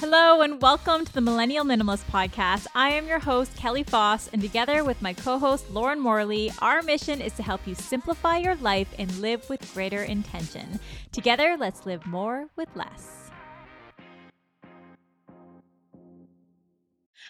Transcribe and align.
Hello, 0.00 0.42
and 0.42 0.62
welcome 0.62 1.04
to 1.04 1.12
the 1.12 1.20
Millennial 1.20 1.64
Minimalist 1.64 2.04
Podcast. 2.04 2.68
I 2.72 2.90
am 2.90 3.08
your 3.08 3.18
host, 3.18 3.56
Kelly 3.56 3.82
Foss, 3.82 4.28
and 4.28 4.40
together 4.40 4.84
with 4.84 5.02
my 5.02 5.12
co 5.12 5.40
host, 5.40 5.72
Lauren 5.72 5.98
Morley, 5.98 6.52
our 6.60 6.82
mission 6.82 7.20
is 7.20 7.32
to 7.32 7.42
help 7.42 7.66
you 7.66 7.74
simplify 7.74 8.38
your 8.38 8.54
life 8.54 8.94
and 8.96 9.12
live 9.18 9.50
with 9.50 9.74
greater 9.74 10.04
intention. 10.04 10.78
Together, 11.10 11.56
let's 11.58 11.84
live 11.84 12.06
more 12.06 12.46
with 12.54 12.68
less. 12.76 13.27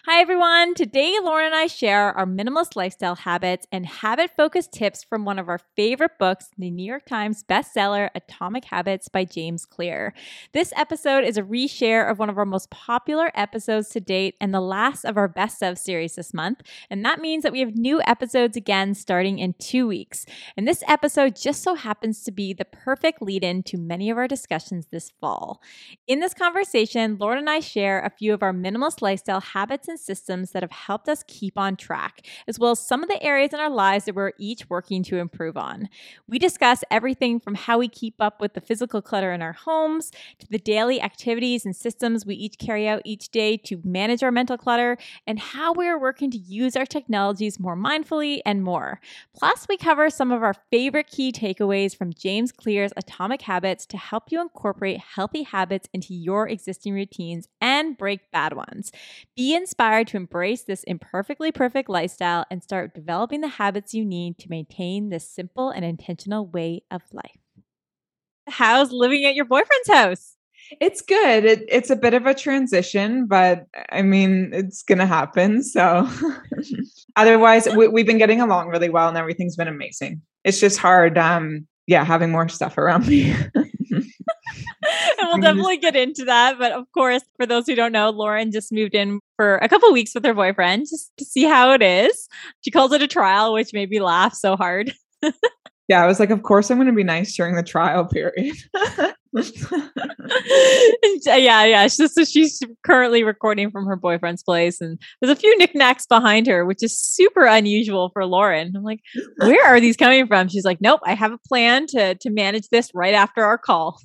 Hi, 0.05 0.21
everyone. 0.21 0.75
Today, 0.75 1.17
Lauren 1.21 1.47
and 1.47 1.55
I 1.55 1.67
share 1.67 2.13
our 2.13 2.25
minimalist 2.25 2.77
lifestyle 2.77 3.15
habits 3.15 3.67
and 3.69 3.85
habit 3.85 4.31
focused 4.37 4.71
tips 4.71 5.03
from 5.03 5.25
one 5.25 5.37
of 5.37 5.49
our 5.49 5.59
favorite 5.75 6.13
books, 6.17 6.47
the 6.57 6.71
New 6.71 6.85
York 6.85 7.05
Times 7.05 7.43
bestseller, 7.43 8.09
Atomic 8.15 8.63
Habits 8.63 9.09
by 9.09 9.25
James 9.25 9.65
Clear. 9.65 10.13
This 10.53 10.71
episode 10.77 11.25
is 11.25 11.37
a 11.37 11.43
reshare 11.43 12.09
of 12.09 12.17
one 12.17 12.29
of 12.29 12.37
our 12.37 12.45
most 12.45 12.69
popular 12.69 13.29
episodes 13.35 13.89
to 13.89 13.99
date 13.99 14.35
and 14.39 14.53
the 14.53 14.61
last 14.61 15.03
of 15.03 15.17
our 15.17 15.27
best 15.27 15.61
of 15.61 15.77
series 15.77 16.15
this 16.15 16.33
month. 16.33 16.61
And 16.89 17.03
that 17.03 17.19
means 17.19 17.43
that 17.43 17.51
we 17.51 17.59
have 17.59 17.75
new 17.75 18.01
episodes 18.07 18.55
again 18.55 18.93
starting 18.93 19.37
in 19.37 19.53
two 19.59 19.85
weeks. 19.85 20.25
And 20.55 20.65
this 20.65 20.81
episode 20.87 21.35
just 21.35 21.61
so 21.61 21.75
happens 21.75 22.23
to 22.23 22.31
be 22.31 22.53
the 22.53 22.63
perfect 22.63 23.21
lead 23.21 23.43
in 23.43 23.63
to 23.63 23.77
many 23.77 24.09
of 24.09 24.17
our 24.17 24.29
discussions 24.29 24.87
this 24.91 25.11
fall. 25.19 25.61
In 26.07 26.21
this 26.21 26.33
conversation, 26.33 27.17
Lauren 27.19 27.39
and 27.39 27.49
I 27.49 27.59
share 27.59 27.99
a 27.99 28.09
few 28.09 28.33
of 28.33 28.41
our 28.41 28.53
minimalist 28.53 29.01
lifestyle 29.01 29.41
habits 29.41 29.88
and 29.89 29.99
systems 29.99 30.51
that 30.51 30.63
have 30.63 30.71
helped 30.71 31.09
us 31.09 31.23
keep 31.27 31.57
on 31.57 31.75
track, 31.75 32.25
as 32.47 32.59
well 32.59 32.71
as 32.71 32.79
some 32.79 33.03
of 33.03 33.09
the 33.09 33.21
areas 33.21 33.53
in 33.53 33.59
our 33.59 33.69
lives 33.69 34.05
that 34.05 34.15
we're 34.15 34.31
each 34.37 34.69
working 34.69 35.03
to 35.03 35.17
improve 35.17 35.57
on. 35.57 35.89
We 36.27 36.39
discuss 36.39 36.83
everything 36.91 37.39
from 37.39 37.55
how 37.55 37.79
we 37.79 37.87
keep 37.87 38.15
up 38.19 38.39
with 38.39 38.53
the 38.53 38.61
physical 38.61 39.01
clutter 39.01 39.33
in 39.33 39.41
our 39.41 39.53
homes 39.53 40.11
to 40.39 40.47
the 40.47 40.59
daily 40.59 41.01
activities 41.01 41.65
and 41.65 41.75
systems 41.75 42.25
we 42.25 42.35
each 42.35 42.57
carry 42.59 42.87
out 42.87 43.01
each 43.03 43.29
day 43.29 43.57
to 43.57 43.81
manage 43.83 44.23
our 44.23 44.31
mental 44.31 44.57
clutter 44.57 44.97
and 45.25 45.39
how 45.39 45.73
we 45.73 45.87
are 45.87 45.99
working 45.99 46.29
to 46.31 46.37
use 46.37 46.75
our 46.75 46.85
technologies 46.85 47.59
more 47.59 47.75
mindfully 47.75 48.41
and 48.45 48.63
more. 48.63 49.01
Plus, 49.35 49.67
we 49.67 49.77
cover 49.77 50.09
some 50.09 50.31
of 50.31 50.43
our 50.43 50.53
favorite 50.69 51.07
key 51.07 51.31
takeaways 51.31 51.95
from 51.95 52.13
James 52.13 52.51
Clear's 52.51 52.93
Atomic 52.95 53.41
Habits 53.41 53.85
to 53.87 53.97
help 53.97 54.31
you 54.31 54.39
incorporate 54.41 54.99
healthy 54.99 55.43
habits 55.43 55.89
into 55.93 56.13
your 56.13 56.47
existing 56.47 56.93
routines 56.93 57.47
and 57.59 57.97
break 57.97 58.31
bad 58.31 58.53
ones. 58.53 58.91
Be 59.35 59.55
inspired 59.55 59.78
inspired 59.79 60.07
to 60.07 60.17
embrace 60.17 60.63
this 60.63 60.83
imperfectly 60.83 61.53
perfect 61.53 61.87
lifestyle 61.87 62.45
and 62.51 62.61
start 62.61 62.93
developing 62.93 63.39
the 63.39 63.47
habits 63.47 63.93
you 63.93 64.03
need 64.03 64.37
to 64.37 64.49
maintain 64.49 65.07
this 65.07 65.25
simple 65.25 65.69
and 65.69 65.85
intentional 65.85 66.45
way 66.45 66.81
of 66.91 67.01
life. 67.13 67.39
How's 68.49 68.91
living 68.91 69.23
at 69.23 69.35
your 69.35 69.45
boyfriend's 69.45 69.87
house? 69.87 70.35
It's 70.81 71.01
good. 71.01 71.45
It, 71.45 71.63
it's 71.69 71.89
a 71.89 71.95
bit 71.95 72.13
of 72.13 72.25
a 72.25 72.33
transition, 72.33 73.25
but 73.25 73.67
I 73.89 74.01
mean, 74.01 74.49
it's 74.51 74.83
going 74.83 74.97
to 74.97 75.05
happen. 75.05 75.63
So, 75.63 76.09
otherwise, 77.15 77.65
we, 77.73 77.85
have 77.85 78.05
been 78.05 78.17
getting 78.17 78.41
along 78.41 78.67
really 78.67 78.89
well 78.89 79.07
and 79.07 79.17
everything's 79.17 79.55
been 79.55 79.69
amazing. 79.69 80.21
It's 80.43 80.59
just 80.59 80.77
hard, 80.77 81.17
um, 81.17 81.65
yeah, 81.87 82.03
having 82.03 82.31
more 82.31 82.49
stuff 82.49 82.77
around 82.77 83.07
me. 83.07 83.33
we'll 85.29 85.41
definitely 85.41 85.77
get 85.77 85.95
into 85.95 86.25
that. 86.25 86.57
But 86.59 86.71
of 86.71 86.85
course, 86.93 87.23
for 87.37 87.45
those 87.45 87.65
who 87.65 87.75
don't 87.75 87.91
know, 87.91 88.09
Lauren 88.09 88.51
just 88.51 88.71
moved 88.71 88.95
in 88.95 89.19
for 89.35 89.57
a 89.57 89.69
couple 89.69 89.91
weeks 89.93 90.13
with 90.13 90.25
her 90.25 90.33
boyfriend 90.33 90.87
just 90.89 91.11
to 91.17 91.25
see 91.25 91.43
how 91.43 91.71
it 91.73 91.81
is. 91.81 92.27
She 92.61 92.71
calls 92.71 92.91
it 92.91 93.01
a 93.01 93.07
trial, 93.07 93.53
which 93.53 93.73
made 93.73 93.89
me 93.89 94.01
laugh 94.01 94.33
so 94.33 94.55
hard. 94.55 94.93
yeah, 95.87 96.03
I 96.03 96.07
was 96.07 96.19
like, 96.19 96.29
of 96.29 96.43
course 96.43 96.69
I'm 96.69 96.77
going 96.77 96.87
to 96.87 96.93
be 96.93 97.03
nice 97.03 97.35
during 97.35 97.55
the 97.55 97.63
trial 97.63 98.05
period. 98.05 98.55
yeah, 101.25 101.65
yeah. 101.65 101.87
So 101.87 102.23
she's 102.23 102.61
currently 102.85 103.23
recording 103.23 103.71
from 103.71 103.85
her 103.85 103.95
boyfriend's 103.95 104.43
place, 104.43 104.81
and 104.81 105.01
there's 105.21 105.35
a 105.35 105.39
few 105.39 105.57
knickknacks 105.57 106.05
behind 106.05 106.47
her, 106.47 106.65
which 106.65 106.83
is 106.83 106.99
super 106.99 107.45
unusual 107.45 108.09
for 108.13 108.25
Lauren. 108.25 108.73
I'm 108.75 108.83
like, 108.83 109.01
where 109.37 109.65
are 109.65 109.79
these 109.79 109.97
coming 109.97 110.27
from? 110.27 110.47
She's 110.47 110.65
like, 110.65 110.79
nope, 110.81 111.01
I 111.05 111.15
have 111.15 111.31
a 111.31 111.39
plan 111.47 111.87
to 111.87 112.15
to 112.15 112.29
manage 112.29 112.69
this 112.69 112.91
right 112.93 113.13
after 113.13 113.43
our 113.43 113.57
call 113.57 113.99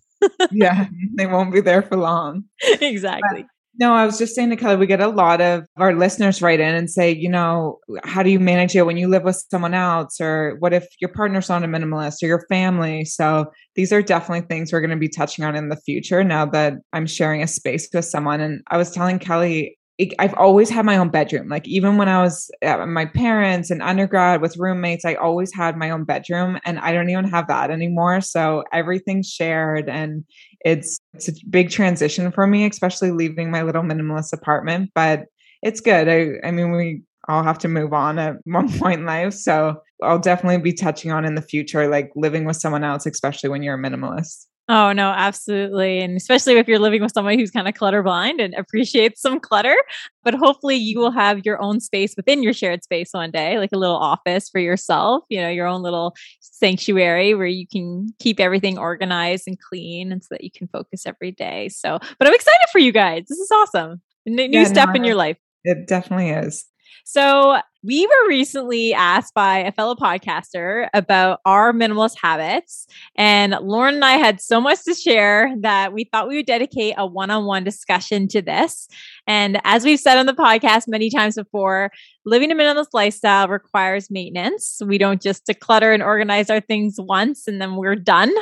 yeah, 0.51 0.89
they 1.17 1.27
won't 1.27 1.53
be 1.53 1.61
there 1.61 1.83
for 1.83 1.97
long. 1.97 2.45
Exactly. 2.63 3.43
But, 3.43 3.51
no, 3.77 3.93
I 3.93 4.07
was 4.07 4.19
just 4.19 4.37
saying 4.37 4.51
to 4.51 4.57
Kelly, 4.57 4.77
we 4.77 4.87
get 4.87 5.01
a 5.01 5.09
lot 5.09 5.41
of 5.41 5.67
our 5.77 5.95
listeners 5.95 6.41
write 6.41 6.61
in 6.61 6.75
and 6.77 6.89
say, 6.89 7.11
you 7.13 7.29
know, 7.29 7.81
how 8.05 8.23
do 8.23 8.31
you 8.31 8.39
manage 8.39 8.77
it 8.77 8.87
when 8.87 8.97
you 8.97 9.09
live 9.09 9.25
with 9.25 9.45
someone 9.51 9.75
else? 9.75 10.21
Or 10.21 10.57
what 10.61 10.73
if 10.73 10.87
your 11.01 11.11
partner's 11.11 11.49
not 11.49 11.65
a 11.65 11.67
minimalist 11.67 12.23
or 12.23 12.27
your 12.27 12.47
family? 12.49 13.05
So 13.05 13.47
these 13.75 13.93
are 13.93 14.01
definitely 14.01 14.47
things 14.47 14.73
we're 14.73 14.81
going 14.81 14.91
to 14.91 14.97
be 14.97 15.09
touching 15.09 15.45
on 15.45 15.57
in 15.57 15.71
the 15.71 15.77
future 15.77 16.23
now 16.23 16.47
that 16.47 16.75
I'm 16.93 17.07
sharing 17.07 17.43
a 17.43 17.49
space 17.49 17.89
with 17.93 18.05
someone. 18.05 18.41
And 18.41 18.63
I 18.69 18.77
was 18.77 18.93
telling 18.93 19.19
Kelly, 19.19 19.77
I've 20.19 20.35
always 20.35 20.71
had 20.71 20.85
my 20.85 20.97
own 20.97 21.09
bedroom. 21.09 21.49
Like 21.49 21.69
even 21.69 21.97
when 21.97 22.09
I 22.09 22.21
was 22.21 22.51
at 22.63 22.87
my 22.89 23.07
parents 23.07 23.71
and 23.71 23.81
undergrad 23.81 24.41
with 24.41 24.57
roommates, 24.57 25.05
I 25.05 25.15
always 25.15 25.55
had 25.55 25.77
my 25.77 25.91
own 25.91 26.03
bedroom 26.03 26.59
and 26.65 26.81
I 26.81 26.93
don't 26.93 27.11
even 27.11 27.29
have 27.29 27.47
that 27.47 27.71
anymore. 27.71 28.21
So 28.21 28.65
everything's 28.73 29.29
shared 29.29 29.89
and 29.89 30.25
it's 30.65 30.99
it's 31.15 31.29
a 31.29 31.33
big 31.49 31.71
transition 31.71 32.33
for 32.33 32.47
me, 32.47 32.67
especially 32.67 33.13
leaving 33.13 33.53
my 33.53 33.63
little 33.63 33.83
minimalist 33.83 34.33
apartment, 34.33 34.91
but 34.97 35.27
it's 35.63 35.81
good. 35.81 36.09
I 36.09 36.47
I 36.47 36.51
mean 36.51 36.73
we 36.73 37.03
all 37.29 37.45
have 37.45 37.59
to 37.59 37.69
move 37.69 37.93
on 37.93 38.19
at 38.19 38.37
one 38.47 38.77
point 38.79 39.01
in 39.01 39.07
life. 39.07 39.35
So 39.35 39.81
I'll 40.03 40.19
definitely 40.19 40.59
be 40.59 40.73
touching 40.73 41.13
on 41.13 41.25
in 41.25 41.37
the 41.37 41.43
future 41.43 41.89
like 41.89 42.11
living 42.17 42.45
with 42.47 42.57
someone 42.57 42.83
else, 42.83 43.07
especially 43.07 43.49
when 43.49 43.63
you're 43.63 43.77
a 43.77 43.83
minimalist. 43.83 44.47
Oh 44.67 44.93
no, 44.93 45.11
absolutely. 45.11 46.01
And 46.01 46.17
especially 46.17 46.55
if 46.55 46.67
you're 46.67 46.79
living 46.79 47.03
with 47.03 47.13
someone 47.13 47.39
who's 47.39 47.51
kind 47.51 47.69
of 47.69 47.75
clutter 47.75 48.03
blind 48.03 48.41
and 48.41 48.55
appreciates 48.55 49.21
some 49.21 49.39
clutter, 49.39 49.77
but 50.23 50.33
hopefully 50.33 50.77
you 50.77 50.99
will 50.99 51.11
have 51.11 51.45
your 51.45 51.61
own 51.61 51.81
space 51.81 52.15
within 52.17 52.43
your 52.43 52.55
shared 52.55 52.83
space 52.83 53.11
one 53.13 53.31
day, 53.31 53.59
like 53.59 53.73
a 53.75 53.79
little 53.79 53.99
office 53.99 54.49
for 54.49 54.61
yourself, 54.61 55.23
you 55.29 55.39
know, 55.39 55.51
your 55.51 55.67
own 55.67 55.83
little 55.83 56.15
sanctuary 56.41 57.35
where 57.35 57.47
you 57.47 57.67
can 57.67 58.09
keep 58.19 58.41
everything 58.41 58.79
organized 58.79 59.45
and 59.47 59.59
clean 59.61 60.11
and 60.11 60.25
so 60.25 60.29
that 60.31 60.43
you 60.43 60.51
can 60.51 60.67
focus 60.69 61.05
every 61.05 61.33
day. 61.33 61.69
So, 61.69 61.99
but 62.19 62.27
I'm 62.27 62.35
excited 62.35 62.67
for 62.73 62.79
you 62.79 62.93
guys. 62.93 63.25
This 63.29 63.39
is 63.39 63.51
awesome. 63.51 64.01
New 64.25 64.49
yeah, 64.51 64.65
step 64.65 64.89
no, 64.89 64.95
in 64.95 65.05
your 65.05 65.17
life. 65.17 65.37
It 65.65 65.87
definitely 65.87 66.31
is. 66.31 66.65
So, 67.05 67.59
we 67.85 68.07
were 68.07 68.29
recently 68.29 68.95
asked 68.95 69.35
by 69.35 69.59
a 69.59 69.73
fellow 69.73 69.95
podcaster 69.95 70.89
about 70.95 71.41
our 71.45 71.73
minimalist 71.73 72.17
habits. 72.21 72.87
And 73.15 73.55
Lauren 73.61 73.97
and 73.97 74.05
I 74.05 74.13
had 74.13 74.41
so 74.41 74.59
much 74.59 74.85
to 74.85 74.95
share 74.95 75.55
that 75.61 75.93
we 75.93 76.05
thought 76.05 76.27
we 76.27 76.37
would 76.37 76.47
dedicate 76.47 76.95
a 76.97 77.07
one 77.07 77.31
on 77.31 77.45
one 77.45 77.63
discussion 77.63 78.27
to 78.29 78.41
this. 78.41 78.89
And 79.27 79.61
as 79.65 79.85
we've 79.85 80.01
said 80.01 80.17
on 80.17 80.25
the 80.25 80.33
podcast 80.33 80.85
many 80.89 81.11
times 81.11 81.35
before, 81.35 81.91
living 82.25 82.51
a 82.51 82.55
minimalist 82.55 82.89
lifestyle 82.95 83.49
requires 83.49 84.11
maintenance. 84.11 84.81
We 84.85 84.97
don't 84.97 85.21
just 85.21 85.47
declutter 85.47 85.93
and 85.93 86.03
organize 86.03 86.49
our 86.49 86.61
things 86.61 86.95
once 86.99 87.47
and 87.47 87.61
then 87.61 87.77
we're 87.77 87.97
done. 87.97 88.33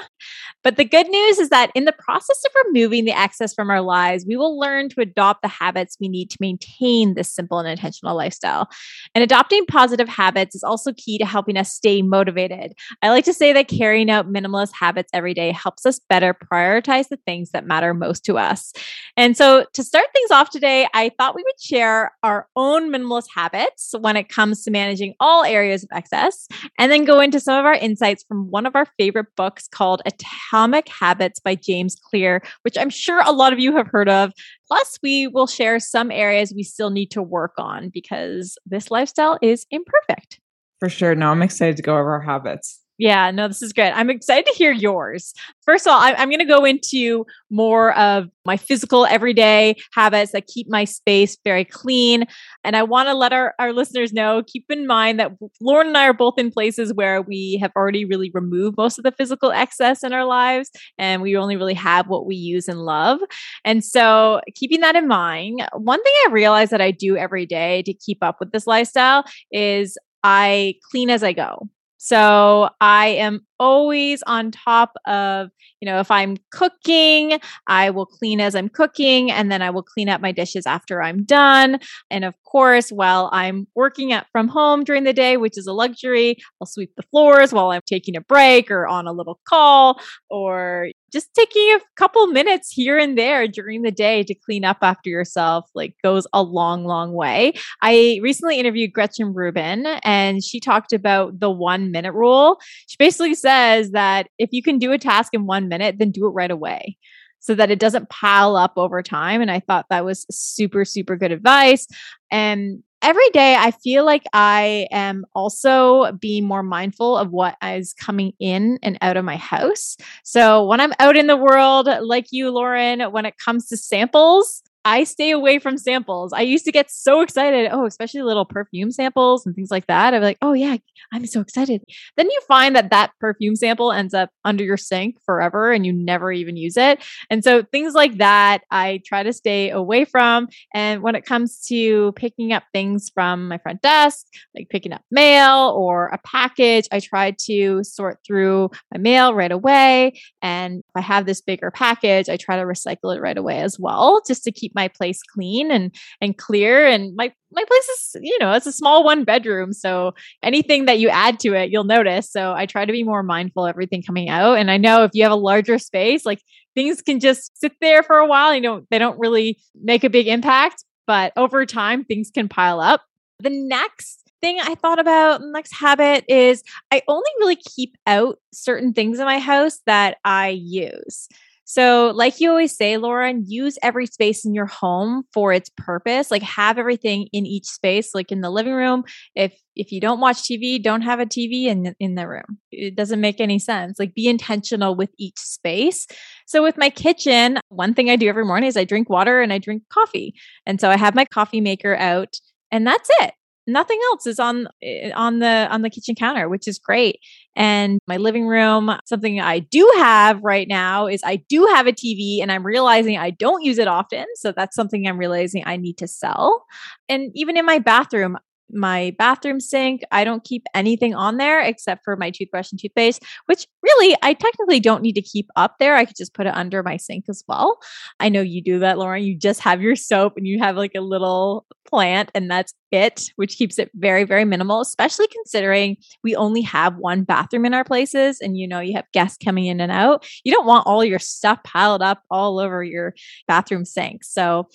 But 0.62 0.76
the 0.76 0.84
good 0.84 1.08
news 1.08 1.38
is 1.38 1.48
that 1.48 1.72
in 1.74 1.84
the 1.84 1.92
process 1.92 2.40
of 2.46 2.52
removing 2.66 3.04
the 3.04 3.18
excess 3.18 3.52
from 3.52 3.70
our 3.70 3.80
lives, 3.80 4.24
we 4.26 4.36
will 4.36 4.58
learn 4.58 4.88
to 4.90 5.00
adopt 5.00 5.42
the 5.42 5.48
habits 5.48 5.96
we 6.00 6.08
need 6.08 6.30
to 6.30 6.38
maintain 6.40 7.14
this 7.14 7.32
simple 7.32 7.58
and 7.58 7.68
intentional 7.68 8.16
lifestyle. 8.16 8.68
And 9.14 9.24
adopting 9.32 9.64
positive 9.64 10.10
habits 10.10 10.54
is 10.54 10.62
also 10.62 10.92
key 10.92 11.16
to 11.16 11.24
helping 11.24 11.56
us 11.56 11.72
stay 11.72 12.02
motivated. 12.02 12.74
I 13.00 13.08
like 13.08 13.24
to 13.24 13.32
say 13.32 13.54
that 13.54 13.66
carrying 13.66 14.10
out 14.10 14.30
minimalist 14.30 14.72
habits 14.78 15.08
every 15.14 15.32
day 15.32 15.52
helps 15.52 15.86
us 15.86 15.98
better 15.98 16.34
prioritize 16.34 17.08
the 17.08 17.16
things 17.24 17.50
that 17.52 17.66
matter 17.66 17.94
most 17.94 18.26
to 18.26 18.36
us. 18.36 18.74
And 19.16 19.34
so, 19.34 19.64
to 19.72 19.82
start 19.82 20.04
things 20.12 20.30
off 20.30 20.50
today, 20.50 20.86
I 20.92 21.12
thought 21.16 21.34
we 21.34 21.42
would 21.46 21.58
share 21.58 22.12
our 22.22 22.46
own 22.56 22.92
minimalist 22.92 23.28
habits 23.34 23.94
when 23.98 24.18
it 24.18 24.28
comes 24.28 24.64
to 24.64 24.70
managing 24.70 25.14
all 25.18 25.44
areas 25.44 25.82
of 25.82 25.88
excess, 25.92 26.46
and 26.78 26.92
then 26.92 27.06
go 27.06 27.18
into 27.18 27.40
some 27.40 27.58
of 27.58 27.64
our 27.64 27.72
insights 27.72 28.24
from 28.28 28.50
one 28.50 28.66
of 28.66 28.76
our 28.76 28.86
favorite 28.98 29.28
books 29.34 29.66
called 29.66 30.02
Atomic 30.04 30.88
Habits 30.88 31.40
by 31.40 31.54
James 31.54 31.96
Clear, 32.10 32.42
which 32.64 32.76
I'm 32.76 32.90
sure 32.90 33.22
a 33.24 33.32
lot 33.32 33.54
of 33.54 33.58
you 33.58 33.74
have 33.76 33.86
heard 33.86 34.10
of. 34.10 34.32
Plus, 34.72 34.98
we 35.02 35.26
will 35.26 35.46
share 35.46 35.78
some 35.78 36.10
areas 36.10 36.54
we 36.56 36.62
still 36.62 36.88
need 36.88 37.10
to 37.10 37.20
work 37.22 37.52
on 37.58 37.90
because 37.90 38.56
this 38.64 38.90
lifestyle 38.90 39.38
is 39.42 39.66
imperfect. 39.70 40.40
For 40.80 40.88
sure. 40.88 41.14
No, 41.14 41.28
I'm 41.28 41.42
excited 41.42 41.76
to 41.76 41.82
go 41.82 41.92
over 41.98 42.12
our 42.12 42.22
habits. 42.22 42.81
Yeah, 43.02 43.32
no, 43.32 43.48
this 43.48 43.62
is 43.62 43.72
good. 43.72 43.92
I'm 43.94 44.10
excited 44.10 44.46
to 44.46 44.56
hear 44.56 44.70
yours. 44.70 45.34
First 45.64 45.88
of 45.88 45.92
all, 45.92 45.98
I, 45.98 46.12
am 46.12 46.28
going 46.28 46.38
to 46.38 46.44
go 46.44 46.64
into 46.64 47.26
more 47.50 47.98
of 47.98 48.28
my 48.46 48.56
physical 48.56 49.06
everyday 49.06 49.74
habits 49.92 50.30
that 50.30 50.46
keep 50.46 50.68
my 50.70 50.84
space 50.84 51.36
very 51.42 51.64
clean. 51.64 52.26
And 52.62 52.76
I 52.76 52.84
want 52.84 53.08
to 53.08 53.14
let 53.14 53.32
our, 53.32 53.56
our 53.58 53.72
listeners 53.72 54.12
know 54.12 54.44
keep 54.46 54.66
in 54.70 54.86
mind 54.86 55.18
that 55.18 55.32
Lauren 55.60 55.88
and 55.88 55.98
I 55.98 56.06
are 56.06 56.12
both 56.12 56.38
in 56.38 56.52
places 56.52 56.94
where 56.94 57.22
we 57.22 57.58
have 57.60 57.72
already 57.74 58.04
really 58.04 58.30
removed 58.34 58.76
most 58.76 58.98
of 58.98 59.02
the 59.02 59.10
physical 59.10 59.50
excess 59.50 60.04
in 60.04 60.12
our 60.12 60.24
lives, 60.24 60.70
and 60.96 61.22
we 61.22 61.36
only 61.36 61.56
really 61.56 61.74
have 61.74 62.06
what 62.06 62.24
we 62.24 62.36
use 62.36 62.68
and 62.68 62.82
love. 62.82 63.18
And 63.64 63.84
so, 63.84 64.40
keeping 64.54 64.80
that 64.82 64.94
in 64.94 65.08
mind, 65.08 65.66
one 65.74 66.00
thing 66.00 66.12
I 66.28 66.30
realize 66.30 66.70
that 66.70 66.80
I 66.80 66.92
do 66.92 67.16
every 67.16 67.46
day 67.46 67.82
to 67.82 67.92
keep 67.92 68.18
up 68.22 68.36
with 68.38 68.52
this 68.52 68.68
lifestyle 68.68 69.24
is 69.50 69.98
I 70.22 70.76
clean 70.92 71.10
as 71.10 71.24
I 71.24 71.32
go. 71.32 71.68
So 72.04 72.68
I 72.80 73.10
am 73.10 73.46
always 73.60 74.24
on 74.26 74.50
top 74.50 74.96
of, 75.06 75.50
you 75.80 75.86
know, 75.86 76.00
if 76.00 76.10
I'm 76.10 76.36
cooking, 76.50 77.38
I 77.68 77.90
will 77.90 78.06
clean 78.06 78.40
as 78.40 78.56
I'm 78.56 78.68
cooking 78.68 79.30
and 79.30 79.52
then 79.52 79.62
I 79.62 79.70
will 79.70 79.84
clean 79.84 80.08
up 80.08 80.20
my 80.20 80.32
dishes 80.32 80.66
after 80.66 81.00
I'm 81.00 81.22
done. 81.22 81.78
And 82.10 82.24
of 82.24 82.34
course, 82.42 82.90
while 82.90 83.30
I'm 83.32 83.68
working 83.76 84.12
at 84.12 84.26
from 84.32 84.48
home 84.48 84.82
during 84.82 85.04
the 85.04 85.12
day, 85.12 85.36
which 85.36 85.56
is 85.56 85.68
a 85.68 85.72
luxury, 85.72 86.38
I'll 86.60 86.66
sweep 86.66 86.90
the 86.96 87.04
floors 87.04 87.52
while 87.52 87.70
I'm 87.70 87.82
taking 87.86 88.16
a 88.16 88.20
break 88.20 88.68
or 88.68 88.88
on 88.88 89.06
a 89.06 89.12
little 89.12 89.38
call 89.48 90.00
or 90.28 90.88
just 91.12 91.32
taking 91.34 91.62
a 91.74 91.80
couple 91.96 92.26
minutes 92.28 92.70
here 92.70 92.98
and 92.98 93.18
there 93.18 93.46
during 93.46 93.82
the 93.82 93.90
day 93.90 94.22
to 94.24 94.34
clean 94.34 94.64
up 94.64 94.78
after 94.82 95.10
yourself 95.10 95.68
like 95.74 95.94
goes 96.02 96.26
a 96.32 96.42
long 96.42 96.84
long 96.84 97.12
way. 97.12 97.52
I 97.82 98.18
recently 98.22 98.58
interviewed 98.58 98.92
Gretchen 98.92 99.34
Rubin 99.34 99.86
and 100.02 100.42
she 100.42 100.60
talked 100.60 100.92
about 100.92 101.38
the 101.40 101.50
1 101.50 101.90
minute 101.90 102.12
rule. 102.12 102.58
She 102.86 102.96
basically 102.98 103.34
says 103.34 103.90
that 103.90 104.28
if 104.38 104.50
you 104.52 104.62
can 104.62 104.78
do 104.78 104.92
a 104.92 104.98
task 104.98 105.34
in 105.34 105.46
one 105.46 105.68
minute, 105.68 105.96
then 105.98 106.10
do 106.10 106.26
it 106.26 106.30
right 106.30 106.50
away 106.50 106.96
so 107.42 107.56
that 107.56 107.70
it 107.72 107.80
doesn't 107.80 108.08
pile 108.08 108.56
up 108.56 108.72
over 108.76 109.02
time. 109.02 109.42
And 109.42 109.50
I 109.50 109.58
thought 109.60 109.86
that 109.90 110.04
was 110.04 110.24
super, 110.30 110.84
super 110.84 111.16
good 111.16 111.32
advice. 111.32 111.88
And 112.30 112.84
every 113.02 113.28
day 113.30 113.56
I 113.56 113.72
feel 113.72 114.04
like 114.04 114.24
I 114.32 114.86
am 114.90 115.26
also 115.34 116.12
being 116.12 116.46
more 116.46 116.62
mindful 116.62 117.16
of 117.16 117.30
what 117.30 117.56
is 117.62 117.92
coming 117.92 118.32
in 118.38 118.78
and 118.82 118.96
out 119.00 119.16
of 119.16 119.24
my 119.24 119.36
house. 119.36 119.96
So 120.22 120.64
when 120.64 120.80
I'm 120.80 120.92
out 120.98 121.16
in 121.16 121.26
the 121.26 121.36
world, 121.36 121.88
like 122.00 122.26
you, 122.30 122.50
Lauren, 122.50 123.00
when 123.12 123.26
it 123.26 123.36
comes 123.38 123.66
to 123.68 123.76
samples, 123.76 124.62
I 124.84 125.04
stay 125.04 125.30
away 125.30 125.58
from 125.58 125.78
samples. 125.78 126.32
I 126.32 126.40
used 126.40 126.64
to 126.64 126.72
get 126.72 126.90
so 126.90 127.20
excited. 127.20 127.68
Oh, 127.70 127.86
especially 127.86 128.22
little 128.22 128.44
perfume 128.44 128.90
samples 128.90 129.46
and 129.46 129.54
things 129.54 129.70
like 129.70 129.86
that. 129.86 130.12
I'm 130.12 130.22
like, 130.22 130.38
oh, 130.42 130.54
yeah, 130.54 130.76
I'm 131.12 131.26
so 131.26 131.40
excited. 131.40 131.82
Then 132.16 132.28
you 132.30 132.40
find 132.48 132.74
that 132.74 132.90
that 132.90 133.12
perfume 133.20 133.54
sample 133.54 133.92
ends 133.92 134.12
up 134.12 134.30
under 134.44 134.64
your 134.64 134.76
sink 134.76 135.16
forever 135.24 135.70
and 135.70 135.86
you 135.86 135.92
never 135.92 136.32
even 136.32 136.56
use 136.56 136.76
it. 136.76 137.04
And 137.30 137.44
so 137.44 137.62
things 137.62 137.94
like 137.94 138.18
that, 138.18 138.62
I 138.70 139.00
try 139.06 139.22
to 139.22 139.32
stay 139.32 139.70
away 139.70 140.04
from. 140.04 140.48
And 140.74 141.02
when 141.02 141.14
it 141.14 141.24
comes 141.24 141.60
to 141.68 142.12
picking 142.12 142.52
up 142.52 142.64
things 142.72 143.10
from 143.14 143.48
my 143.48 143.58
front 143.58 143.82
desk, 143.82 144.26
like 144.54 144.68
picking 144.68 144.92
up 144.92 145.02
mail 145.10 145.74
or 145.76 146.08
a 146.08 146.18
package, 146.26 146.88
I 146.90 146.98
try 146.98 147.36
to 147.46 147.84
sort 147.84 148.18
through 148.26 148.70
my 148.92 148.98
mail 148.98 149.32
right 149.32 149.52
away. 149.52 150.20
And 150.42 150.80
if 150.80 150.96
I 150.96 151.00
have 151.02 151.26
this 151.26 151.40
bigger 151.40 151.70
package, 151.70 152.28
I 152.28 152.36
try 152.36 152.56
to 152.56 152.64
recycle 152.64 153.14
it 153.16 153.20
right 153.20 153.38
away 153.38 153.58
as 153.60 153.78
well, 153.78 154.22
just 154.26 154.42
to 154.44 154.52
keep 154.52 154.71
keep 154.72 154.74
my 154.74 154.88
place 154.88 155.20
clean 155.22 155.70
and 155.70 155.94
and 156.20 156.36
clear 156.38 156.86
and 156.86 157.14
my 157.16 157.32
my 157.52 157.64
place 157.64 157.88
is 157.88 158.16
you 158.22 158.38
know 158.38 158.52
it's 158.52 158.66
a 158.66 158.72
small 158.72 159.04
one 159.04 159.24
bedroom 159.24 159.72
so 159.72 160.12
anything 160.42 160.86
that 160.86 160.98
you 160.98 161.08
add 161.08 161.38
to 161.40 161.54
it 161.54 161.70
you'll 161.70 161.84
notice 161.84 162.30
so 162.30 162.52
i 162.52 162.66
try 162.66 162.84
to 162.84 162.92
be 162.92 163.02
more 163.02 163.22
mindful 163.22 163.64
of 163.64 163.70
everything 163.70 164.02
coming 164.02 164.28
out 164.28 164.58
and 164.58 164.70
i 164.70 164.76
know 164.76 165.04
if 165.04 165.10
you 165.14 165.22
have 165.22 165.32
a 165.32 165.36
larger 165.36 165.78
space 165.78 166.24
like 166.24 166.40
things 166.74 167.02
can 167.02 167.20
just 167.20 167.58
sit 167.58 167.72
there 167.80 168.02
for 168.02 168.16
a 168.16 168.26
while 168.26 168.54
you 168.54 168.60
know 168.60 168.82
they 168.90 168.98
don't 168.98 169.18
really 169.18 169.58
make 169.82 170.04
a 170.04 170.10
big 170.10 170.26
impact 170.26 170.84
but 171.06 171.32
over 171.36 171.66
time 171.66 172.04
things 172.04 172.30
can 172.30 172.48
pile 172.48 172.80
up 172.80 173.02
the 173.40 173.50
next 173.50 174.20
thing 174.40 174.58
I 174.60 174.74
thought 174.74 174.98
about, 174.98 175.40
next 175.42 175.72
habit 175.72 176.24
is 176.28 176.64
I 176.90 177.02
only 177.08 177.30
really 177.38 177.56
keep 177.56 177.96
out 178.06 178.38
certain 178.52 178.92
things 178.92 179.20
in 179.20 179.24
my 179.24 179.38
house 179.38 179.80
that 179.86 180.18
I 180.24 180.48
use. 180.48 181.28
So, 181.72 182.12
like 182.14 182.38
you 182.38 182.50
always 182.50 182.76
say, 182.76 182.98
Lauren, 182.98 183.46
use 183.48 183.78
every 183.82 184.04
space 184.04 184.44
in 184.44 184.52
your 184.52 184.66
home 184.66 185.22
for 185.32 185.54
its 185.54 185.70
purpose. 185.74 186.30
Like 186.30 186.42
have 186.42 186.76
everything 186.76 187.28
in 187.32 187.46
each 187.46 187.64
space, 187.64 188.14
like 188.14 188.30
in 188.30 188.42
the 188.42 188.50
living 188.50 188.74
room. 188.74 189.04
If 189.34 189.58
if 189.74 189.90
you 189.90 189.98
don't 189.98 190.20
watch 190.20 190.42
TV, 190.42 190.82
don't 190.82 191.00
have 191.00 191.18
a 191.18 191.24
TV 191.24 191.64
in 191.68 191.94
in 191.98 192.14
the 192.14 192.28
room. 192.28 192.58
It 192.72 192.94
doesn't 192.94 193.22
make 193.22 193.40
any 193.40 193.58
sense. 193.58 193.98
Like 193.98 194.12
be 194.12 194.28
intentional 194.28 194.94
with 194.94 195.08
each 195.18 195.38
space. 195.38 196.06
So 196.44 196.62
with 196.62 196.76
my 196.76 196.90
kitchen, 196.90 197.58
one 197.70 197.94
thing 197.94 198.10
I 198.10 198.16
do 198.16 198.28
every 198.28 198.44
morning 198.44 198.68
is 198.68 198.76
I 198.76 198.84
drink 198.84 199.08
water 199.08 199.40
and 199.40 199.50
I 199.50 199.56
drink 199.56 199.84
coffee. 199.90 200.34
And 200.66 200.78
so 200.78 200.90
I 200.90 200.98
have 200.98 201.14
my 201.14 201.24
coffee 201.24 201.62
maker 201.62 201.96
out 201.96 202.36
and 202.70 202.86
that's 202.86 203.08
it 203.22 203.32
nothing 203.66 203.98
else 204.10 204.26
is 204.26 204.38
on 204.38 204.68
eh, 204.82 205.10
on 205.14 205.38
the 205.38 205.68
on 205.70 205.82
the 205.82 205.90
kitchen 205.90 206.14
counter 206.14 206.48
which 206.48 206.68
is 206.68 206.78
great. 206.78 207.18
And 207.54 208.00
my 208.06 208.16
living 208.16 208.46
room 208.46 208.90
something 209.06 209.40
i 209.40 209.58
do 209.58 209.90
have 209.96 210.40
right 210.42 210.66
now 210.66 211.06
is 211.06 211.20
i 211.24 211.36
do 211.36 211.66
have 211.66 211.86
a 211.86 211.92
tv 211.92 212.40
and 212.40 212.50
i'm 212.50 212.64
realizing 212.64 213.18
i 213.18 213.30
don't 213.30 213.62
use 213.62 213.78
it 213.78 213.88
often 213.88 214.24
so 214.36 214.52
that's 214.52 214.74
something 214.74 215.06
i'm 215.06 215.18
realizing 215.18 215.62
i 215.66 215.76
need 215.76 215.98
to 215.98 216.08
sell. 216.08 216.64
And 217.08 217.30
even 217.34 217.56
in 217.56 217.66
my 217.66 217.78
bathroom 217.78 218.38
my 218.72 219.14
bathroom 219.18 219.60
sink. 219.60 220.02
I 220.10 220.24
don't 220.24 220.44
keep 220.44 220.64
anything 220.74 221.14
on 221.14 221.36
there 221.36 221.60
except 221.60 222.04
for 222.04 222.16
my 222.16 222.30
toothbrush 222.30 222.70
and 222.70 222.80
toothpaste, 222.80 223.22
which 223.46 223.66
really 223.82 224.16
I 224.22 224.34
technically 224.34 224.80
don't 224.80 225.02
need 225.02 225.14
to 225.14 225.22
keep 225.22 225.48
up 225.56 225.76
there. 225.78 225.96
I 225.96 226.04
could 226.04 226.16
just 226.16 226.34
put 226.34 226.46
it 226.46 226.54
under 226.54 226.82
my 226.82 226.96
sink 226.96 227.26
as 227.28 227.42
well. 227.46 227.78
I 228.20 228.28
know 228.28 228.40
you 228.40 228.62
do 228.62 228.78
that, 228.80 228.98
Lauren. 228.98 229.22
You 229.22 229.36
just 229.36 229.60
have 229.60 229.82
your 229.82 229.96
soap 229.96 230.36
and 230.36 230.46
you 230.46 230.58
have 230.58 230.76
like 230.76 230.92
a 230.96 231.00
little 231.00 231.66
plant 231.86 232.30
and 232.34 232.50
that's 232.50 232.74
it, 232.90 233.30
which 233.36 233.56
keeps 233.56 233.78
it 233.78 233.90
very, 233.94 234.24
very 234.24 234.44
minimal, 234.44 234.80
especially 234.80 235.26
considering 235.28 235.96
we 236.22 236.36
only 236.36 236.62
have 236.62 236.96
one 236.96 237.24
bathroom 237.24 237.64
in 237.64 237.74
our 237.74 237.84
places 237.84 238.40
and 238.40 238.56
you 238.56 238.68
know, 238.68 238.80
you 238.80 238.94
have 238.94 239.10
guests 239.12 239.38
coming 239.42 239.66
in 239.66 239.80
and 239.80 239.92
out. 239.92 240.26
You 240.44 240.52
don't 240.52 240.66
want 240.66 240.86
all 240.86 241.04
your 241.04 241.18
stuff 241.18 241.62
piled 241.64 242.02
up 242.02 242.22
all 242.30 242.58
over 242.58 242.82
your 242.82 243.14
bathroom 243.46 243.84
sink. 243.84 244.24
So, 244.24 244.68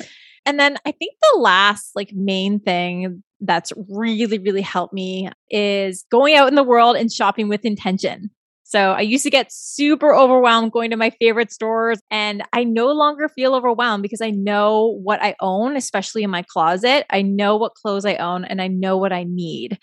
and 0.47 0.57
then 0.57 0.77
I 0.85 0.91
think 0.91 1.13
the 1.21 1.39
last 1.39 1.91
like 1.93 2.13
main 2.13 2.61
thing 2.61 3.21
that's 3.41 3.73
really, 3.89 4.39
really 4.39 4.61
helped 4.61 4.93
me 4.93 5.29
is 5.51 6.05
going 6.09 6.35
out 6.35 6.47
in 6.47 6.55
the 6.55 6.63
world 6.63 6.95
and 6.95 7.11
shopping 7.11 7.49
with 7.49 7.65
intention. 7.65 8.31
So 8.63 8.91
I 8.91 9.01
used 9.01 9.23
to 9.23 9.29
get 9.29 9.51
super 9.51 10.13
overwhelmed 10.13 10.71
going 10.71 10.91
to 10.91 10.97
my 10.97 11.09
favorite 11.09 11.51
stores 11.51 11.99
and 12.11 12.43
I 12.51 12.63
no 12.63 12.91
longer 12.91 13.29
feel 13.29 13.55
overwhelmed 13.55 14.03
because 14.03 14.21
I 14.21 14.31
know 14.31 14.97
what 15.03 15.21
I 15.21 15.35
own, 15.41 15.75
especially 15.75 16.23
in 16.23 16.29
my 16.29 16.43
closet. 16.43 17.05
I 17.09 17.21
know 17.21 17.57
what 17.57 17.75
clothes 17.75 18.05
I 18.05 18.15
own 18.15 18.45
and 18.45 18.61
I 18.61 18.67
know 18.67 18.97
what 18.97 19.13
I 19.13 19.23
need. 19.23 19.77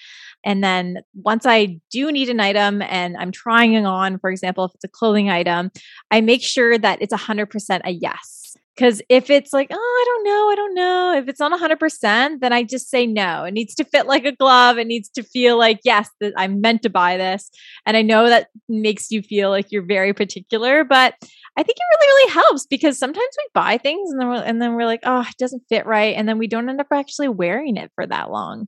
And 0.45 0.65
then 0.65 0.99
once 1.15 1.45
I 1.47 1.79
do 1.91 2.11
need 2.11 2.31
an 2.31 2.41
item 2.41 2.83
and 2.83 3.17
I'm 3.19 3.33
trying 3.33 3.87
on, 3.87 4.19
for 4.19 4.31
example, 4.31 4.65
if 4.65 4.75
it's 4.75 4.85
a 4.85 4.89
clothing 4.89 5.31
item, 5.31 5.71
I 6.11 6.23
make 6.23 6.43
sure 6.43 6.77
that 6.79 7.01
it's 7.03 7.15
100% 7.15 7.81
a 7.85 7.91
yes 7.91 8.45
because 8.75 9.01
if 9.09 9.31
it's 9.31 9.53
like, 9.53 9.69
oh, 9.71 9.75
I 9.77 10.05
don't 10.07 10.25
know, 10.25 10.51
I 10.51 10.55
don't 10.57 10.75
know, 10.75 11.15
if 11.17 11.29
it's 11.29 11.41
not 11.41 11.59
100%, 11.59 12.41
then 12.41 12.53
I 12.53 12.65
just 12.65 12.91
say 12.91 13.07
no. 13.07 13.45
It 13.45 13.53
needs 13.53 13.75
to 13.77 13.85
fit 13.85 14.07
like 14.07 14.25
a 14.25 14.33
glove. 14.33 14.79
It 14.79 14.87
needs 14.87 15.09
to 15.11 15.23
feel 15.23 15.57
like, 15.57 15.81
yes, 15.85 16.09
that 16.21 16.33
I'm 16.37 16.61
meant 16.61 16.83
to 16.83 16.91
buy 16.91 17.17
this. 17.17 17.51
And 17.87 17.97
I 17.97 18.03
know 18.03 18.29
that 18.29 18.49
makes 18.69 19.11
you 19.11 19.23
feel 19.23 19.51
like 19.51 19.71
you're 19.71 19.87
very 19.87 20.13
particular, 20.13 20.83
but 20.83 21.15
I 21.57 21.63
think 21.63 21.79
it 21.79 21.99
really, 22.01 22.09
really 22.09 22.33
helps 22.33 22.67
because 22.67 22.99
sometimes 22.99 23.37
we 23.39 23.49
buy 23.55 23.79
things 23.79 24.11
and 24.11 24.21
then 24.21 24.29
we're, 24.29 24.43
and 24.43 24.61
then 24.61 24.75
we're 24.75 24.87
like, 24.87 25.03
oh, 25.05 25.21
it 25.21 25.37
doesn't 25.39 25.63
fit 25.69 25.87
right. 25.87 26.17
And 26.17 26.29
then 26.29 26.39
we 26.39 26.49
don't 26.49 26.69
end 26.69 26.81
up 26.81 26.89
actually 26.93 27.29
wearing 27.29 27.77
it 27.77 27.93
for 27.95 28.07
that 28.07 28.31
long. 28.31 28.67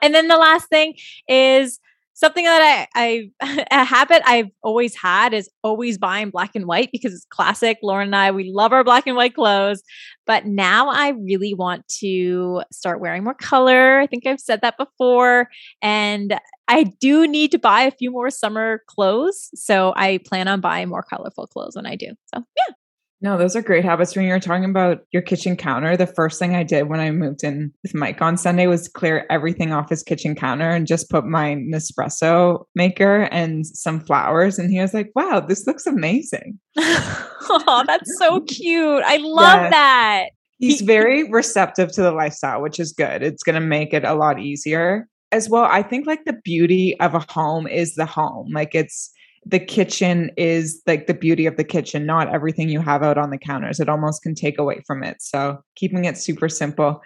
And 0.00 0.14
then 0.14 0.28
the 0.28 0.36
last 0.36 0.68
thing 0.68 0.94
is 1.28 1.80
something 2.18 2.44
that 2.44 2.88
I, 2.96 3.30
I 3.40 3.66
a 3.70 3.84
habit 3.84 4.22
I've 4.26 4.50
always 4.62 4.96
had 4.96 5.32
is 5.32 5.48
always 5.62 5.98
buying 5.98 6.30
black 6.30 6.56
and 6.56 6.66
white 6.66 6.90
because 6.90 7.14
it's 7.14 7.26
classic. 7.26 7.78
Lauren 7.82 8.08
and 8.08 8.16
I, 8.16 8.32
we 8.32 8.50
love 8.52 8.72
our 8.72 8.82
black 8.82 9.06
and 9.06 9.14
white 9.14 9.36
clothes, 9.36 9.82
but 10.26 10.44
now 10.44 10.88
I 10.88 11.10
really 11.10 11.54
want 11.54 11.86
to 12.00 12.62
start 12.72 13.00
wearing 13.00 13.22
more 13.22 13.34
color. 13.34 14.00
I 14.00 14.08
think 14.08 14.26
I've 14.26 14.40
said 14.40 14.62
that 14.62 14.76
before, 14.76 15.48
and 15.80 16.38
I 16.66 16.84
do 17.00 17.28
need 17.28 17.52
to 17.52 17.58
buy 17.58 17.82
a 17.82 17.92
few 17.92 18.10
more 18.10 18.30
summer 18.30 18.82
clothes. 18.88 19.50
So 19.54 19.92
I 19.96 20.18
plan 20.18 20.48
on 20.48 20.60
buying 20.60 20.88
more 20.88 21.04
colorful 21.04 21.46
clothes 21.46 21.76
when 21.76 21.86
I 21.86 21.94
do. 21.94 22.08
So 22.34 22.42
yeah. 22.56 22.74
No, 23.20 23.36
those 23.36 23.56
are 23.56 23.62
great 23.62 23.84
habits. 23.84 24.14
When 24.14 24.26
you're 24.26 24.38
talking 24.38 24.70
about 24.70 25.00
your 25.10 25.22
kitchen 25.22 25.56
counter, 25.56 25.96
the 25.96 26.06
first 26.06 26.38
thing 26.38 26.54
I 26.54 26.62
did 26.62 26.88
when 26.88 27.00
I 27.00 27.10
moved 27.10 27.42
in 27.42 27.72
with 27.82 27.94
Mike 27.94 28.22
on 28.22 28.36
Sunday 28.36 28.68
was 28.68 28.86
clear 28.86 29.26
everything 29.28 29.72
off 29.72 29.90
his 29.90 30.04
kitchen 30.04 30.36
counter 30.36 30.70
and 30.70 30.86
just 30.86 31.10
put 31.10 31.24
my 31.24 31.56
Nespresso 31.56 32.64
maker 32.76 33.22
and 33.32 33.66
some 33.66 34.00
flowers. 34.00 34.58
And 34.58 34.70
he 34.70 34.80
was 34.80 34.94
like, 34.94 35.10
wow, 35.16 35.40
this 35.40 35.66
looks 35.66 35.84
amazing. 35.84 36.60
oh, 36.76 37.82
that's 37.86 38.16
so 38.18 38.40
cute. 38.48 39.02
I 39.04 39.16
love 39.16 39.62
yes. 39.62 39.72
that. 39.72 40.24
He's 40.58 40.80
very 40.80 41.28
receptive 41.28 41.92
to 41.92 42.02
the 42.02 42.12
lifestyle, 42.12 42.62
which 42.62 42.78
is 42.78 42.92
good. 42.92 43.22
It's 43.22 43.42
going 43.42 43.60
to 43.60 43.66
make 43.66 43.92
it 43.92 44.04
a 44.04 44.14
lot 44.14 44.40
easier. 44.40 45.08
As 45.32 45.48
well, 45.48 45.64
I 45.64 45.82
think 45.82 46.06
like 46.06 46.24
the 46.24 46.38
beauty 46.44 46.98
of 47.00 47.14
a 47.14 47.24
home 47.28 47.66
is 47.66 47.96
the 47.96 48.06
home. 48.06 48.50
Like 48.52 48.74
it's, 48.74 49.10
the 49.48 49.58
kitchen 49.58 50.30
is 50.36 50.82
like 50.86 51.06
the 51.06 51.14
beauty 51.14 51.46
of 51.46 51.56
the 51.56 51.64
kitchen, 51.64 52.04
not 52.04 52.32
everything 52.32 52.68
you 52.68 52.80
have 52.80 53.02
out 53.02 53.16
on 53.16 53.30
the 53.30 53.38
counters. 53.38 53.80
It 53.80 53.88
almost 53.88 54.22
can 54.22 54.34
take 54.34 54.58
away 54.58 54.82
from 54.86 55.02
it. 55.02 55.22
So 55.22 55.58
keeping 55.74 56.04
it 56.04 56.18
super 56.18 56.50
simple. 56.50 57.02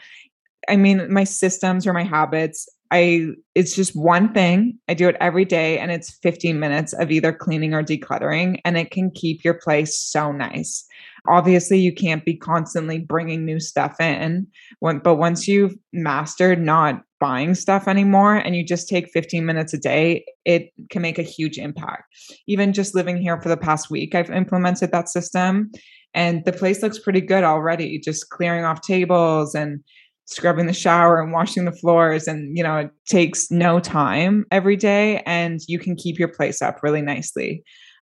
I 0.68 0.76
mean, 0.76 1.12
my 1.12 1.24
systems 1.24 1.86
or 1.86 1.92
my 1.92 2.02
habits, 2.02 2.68
I 2.90 3.28
it's 3.54 3.76
just 3.76 3.94
one 3.94 4.32
thing. 4.32 4.78
I 4.88 4.94
do 4.94 5.08
it 5.08 5.16
every 5.20 5.44
day 5.44 5.78
and 5.78 5.92
it's 5.92 6.18
15 6.22 6.58
minutes 6.58 6.92
of 6.92 7.12
either 7.12 7.32
cleaning 7.32 7.74
or 7.74 7.82
decluttering 7.82 8.60
and 8.64 8.76
it 8.76 8.90
can 8.90 9.12
keep 9.12 9.44
your 9.44 9.54
place 9.54 9.96
so 9.96 10.32
nice. 10.32 10.84
Obviously, 11.28 11.78
you 11.78 11.94
can't 11.94 12.24
be 12.24 12.34
constantly 12.34 12.98
bringing 12.98 13.44
new 13.44 13.60
stuff 13.60 14.00
in, 14.00 14.48
but 14.80 15.14
once 15.14 15.46
you've 15.46 15.76
mastered 15.92 16.60
not 16.60 17.02
buying 17.22 17.54
stuff 17.54 17.86
anymore 17.86 18.34
and 18.34 18.56
you 18.56 18.64
just 18.64 18.88
take 18.88 19.08
15 19.10 19.46
minutes 19.46 19.72
a 19.72 19.78
day, 19.78 20.24
it 20.44 20.72
can 20.90 21.02
make 21.02 21.20
a 21.20 21.22
huge 21.22 21.56
impact. 21.56 22.02
Even 22.48 22.72
just 22.72 22.96
living 22.96 23.16
here 23.16 23.40
for 23.40 23.48
the 23.48 23.56
past 23.56 23.90
week, 23.90 24.16
I've 24.16 24.28
implemented 24.28 24.90
that 24.90 25.08
system 25.08 25.70
and 26.14 26.44
the 26.44 26.52
place 26.52 26.82
looks 26.82 26.98
pretty 26.98 27.20
good 27.20 27.44
already, 27.44 28.00
just 28.00 28.30
clearing 28.30 28.64
off 28.64 28.80
tables 28.80 29.54
and 29.54 29.84
scrubbing 30.26 30.66
the 30.66 30.72
shower 30.72 31.20
and 31.20 31.30
washing 31.30 31.64
the 31.64 31.72
floors 31.72 32.26
and 32.26 32.56
you 32.56 32.62
know 32.62 32.76
it 32.76 32.90
takes 33.06 33.50
no 33.50 33.78
time 33.80 34.44
every 34.50 34.76
day 34.76 35.22
and 35.26 35.60
you 35.68 35.78
can 35.78 35.96
keep 35.96 36.18
your 36.18 36.28
place 36.28 36.62
up 36.62 36.80
really 36.82 37.02
nicely 37.02 37.62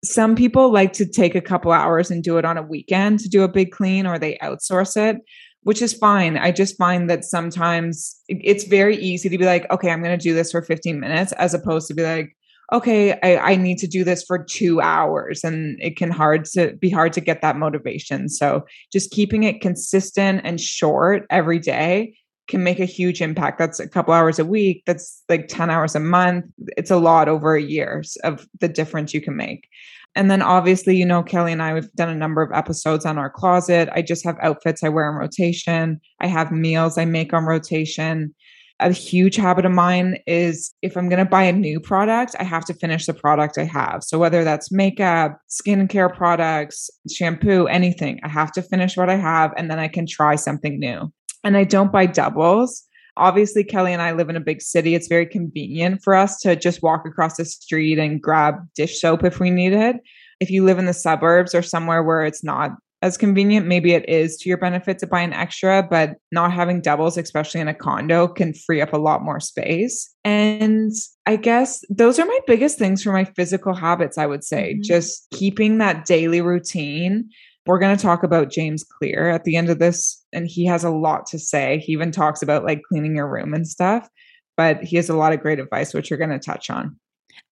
some 0.04 0.36
people 0.36 0.72
like 0.72 0.92
to 0.92 1.06
take 1.06 1.34
a 1.34 1.40
couple 1.40 1.72
hours 1.72 2.10
and 2.10 2.22
do 2.22 2.38
it 2.38 2.44
on 2.44 2.56
a 2.56 2.62
weekend 2.62 3.18
to 3.18 3.28
do 3.28 3.42
a 3.42 3.48
big 3.48 3.72
clean 3.72 4.06
or 4.06 4.16
they 4.16 4.38
outsource 4.42 4.96
it 4.96 5.16
which 5.64 5.82
is 5.82 5.92
fine. 5.92 6.38
I 6.38 6.52
just 6.52 6.78
find 6.78 7.10
that 7.10 7.24
sometimes 7.24 8.20
it's 8.28 8.64
very 8.64 8.96
easy 8.96 9.28
to 9.28 9.38
be 9.38 9.44
like 9.44 9.70
okay 9.70 9.90
i'm 9.90 10.02
going 10.02 10.16
to 10.16 10.22
do 10.22 10.34
this 10.34 10.52
for 10.52 10.62
15 10.62 10.98
minutes 11.00 11.32
as 11.32 11.54
opposed 11.54 11.88
to 11.88 11.94
be 11.94 12.02
like 12.02 12.36
okay 12.72 13.12
I, 13.22 13.52
I 13.52 13.56
need 13.56 13.78
to 13.78 13.86
do 13.86 14.04
this 14.04 14.24
for 14.24 14.42
two 14.42 14.80
hours 14.80 15.44
and 15.44 15.78
it 15.80 15.96
can 15.96 16.10
hard 16.10 16.44
to 16.46 16.74
be 16.74 16.90
hard 16.90 17.12
to 17.12 17.20
get 17.20 17.42
that 17.42 17.56
motivation. 17.56 18.28
So 18.28 18.64
just 18.92 19.10
keeping 19.10 19.42
it 19.42 19.60
consistent 19.60 20.40
and 20.44 20.60
short 20.60 21.26
every 21.28 21.58
day 21.58 22.16
can 22.48 22.62
make 22.62 22.80
a 22.80 22.84
huge 22.84 23.20
impact. 23.20 23.58
That's 23.58 23.80
a 23.80 23.88
couple 23.88 24.14
hours 24.14 24.38
a 24.38 24.44
week 24.44 24.82
that's 24.86 25.22
like 25.28 25.48
10 25.48 25.70
hours 25.70 25.94
a 25.94 26.00
month. 26.00 26.46
It's 26.76 26.90
a 26.90 26.96
lot 26.96 27.28
over 27.28 27.54
a 27.54 27.62
year 27.62 28.02
of 28.22 28.46
the 28.60 28.68
difference 28.68 29.14
you 29.14 29.20
can 29.20 29.36
make 29.36 29.68
and 30.14 30.30
then 30.30 30.42
obviously 30.42 30.96
you 30.96 31.04
know 31.04 31.22
kelly 31.22 31.52
and 31.52 31.62
i 31.62 31.74
we've 31.74 31.92
done 31.92 32.08
a 32.08 32.14
number 32.14 32.42
of 32.42 32.52
episodes 32.52 33.04
on 33.04 33.18
our 33.18 33.30
closet 33.30 33.88
i 33.92 34.02
just 34.02 34.24
have 34.24 34.36
outfits 34.40 34.82
i 34.82 34.88
wear 34.88 35.08
on 35.08 35.14
rotation 35.14 36.00
i 36.20 36.26
have 36.26 36.50
meals 36.52 36.98
i 36.98 37.04
make 37.04 37.32
on 37.32 37.44
rotation 37.44 38.34
a 38.80 38.90
huge 38.90 39.36
habit 39.36 39.64
of 39.64 39.72
mine 39.72 40.18
is 40.26 40.74
if 40.82 40.96
I'm 40.96 41.08
going 41.08 41.24
to 41.24 41.30
buy 41.30 41.44
a 41.44 41.52
new 41.52 41.78
product, 41.78 42.34
I 42.38 42.44
have 42.44 42.64
to 42.66 42.74
finish 42.74 43.06
the 43.06 43.14
product 43.14 43.56
I 43.56 43.64
have. 43.64 44.02
So 44.02 44.18
whether 44.18 44.42
that's 44.42 44.72
makeup, 44.72 45.38
skincare 45.48 46.14
products, 46.14 46.90
shampoo, 47.10 47.66
anything, 47.66 48.18
I 48.24 48.28
have 48.28 48.50
to 48.52 48.62
finish 48.62 48.96
what 48.96 49.08
I 49.08 49.16
have 49.16 49.52
and 49.56 49.70
then 49.70 49.78
I 49.78 49.88
can 49.88 50.06
try 50.06 50.34
something 50.34 50.78
new. 50.78 51.12
And 51.44 51.56
I 51.56 51.64
don't 51.64 51.92
buy 51.92 52.06
doubles. 52.06 52.82
Obviously, 53.16 53.64
Kelly 53.64 53.92
and 53.92 54.02
I 54.02 54.12
live 54.12 54.28
in 54.28 54.36
a 54.36 54.40
big 54.40 54.60
city. 54.60 54.94
It's 54.94 55.08
very 55.08 55.26
convenient 55.26 56.02
for 56.02 56.14
us 56.14 56.38
to 56.40 56.56
just 56.56 56.82
walk 56.82 57.06
across 57.06 57.36
the 57.36 57.44
street 57.44 57.98
and 57.98 58.20
grab 58.20 58.56
dish 58.74 59.00
soap 59.00 59.24
if 59.24 59.40
we 59.40 59.50
need 59.50 59.72
it. 59.72 59.96
If 60.40 60.50
you 60.50 60.64
live 60.64 60.78
in 60.78 60.86
the 60.86 60.92
suburbs 60.92 61.54
or 61.54 61.62
somewhere 61.62 62.02
where 62.02 62.24
it's 62.24 62.42
not 62.42 62.72
as 63.04 63.18
convenient. 63.18 63.66
Maybe 63.66 63.92
it 63.92 64.08
is 64.08 64.38
to 64.38 64.48
your 64.48 64.56
benefit 64.56 64.98
to 65.00 65.06
buy 65.06 65.20
an 65.20 65.34
extra, 65.34 65.82
but 65.82 66.16
not 66.32 66.54
having 66.54 66.80
doubles, 66.80 67.18
especially 67.18 67.60
in 67.60 67.68
a 67.68 67.74
condo, 67.74 68.26
can 68.26 68.54
free 68.54 68.80
up 68.80 68.94
a 68.94 68.98
lot 68.98 69.22
more 69.22 69.40
space. 69.40 70.10
And 70.24 70.90
I 71.26 71.36
guess 71.36 71.84
those 71.90 72.18
are 72.18 72.24
my 72.24 72.38
biggest 72.46 72.78
things 72.78 73.02
for 73.02 73.12
my 73.12 73.24
physical 73.24 73.74
habits, 73.74 74.16
I 74.16 74.24
would 74.24 74.42
say. 74.42 74.72
Mm-hmm. 74.72 74.82
Just 74.84 75.28
keeping 75.32 75.76
that 75.78 76.06
daily 76.06 76.40
routine. 76.40 77.28
We're 77.66 77.78
going 77.78 77.96
to 77.96 78.02
talk 78.02 78.22
about 78.22 78.50
James 78.50 78.84
Clear 78.84 79.30
at 79.30 79.44
the 79.44 79.56
end 79.56 79.70
of 79.70 79.78
this, 79.78 80.22
and 80.32 80.46
he 80.46 80.66
has 80.66 80.84
a 80.84 80.90
lot 80.90 81.26
to 81.26 81.38
say. 81.38 81.78
He 81.78 81.92
even 81.92 82.10
talks 82.10 82.42
about 82.42 82.64
like 82.64 82.82
cleaning 82.82 83.16
your 83.16 83.28
room 83.28 83.54
and 83.54 83.66
stuff, 83.66 84.08
but 84.56 84.82
he 84.82 84.96
has 84.96 85.08
a 85.08 85.16
lot 85.16 85.32
of 85.32 85.40
great 85.40 85.58
advice, 85.58 85.94
which 85.94 86.10
you're 86.10 86.18
going 86.18 86.30
to 86.30 86.38
touch 86.38 86.68
on. 86.68 86.98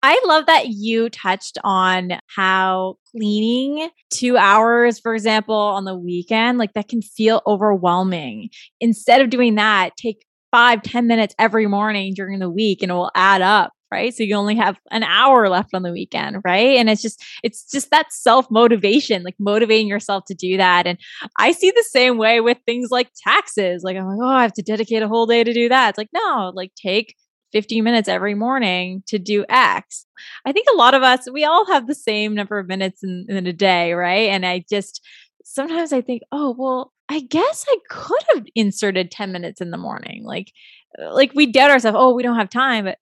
I 0.01 0.21
love 0.25 0.45
that 0.45 0.67
you 0.67 1.09
touched 1.09 1.57
on 1.63 2.19
how 2.27 2.97
cleaning 3.11 3.89
two 4.09 4.37
hours, 4.37 4.99
for 4.99 5.13
example, 5.13 5.55
on 5.55 5.85
the 5.85 5.97
weekend, 5.97 6.57
like 6.57 6.73
that 6.73 6.87
can 6.87 7.01
feel 7.01 7.41
overwhelming. 7.47 8.49
Instead 8.79 9.21
of 9.21 9.29
doing 9.29 9.55
that, 9.55 9.95
take 9.97 10.25
five, 10.51 10.83
ten 10.83 11.07
minutes 11.07 11.33
every 11.39 11.67
morning 11.67 12.13
during 12.13 12.39
the 12.39 12.49
week 12.49 12.81
and 12.81 12.91
it 12.91 12.95
will 12.95 13.11
add 13.15 13.41
up. 13.41 13.71
Right. 13.93 14.11
So 14.11 14.23
you 14.23 14.35
only 14.35 14.55
have 14.55 14.79
an 14.89 15.03
hour 15.03 15.47
left 15.49 15.75
on 15.75 15.83
the 15.83 15.91
weekend. 15.91 16.37
Right. 16.43 16.77
And 16.77 16.89
it's 16.89 17.03
just, 17.03 17.23
it's 17.43 17.69
just 17.71 17.91
that 17.91 18.11
self 18.11 18.49
motivation, 18.49 19.21
like 19.21 19.35
motivating 19.39 19.87
yourself 19.87 20.23
to 20.29 20.33
do 20.33 20.57
that. 20.57 20.87
And 20.87 20.97
I 21.37 21.51
see 21.51 21.69
the 21.69 21.85
same 21.87 22.17
way 22.17 22.41
with 22.41 22.57
things 22.65 22.89
like 22.89 23.11
taxes. 23.23 23.83
Like, 23.83 23.95
I'm 23.95 24.07
like, 24.07 24.17
oh, 24.19 24.27
I 24.27 24.41
have 24.41 24.53
to 24.53 24.63
dedicate 24.63 25.03
a 25.03 25.07
whole 25.07 25.27
day 25.27 25.43
to 25.43 25.53
do 25.53 25.69
that. 25.69 25.89
It's 25.89 25.97
like, 25.99 26.09
no, 26.11 26.51
like 26.55 26.71
take 26.75 27.15
15 27.51 27.83
minutes 27.83 28.09
every 28.09 28.33
morning 28.33 29.03
to 29.09 29.19
do 29.19 29.45
X. 29.47 30.07
I 30.43 30.53
think 30.53 30.65
a 30.73 30.75
lot 30.75 30.95
of 30.95 31.03
us, 31.03 31.29
we 31.31 31.43
all 31.43 31.67
have 31.67 31.85
the 31.85 31.93
same 31.93 32.33
number 32.33 32.57
of 32.57 32.67
minutes 32.67 33.03
in, 33.03 33.27
in 33.29 33.45
a 33.45 33.53
day, 33.53 33.93
right? 33.93 34.29
And 34.29 34.43
I 34.43 34.65
just 34.67 35.05
sometimes 35.45 35.93
I 35.93 36.01
think, 36.01 36.23
oh, 36.31 36.55
well, 36.57 36.93
I 37.09 37.19
guess 37.19 37.65
I 37.69 37.77
could 37.89 38.23
have 38.33 38.45
inserted 38.55 39.11
10 39.11 39.31
minutes 39.31 39.61
in 39.61 39.71
the 39.71 39.77
morning. 39.77 40.23
Like, 40.25 40.51
uh, 40.99 41.13
like 41.13 41.33
we 41.35 41.51
doubt 41.51 41.71
ourselves, 41.71 41.97
oh, 41.99 42.13
we 42.13 42.23
don't 42.23 42.37
have 42.37 42.49
time, 42.49 42.85
but 42.85 42.97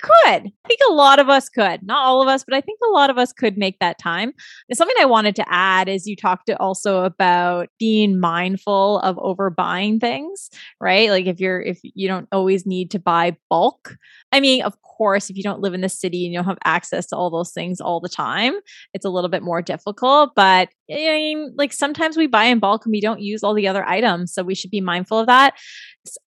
could. 0.00 0.46
I 0.46 0.68
think 0.68 0.80
a 0.88 0.92
lot 0.92 1.18
of 1.18 1.28
us 1.28 1.48
could. 1.48 1.82
Not 1.82 2.04
all 2.04 2.22
of 2.22 2.28
us, 2.28 2.44
but 2.44 2.54
I 2.54 2.60
think 2.60 2.78
a 2.86 2.92
lot 2.92 3.10
of 3.10 3.18
us 3.18 3.32
could 3.32 3.56
make 3.56 3.78
that 3.78 3.98
time. 3.98 4.32
And 4.68 4.76
something 4.76 4.96
I 5.00 5.06
wanted 5.06 5.36
to 5.36 5.44
add 5.52 5.88
is 5.88 6.06
you 6.06 6.16
talked 6.16 6.50
also 6.58 7.04
about 7.04 7.68
being 7.78 8.18
mindful 8.18 8.98
of 9.00 9.16
overbuying 9.16 10.00
things, 10.00 10.50
right? 10.80 11.10
Like 11.10 11.26
if 11.26 11.40
you're 11.40 11.60
if 11.60 11.80
you 11.82 12.08
don't 12.08 12.28
always 12.32 12.66
need 12.66 12.90
to 12.92 12.98
buy 12.98 13.36
bulk. 13.48 13.96
I 14.32 14.40
mean, 14.40 14.62
of 14.62 14.80
course, 14.82 15.30
if 15.30 15.36
you 15.36 15.42
don't 15.42 15.60
live 15.60 15.74
in 15.74 15.80
the 15.80 15.88
city 15.88 16.24
and 16.24 16.32
you 16.32 16.38
don't 16.38 16.46
have 16.46 16.58
access 16.64 17.06
to 17.06 17.16
all 17.16 17.30
those 17.30 17.52
things 17.52 17.80
all 17.80 18.00
the 18.00 18.08
time, 18.08 18.54
it's 18.92 19.04
a 19.04 19.10
little 19.10 19.30
bit 19.30 19.42
more 19.42 19.62
difficult. 19.62 20.32
But 20.36 20.68
I 20.92 20.96
mean, 20.96 21.54
like 21.56 21.72
sometimes 21.72 22.16
we 22.16 22.26
buy 22.26 22.44
in 22.44 22.58
bulk 22.58 22.84
and 22.84 22.92
we 22.92 23.00
don't 23.00 23.20
use 23.20 23.42
all 23.42 23.54
the 23.54 23.68
other 23.68 23.84
items. 23.84 24.32
So 24.32 24.42
we 24.42 24.54
should 24.54 24.70
be 24.70 24.80
mindful 24.80 25.18
of 25.18 25.26
that. 25.26 25.54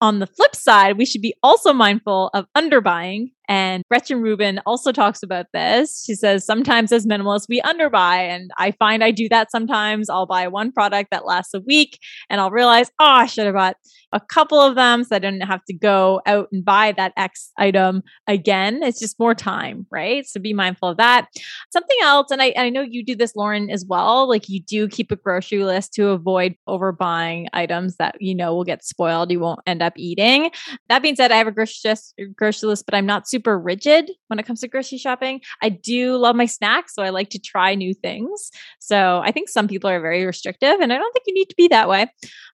On 0.02 0.20
the 0.20 0.28
flip 0.28 0.56
side, 0.56 0.98
we 0.98 1.06
should 1.06 1.22
be 1.22 1.34
also 1.44 1.74
mindful 1.74 2.30
of 2.34 2.46
underbuying 2.56 3.32
and 3.50 3.84
Gretchen 3.90 4.22
Rubin 4.22 4.62
also 4.66 4.92
talks 4.92 5.22
about 5.22 5.48
this. 5.54 6.04
She 6.06 6.16
says, 6.16 6.46
sometimes 6.46 6.92
as 6.92 7.06
minimalists, 7.06 7.48
we 7.50 7.62
underbuy. 7.62 8.18
And 8.18 8.52
I 8.58 8.72
find 8.72 9.04
I 9.04 9.12
do 9.12 9.28
that 9.30 9.52
sometimes. 9.52 10.10
I'll 10.10 10.26
buy 10.26 10.48
one 10.48 10.72
product 10.72 11.12
that 11.12 11.26
lasts 11.26 11.54
a 11.54 11.60
week 11.60 12.00
and 12.30 12.40
I'll 12.40 12.52
realize, 12.52 12.90
oh, 13.00 13.06
I 13.06 13.26
should 13.26 13.46
have 13.46 13.56
bought 13.56 13.76
a 14.14 14.22
couple 14.22 14.62
of 14.62 14.76
them 14.76 15.04
so 15.04 15.16
I 15.16 15.20
didn't 15.20 15.42
have 15.42 15.64
to 15.66 15.74
go 15.74 16.22
out 16.26 16.48
and 16.52 16.64
buy 16.64 16.94
that 16.94 17.14
X 17.18 17.52
item 17.58 18.04
again. 18.28 18.82
It's 18.82 19.00
just 19.00 19.20
more 19.20 19.36
time, 19.36 19.88
right? 19.92 20.26
So 20.26 20.40
be 20.40 20.54
mindful 20.54 20.90
of 20.90 20.98
that. 20.98 21.28
Something 21.72 21.98
else, 22.04 22.32
and 22.32 22.42
I, 22.42 22.54
I 22.56 22.70
know 22.70 22.82
you 22.82 23.04
do 23.04 23.16
this, 23.16 23.36
Lauren, 23.36 23.70
as 23.70 23.86
well. 23.88 24.30
Like 24.30 24.48
you 24.54 24.62
do 24.62 24.88
keep 24.88 25.12
a 25.12 25.16
grocery 25.16 25.64
list 25.64 25.94
to 25.96 26.10
avoid 26.10 26.56
overbuying 26.70 27.48
items 27.54 27.98
that 27.98 28.16
you 28.20 28.36
know 28.36 28.54
will 28.54 28.64
get 28.64 28.84
spoiled, 28.84 29.32
you 29.32 29.40
won't 29.40 29.60
end 29.66 29.82
up 29.82 29.94
eating. 29.98 30.52
That 30.90 31.02
being 31.02 31.16
said, 31.16 31.32
I 31.32 31.38
have 31.38 31.48
a 31.48 31.52
grocery 31.52 31.90
list, 31.90 32.14
grocery 32.36 32.70
list 32.70 32.86
but 32.86 32.94
I'm 32.94 33.06
not 33.06 33.28
super 33.28 33.60
rigid 33.60 34.12
when 34.28 34.40
it 34.40 34.46
comes 34.46 34.62
to 34.62 34.68
grocery 34.68 34.98
shopping. 34.98 35.42
I 35.62 35.70
do 35.70 36.16
love 36.18 36.36
my 36.36 36.46
snacks, 36.46 36.94
so 36.94 37.04
I 37.04 37.10
like 37.10 37.30
to 37.32 37.40
try 37.40 37.76
new 37.76 37.94
things. 37.94 38.52
So 38.80 39.22
I 39.24 39.32
think 39.32 39.50
some 39.50 39.68
people 39.68 39.90
are 39.90 40.00
very 40.00 40.26
restrictive, 40.26 40.80
and 40.80 40.94
I 40.94 40.98
don't 40.98 41.12
think 41.14 41.24
you 41.28 41.34
need 41.34 41.50
to 41.50 41.56
be 41.56 41.68
that 41.70 41.90
way. 41.90 42.08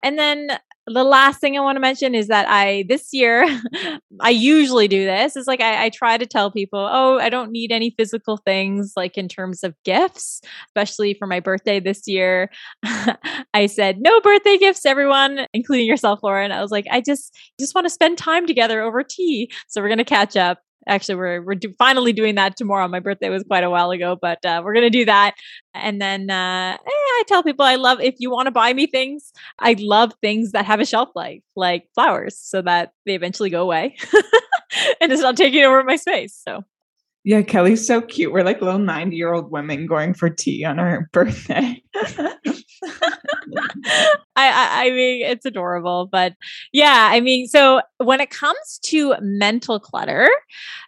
And 0.03 0.19
then 0.19 0.59
the 0.88 1.04
last 1.04 1.42
thing 1.42 1.58
I 1.58 1.62
want 1.62 1.77
to 1.77 1.80
mention 1.80 2.13
is 2.13 2.27
that 2.27 2.48
I 2.48 2.86
this 2.88 3.10
year 3.12 3.46
I 4.20 4.30
usually 4.30 4.88
do 4.88 5.04
this 5.06 5.36
is 5.36 5.48
like 5.48 5.62
I, 5.62 5.86
I, 5.86 5.89
try 5.89 6.18
to 6.18 6.25
tell 6.25 6.51
people, 6.51 6.80
oh, 6.80 7.18
I 7.20 7.30
don't 7.30 7.51
need 7.51 7.72
any 7.72 7.92
physical 7.98 8.38
things 8.38 8.94
like 8.96 9.18
in 9.18 9.27
terms 9.27 9.63
of 9.63 9.75
gifts, 9.84 10.42
especially 10.68 11.13
for 11.15 11.25
my 11.25 11.39
birthday 11.39 11.80
this 11.80 12.08
year. 12.08 12.50
I 13.54 13.65
said 13.65 14.00
no 14.00 14.22
birthday 14.22 14.58
gifts, 14.58 14.86
everyone, 14.86 15.48
including 15.54 15.88
yourself, 15.88 16.20
Lauren. 16.22 16.51
I 16.51 16.62
was 16.62 16.72
like, 16.72 16.86
I 16.92 17.01
just 17.01 17.36
just 17.60 17.74
want 17.74 17.86
to 17.86 17.89
spend 17.89 18.18
time 18.18 18.46
together 18.46 18.82
over 18.82 19.04
tea, 19.04 19.51
so 19.68 19.82
we're 19.82 19.89
gonna 19.89 20.06
catch 20.06 20.36
up 20.36 20.60
actually 20.88 21.15
we're 21.15 21.41
we're 21.41 21.55
do, 21.55 21.74
finally 21.77 22.13
doing 22.13 22.36
that 22.36 22.55
tomorrow 22.58 22.88
my 22.88 23.00
birthday 23.00 23.29
was 23.29 23.44
quite 23.44 23.63
a 23.63 23.70
while 23.70 23.91
ago 23.91 24.17
but 24.20 24.44
uh, 24.46 24.62
we're 24.63 24.74
gonna 24.74 24.89
do 24.89 25.05
that 25.05 25.36
and 25.74 26.01
then 26.01 26.29
uh, 26.29 26.77
eh, 26.79 26.89
i 26.89 27.24
tell 27.27 27.44
people 27.44 27.65
i 27.65 27.75
love 27.75 28.00
if 28.01 28.15
you 28.20 28.29
want 28.29 28.46
to 28.46 28.51
buy 28.51 28.74
me 28.74 28.88
things 28.88 29.32
i 29.60 29.75
love 29.79 30.13
things 30.22 30.51
that 30.51 30.65
have 30.65 30.79
a 30.79 30.86
shelf 30.86 31.10
life 31.15 31.41
like 31.55 31.88
flowers 31.94 32.38
so 32.38 32.62
that 32.62 32.91
they 33.05 33.15
eventually 33.15 33.50
go 33.50 33.62
away 33.62 33.96
and 35.01 35.12
it's 35.12 35.22
not 35.22 35.38
taking 35.38 35.63
over 35.63 35.84
my 35.84 35.96
space 35.96 36.39
so 36.48 36.63
yeah, 37.27 37.41
Kelly's 37.41 37.86
so 37.86 38.01
cute. 38.01 38.32
We're 38.32 38.44
like 38.44 38.62
little 38.62 38.79
90 38.79 39.15
year 39.15 39.34
old 39.34 39.50
women 39.50 39.88
going 39.88 40.13
for 40.13 40.29
tea 40.29 40.63
on 40.63 40.77
our 40.77 41.10
birthday. 41.12 41.82
I, 44.36 44.50
I, 44.50 44.86
I 44.86 44.89
mean, 44.92 45.25
it's 45.25 45.46
adorable, 45.46 46.08
but 46.12 46.34
yeah, 46.74 47.10
I 47.12 47.20
mean, 47.20 47.48
so 47.48 47.82
when 47.98 48.22
it 48.22 48.30
comes 48.30 48.80
to 48.84 49.15
mental 49.22 49.80
clutter, 49.80 50.30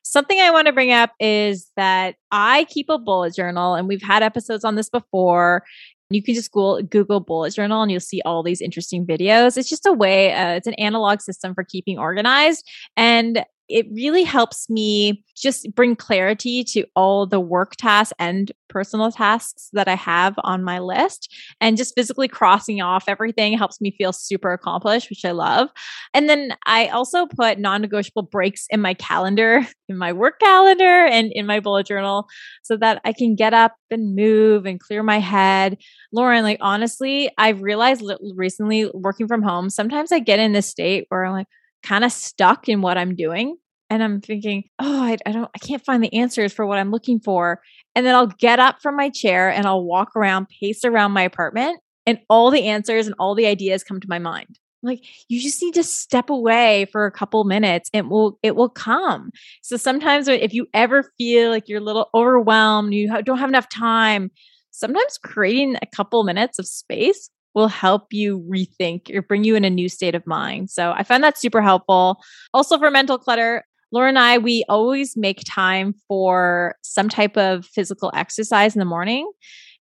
something 0.04 0.40
I 0.40 0.52
want 0.52 0.68
to 0.68 0.74
bring 0.74 0.92
up 0.92 1.12
is 1.20 1.72
that 1.76 2.16
I 2.32 2.66
keep 2.66 2.88
a 2.90 2.98
bullet 2.98 3.36
journal, 3.36 3.76
and 3.76 3.88
we've 3.88 4.02
had 4.02 4.24
episodes 4.24 4.64
on 4.64 4.76
this 4.76 4.90
before. 4.90 5.64
You 6.10 6.24
can 6.24 6.36
just 6.36 6.52
Google, 6.52 6.82
Google 6.84 7.20
bullet 7.20 7.54
journal 7.54 7.82
and 7.82 7.92
you'll 7.92 8.00
see 8.00 8.22
all 8.24 8.42
these 8.42 8.62
interesting 8.62 9.06
videos. 9.06 9.58
It's 9.58 9.70
just 9.70 9.86
a 9.86 9.92
way, 9.92 10.34
uh, 10.34 10.52
it's 10.52 10.68
an 10.68 10.74
analog 10.76 11.20
system 11.20 11.54
for 11.54 11.66
keeping 11.66 12.00
organized. 12.00 12.66
And 12.96 13.44
it 13.70 13.86
really 13.92 14.24
helps 14.24 14.70
me 14.70 15.24
just 15.36 15.74
bring 15.76 15.96
clarity 15.96 16.64
to 16.64 16.86
all 16.96 17.26
the 17.26 17.40
work 17.40 17.76
tasks 17.76 18.14
and 18.18 18.52
personal 18.70 19.12
tasks 19.12 19.70
that 19.74 19.88
I 19.88 19.96
have 19.96 20.36
on 20.44 20.64
my 20.64 20.80
list. 20.80 21.34
And 21.62 21.78
just 21.78 21.96
physically 21.96 22.28
crossing 22.28 22.82
off 22.82 23.06
everything 23.08 23.58
helps 23.58 23.80
me 23.82 23.92
feel 23.98 24.14
super 24.14 24.52
accomplished, 24.52 25.10
which 25.10 25.26
I 25.26 25.32
love. 25.32 25.70
And 26.14 26.30
then 26.30 26.54
I 26.66 26.88
also 26.88 27.26
put 27.26 27.60
non 27.60 27.82
negotiable 27.82 28.24
breaks 28.24 28.66
in 28.70 28.82
my 28.82 28.94
calendar, 28.94 29.66
in 29.90 29.98
my 29.98 30.14
work 30.14 30.40
calendar, 30.40 31.06
and 31.06 31.32
in 31.34 31.46
my 31.46 31.60
bullet 31.60 31.88
journal 31.88 32.28
so 32.64 32.78
that 32.78 33.02
I 33.06 33.14
can 33.14 33.36
get 33.36 33.54
up 33.54 33.76
and 33.92 34.16
move 34.16 34.66
and 34.66 34.80
clear 34.80 35.04
my 35.04 35.20
head. 35.20 35.78
Lauren, 36.12 36.44
like 36.44 36.60
honestly, 36.62 37.32
I've 37.38 37.62
realized 37.62 38.04
recently 38.36 38.90
working 38.94 39.28
from 39.28 39.42
home, 39.42 39.70
sometimes 39.70 40.12
I 40.12 40.20
get 40.20 40.40
in 40.40 40.54
this 40.54 40.68
state 40.68 41.06
where 41.10 41.26
I'm 41.26 41.34
like, 41.34 41.48
kind 41.84 42.04
of 42.04 42.12
stuck 42.12 42.68
in 42.70 42.82
what 42.82 42.98
I'm 42.98 43.16
doing 43.16 43.58
and 43.90 44.04
I'm 44.04 44.22
thinking, 44.22 44.66
oh, 44.80 45.04
I, 45.04 45.18
I, 45.26 45.32
don't, 45.32 45.50
I 45.56 45.60
can't 45.60 45.84
find 45.84 46.04
the 46.04 46.14
answers 46.14 46.54
for 46.54 46.66
what 46.66 46.78
I'm 46.78 46.92
looking 46.92 47.20
for. 47.20 47.62
And 47.96 48.06
then 48.06 48.16
I'll 48.16 48.28
get 48.28 48.60
up 48.60 48.82
from 48.82 48.96
my 48.96 49.10
chair 49.10 49.50
and 49.50 49.66
I'll 49.66 49.84
walk 49.84 50.16
around, 50.16 50.48
pace 50.50 50.84
around 50.84 51.12
my 51.12 51.24
apartment, 51.24 51.80
and 52.06 52.20
all 52.30 52.52
the 52.52 52.66
answers 52.66 53.08
and 53.08 53.16
all 53.20 53.36
the 53.36 53.48
ideas 53.48 53.84
come 53.84 54.00
to 54.00 54.10
my 54.10 54.20
mind. 54.20 54.60
Like 54.84 55.04
you 55.28 55.42
just 55.42 55.62
need 55.62 55.74
to 55.74 55.84
step 55.84 56.30
away 56.30 56.88
for 56.92 57.06
a 57.06 57.12
couple 57.12 57.44
minutes 57.46 57.90
it 57.94 58.08
will 58.08 58.38
it 58.44 58.56
will 58.56 58.70
come. 58.70 59.32
So 59.62 59.76
sometimes 59.76 60.28
if 60.28 60.54
you 60.54 60.68
ever 60.74 61.12
feel 61.18 61.50
like 61.50 61.68
you're 61.68 61.82
a 61.82 61.84
little 61.84 62.10
overwhelmed, 62.14 62.94
you 62.94 63.12
don't 63.24 63.40
have 63.40 63.50
enough 63.50 63.70
time, 63.70 64.30
sometimes 64.72 65.18
creating 65.18 65.78
a 65.82 65.88
couple 65.88 66.24
minutes 66.24 66.60
of 66.60 66.68
space 66.68 67.30
will 67.58 67.68
help 67.68 68.14
you 68.14 68.40
rethink 68.48 69.14
or 69.14 69.24
bring 69.24 69.44
you 69.44 69.56
in 69.56 69.66
a 69.66 69.70
new 69.70 69.90
state 69.90 70.14
of 70.14 70.26
mind. 70.28 70.70
So 70.70 70.92
I 70.92 71.02
find 71.02 71.24
that 71.24 71.40
super 71.40 71.60
helpful. 71.60 72.22
Also 72.54 72.78
for 72.78 72.92
mental 72.92 73.18
clutter, 73.18 73.66
Laura 73.92 74.10
and 74.10 74.20
I, 74.20 74.38
we 74.38 74.64
always 74.70 75.18
make 75.18 75.42
time 75.44 75.96
for 76.08 76.76
some 76.84 77.10
type 77.10 77.36
of 77.36 77.66
physical 77.66 78.12
exercise 78.14 78.76
in 78.76 78.80
the 78.80 78.86
morning. 78.86 79.28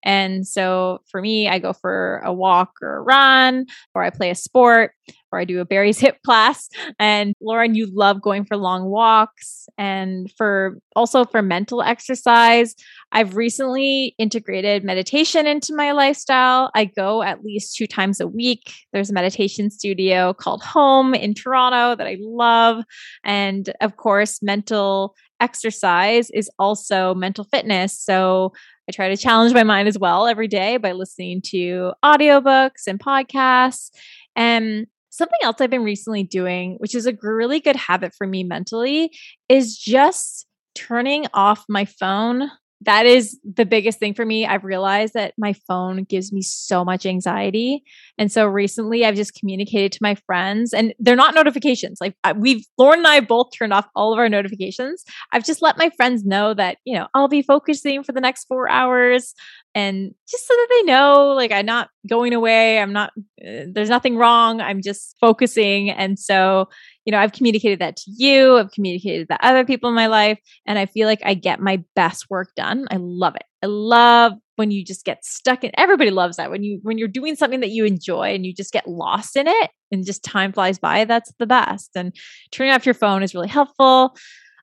And 0.07 0.47
so 0.47 1.01
for 1.11 1.21
me, 1.21 1.49
I 1.49 1.59
go 1.59 1.73
for 1.73 2.23
a 2.25 2.33
walk 2.33 2.75
or 2.81 2.99
a 2.99 3.03
run, 3.03 3.67
or 3.93 4.05
I 4.05 4.11
play 4.11 4.31
a 4.31 4.37
sport, 4.37 4.93
or 5.33 5.41
I 5.41 5.45
do 5.45 5.61
a 5.61 5.65
Barry's 5.65 5.99
hip 6.07 6.19
class. 6.25 6.69
And 7.01 7.35
Lauren, 7.41 7.75
you 7.75 7.89
love 7.93 8.23
going 8.23 8.45
for 8.45 8.57
long 8.57 8.85
walks. 8.85 9.69
And 9.77 10.31
for 10.39 10.79
also 10.95 11.25
for 11.25 11.43
mental 11.43 11.83
exercise, 11.83 12.77
I've 13.11 13.35
recently 13.35 14.15
integrated 14.17 14.85
meditation 14.85 15.47
into 15.49 15.75
my 15.75 15.91
lifestyle. 15.91 16.71
I 16.75 16.85
go 16.85 17.23
at 17.23 17.45
least 17.45 17.75
two 17.75 17.89
times 17.89 18.21
a 18.21 18.29
week. 18.29 18.73
There's 18.93 19.11
a 19.11 19.15
meditation 19.15 19.71
studio 19.71 20.33
called 20.33 20.63
Home 20.63 21.15
in 21.15 21.35
Toronto 21.35 21.97
that 21.97 22.07
I 22.07 22.17
love. 22.21 22.85
And 23.25 23.73
of 23.81 23.97
course, 23.97 24.41
mental 24.41 25.17
exercise 25.41 26.31
is 26.31 26.51
also 26.59 27.15
mental 27.15 27.45
fitness. 27.45 27.99
So 27.99 28.53
I 28.88 28.93
try 28.93 29.09
to 29.09 29.16
challenge 29.16 29.52
my 29.52 29.64
mind 29.64 29.88
as 29.88 29.99
well 29.99 30.26
every 30.26 30.49
day 30.49 30.76
by 30.76 30.93
listening 30.93 31.43
to 31.47 31.93
audiobooks 32.05 32.87
and 32.87 33.00
podcasts. 33.00 33.90
And 34.37 34.87
something 35.11 35.38
else 35.43 35.61
I've 35.61 35.71
been 35.71 35.83
recently 35.85 36.23
doing, 36.23 36.76
which 36.78 36.95
is 36.95 37.07
a 37.07 37.16
really 37.23 37.59
good 37.61 37.76
habit 37.76 38.14
for 38.16 38.26
me 38.26 38.45
mentally, 38.45 39.11
is 39.49 39.76
just 39.76 40.47
turning 40.75 41.26
off 41.35 41.64
my 41.69 41.85
phone 41.85 42.50
that 42.87 43.05
is 43.05 43.38
the 43.45 43.66
biggest 43.66 43.99
thing 43.99 44.14
for 44.14 44.25
me. 44.25 44.47
I've 44.47 44.64
realized 44.64 45.14
that 45.14 45.35
my 45.37 45.52
phone 45.66 46.05
gives 46.05 46.33
me 46.33 46.40
so 46.40 46.85
much 46.85 47.05
anxiety. 47.05 47.83
And 48.16 48.33
so 48.33 48.47
recently 48.47 49.05
I've 49.05 49.16
just 49.16 49.35
communicated 49.35 49.93
to 49.93 49.99
my 50.00 50.14
friends 50.26 50.73
and 50.73 50.95
they're 50.99 51.16
not 51.16 51.35
notifications. 51.35 51.99
Like 52.00 52.16
we've, 52.37 52.64
Lauren 52.78 53.00
and 53.00 53.07
I 53.07 53.21
both 53.21 53.49
turned 53.57 53.73
off 53.73 53.88
all 53.95 54.12
of 54.12 54.19
our 54.19 54.28
notifications. 54.28 55.05
I've 55.33 55.45
just 55.45 55.62
let 55.62 55.76
my 55.76 55.90
friends 55.97 56.25
know 56.25 56.55
that, 56.55 56.78
you 56.85 56.95
know, 56.95 57.09
I'll 57.14 57.28
be 57.28 57.43
focusing 57.43 58.02
for 58.02 58.12
the 58.12 58.21
next 58.21 58.45
four 58.45 58.71
hours 58.71 59.35
and 59.76 60.14
just 60.26 60.49
so 60.49 60.54
that 60.54 60.68
they 60.71 60.83
know, 60.85 61.35
like 61.37 61.52
I'm 61.52 61.66
not 61.66 61.90
going 62.09 62.33
away. 62.33 62.80
I'm 62.80 62.95
not, 62.95 63.12
uh, 63.47 63.66
there's 63.71 63.90
nothing 63.90 64.16
wrong. 64.16 64.59
I'm 64.62 64.80
just 64.80 65.14
focusing. 65.21 65.90
And 65.90 66.18
so, 66.18 66.71
you 67.04 67.12
know, 67.12 67.18
I've 67.18 67.33
communicated 67.33 67.78
that 67.80 67.97
to 67.97 68.11
you, 68.16 68.56
I've 68.56 68.71
communicated 68.71 69.28
that 69.28 69.40
other 69.42 69.66
people 69.66 69.90
in 69.90 69.95
my 69.95 70.06
life, 70.06 70.38
and 70.66 70.78
I 70.78 70.87
feel 70.87 71.06
like 71.06 71.21
I 71.26 71.35
get 71.35 71.61
my 71.61 71.85
best 71.95 72.30
work 72.30 72.49
done. 72.56 72.87
I 72.90 72.97
love 72.99 73.37
it. 73.37 73.45
I 73.62 73.66
love 73.66 74.33
when 74.54 74.71
you 74.71 74.83
just 74.83 75.04
get 75.04 75.23
stuck 75.23 75.62
in 75.62 75.71
everybody 75.76 76.11
loves 76.11 76.38
that 76.38 76.50
when 76.50 76.62
you 76.62 76.80
when 76.83 76.97
you're 76.97 77.09
doing 77.09 77.37
something 77.37 77.61
that 77.61 77.68
you 77.68 77.85
enjoy 77.85 78.35
and 78.35 78.47
you 78.47 78.54
just 78.54 78.73
get 78.73 78.88
lost 78.88 79.37
in 79.37 79.47
it 79.47 79.71
and 79.92 80.06
just 80.06 80.25
time 80.25 80.50
flies 80.50 80.78
by 80.78 81.04
that's 81.04 81.30
the 81.39 81.47
best 81.47 81.91
and 81.95 82.17
turning 82.52 82.73
off 82.73 82.86
your 82.86 82.95
phone 82.95 83.23
is 83.23 83.34
really 83.34 83.49
helpful 83.49 84.17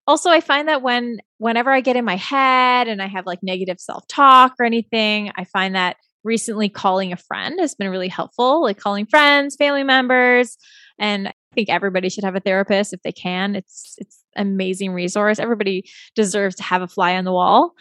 also 0.07 0.29
i 0.29 0.39
find 0.39 0.67
that 0.67 0.81
when 0.81 1.17
whenever 1.37 1.71
i 1.71 1.81
get 1.81 1.95
in 1.95 2.05
my 2.05 2.15
head 2.15 2.87
and 2.87 3.01
i 3.01 3.07
have 3.07 3.25
like 3.25 3.39
negative 3.41 3.79
self-talk 3.79 4.53
or 4.59 4.65
anything 4.65 5.31
i 5.35 5.43
find 5.43 5.75
that 5.75 5.97
recently 6.23 6.69
calling 6.69 7.11
a 7.11 7.17
friend 7.17 7.59
has 7.59 7.75
been 7.75 7.89
really 7.89 8.07
helpful 8.07 8.63
like 8.63 8.77
calling 8.77 9.05
friends 9.05 9.55
family 9.55 9.83
members 9.83 10.57
and 10.99 11.27
I 11.27 11.55
think 11.55 11.69
everybody 11.69 12.09
should 12.09 12.23
have 12.23 12.35
a 12.35 12.39
therapist 12.39 12.93
if 12.93 13.01
they 13.03 13.11
can. 13.11 13.55
It's 13.55 13.95
it's 13.99 14.23
amazing 14.35 14.91
resource. 14.91 15.37
Everybody 15.37 15.85
deserves 16.15 16.55
to 16.55 16.63
have 16.63 16.81
a 16.81 16.87
fly 16.87 17.15
on 17.15 17.25
the 17.25 17.31
wall. 17.31 17.73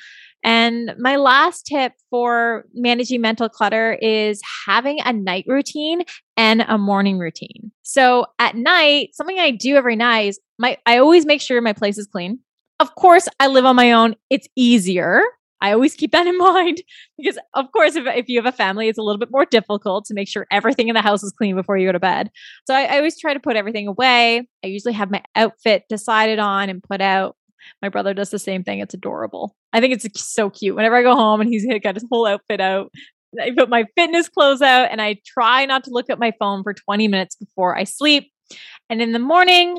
And 0.45 0.95
my 0.99 1.17
last 1.17 1.67
tip 1.67 1.93
for 2.11 2.65
managing 2.75 3.21
mental 3.21 3.49
clutter 3.49 3.93
is 4.03 4.41
having 4.67 4.99
a 5.05 5.13
night 5.13 5.45
routine 5.47 6.03
and 6.37 6.63
a 6.63 6.79
morning 6.79 7.19
routine. 7.19 7.71
So 7.83 8.27
at 8.39 8.57
night, 8.57 9.11
something 9.15 9.39
I 9.39 9.53
do 9.53 9.77
every 9.77 9.97
night 9.97 10.29
is 10.29 10.41
my 10.59 10.79
I 10.87 10.99
always 10.99 11.27
make 11.27 11.41
sure 11.41 11.61
my 11.61 11.73
place 11.73 11.99
is 11.99 12.07
clean. 12.07 12.41
Of 12.81 12.95
course, 12.97 13.29
I 13.39 13.47
live 13.47 13.65
on 13.65 13.77
my 13.77 13.93
own. 13.93 14.17
It's 14.31 14.49
easier 14.57 15.23
I 15.63 15.73
always 15.73 15.95
keep 15.95 16.11
that 16.11 16.27
in 16.27 16.37
mind 16.39 16.83
because, 17.17 17.39
of 17.55 17.71
course, 17.73 17.95
if, 17.95 18.05
if 18.07 18.29
you 18.29 18.39
have 18.43 18.53
a 18.53 18.55
family, 18.55 18.89
it's 18.89 18.99
a 18.99 19.03
little 19.03 19.19
bit 19.19 19.31
more 19.31 19.47
difficult 19.47 20.05
to 20.07 20.15
make 20.15 20.29
sure 20.29 20.47
everything 20.51 20.89
in 20.89 20.95
the 20.95 21.01
house 21.01 21.23
is 21.23 21.33
clean 21.33 21.55
before 21.55 21.79
you 21.79 21.89
go 21.89 21.93
to 21.93 22.01
bed. 22.01 22.31
So 22.67 22.75
I, 22.75 22.83
I 22.83 22.97
always 22.97 23.19
try 23.19 23.33
to 23.33 23.41
put 23.41 23.57
everything 23.57 23.87
away. 23.87 24.49
I 24.63 24.67
usually 24.67 24.93
have 24.93 25.11
my 25.11 25.23
outfit 25.37 25.85
decided 25.89 26.39
on 26.41 26.69
and 26.69 26.83
put 26.83 27.01
out. 27.01 27.37
My 27.81 27.89
brother 27.89 28.15
does 28.15 28.31
the 28.31 28.39
same 28.39 28.65
thing. 28.65 28.81
It's 28.81 28.95
adorable. 28.95 29.55
I 29.73 29.81
think 29.81 29.95
it's 29.95 30.25
so 30.25 30.51
cute. 30.51 30.77
Whenever 30.77 30.97
I 30.97 31.03
go 31.03 31.15
home 31.15 31.41
and 31.41 31.51
he's 31.51 31.67
got 31.83 31.95
his 31.95 32.07
whole 32.11 32.27
outfit 32.27 32.61
out, 32.61 32.91
I 33.41 33.51
put 33.57 33.69
my 33.71 33.85
fitness 33.97 34.29
clothes 34.29 34.63
out 34.63 34.89
and 34.91 35.01
I 35.01 35.19
try 35.27 35.65
not 35.65 35.85
to 35.85 35.91
look 35.91 36.11
at 36.11 36.19
my 36.19 36.33
phone 36.39 36.63
for 36.63 36.75
20 36.75 37.09
minutes 37.09 37.37
before 37.37 37.77
I 37.77 37.85
sleep. 37.85 38.31
And 38.91 39.01
in 39.01 39.13
the 39.13 39.19
morning, 39.19 39.79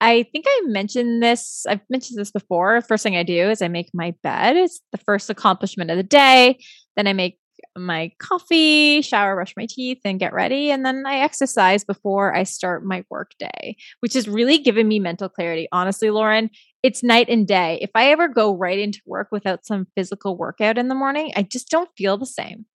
I 0.00 0.24
think 0.32 0.46
I 0.48 0.62
mentioned 0.64 1.22
this. 1.22 1.66
I've 1.68 1.80
mentioned 1.90 2.18
this 2.18 2.30
before. 2.30 2.80
First 2.80 3.02
thing 3.02 3.16
I 3.16 3.22
do 3.22 3.50
is 3.50 3.62
I 3.62 3.68
make 3.68 3.90
my 3.94 4.14
bed. 4.22 4.56
It's 4.56 4.80
the 4.92 4.98
first 4.98 5.30
accomplishment 5.30 5.90
of 5.90 5.96
the 5.96 6.02
day. 6.02 6.58
Then 6.96 7.06
I 7.06 7.12
make 7.12 7.38
my 7.76 8.12
coffee, 8.18 9.02
shower, 9.02 9.34
brush 9.34 9.54
my 9.56 9.66
teeth, 9.68 10.00
and 10.04 10.18
get 10.18 10.32
ready. 10.32 10.70
And 10.70 10.84
then 10.84 11.04
I 11.06 11.18
exercise 11.18 11.84
before 11.84 12.34
I 12.34 12.42
start 12.42 12.84
my 12.84 13.04
work 13.10 13.32
day, 13.38 13.76
which 14.00 14.14
has 14.14 14.28
really 14.28 14.58
given 14.58 14.88
me 14.88 14.98
mental 14.98 15.28
clarity. 15.28 15.68
Honestly, 15.72 16.10
Lauren, 16.10 16.50
it's 16.84 17.02
night 17.02 17.30
and 17.30 17.48
day. 17.48 17.78
If 17.80 17.88
I 17.94 18.10
ever 18.10 18.28
go 18.28 18.54
right 18.54 18.78
into 18.78 19.00
work 19.06 19.28
without 19.32 19.64
some 19.64 19.86
physical 19.96 20.36
workout 20.36 20.76
in 20.76 20.88
the 20.88 20.94
morning, 20.94 21.32
I 21.34 21.42
just 21.42 21.70
don't 21.70 21.88
feel 21.96 22.18
the 22.18 22.26
same. 22.26 22.66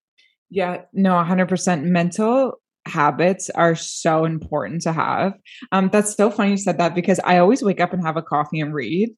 Yeah, 0.50 0.82
no, 0.94 1.12
100% 1.12 1.84
mental 1.84 2.54
habits 2.88 3.52
are 3.52 3.76
so 3.76 4.26
important 4.26 4.82
to 4.82 4.94
have. 4.94 5.34
Um, 5.72 5.92
that's 5.94 6.16
so 6.16 6.32
funny 6.32 6.52
you 6.52 6.58
said 6.58 6.80
that 6.80 6.96
because 6.96 7.20
I 7.24 7.38
always 7.38 7.62
wake 7.62 7.80
up 7.80 7.94
and 7.94 8.04
have 8.04 8.18
a 8.18 8.24
coffee 8.24 8.60
and 8.60 8.74
read. 8.74 9.10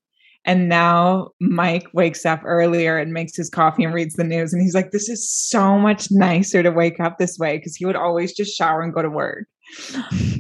And 0.44 0.68
now 0.68 1.30
Mike 1.40 1.88
wakes 1.94 2.26
up 2.26 2.42
earlier 2.44 2.98
and 2.98 3.14
makes 3.14 3.38
his 3.38 3.50
coffee 3.50 3.86
and 3.86 3.94
reads 3.94 4.16
the 4.16 4.26
news. 4.26 4.52
And 4.52 4.62
he's 4.62 4.76
like, 4.76 4.92
this 4.92 5.08
is 5.08 5.32
so 5.32 5.80
much 5.80 6.08
nicer 6.12 6.64
to 6.64 6.72
wake 6.72 7.00
up 7.00 7.18
this 7.18 7.38
way 7.40 7.58
because 7.58 7.78
he 7.78 7.86
would 7.86 7.96
always 7.96 8.34
just 8.34 8.58
shower 8.58 8.82
and 8.82 8.94
go 8.94 9.02
to 9.02 9.10
work. 9.10 9.46
really? 9.94 10.36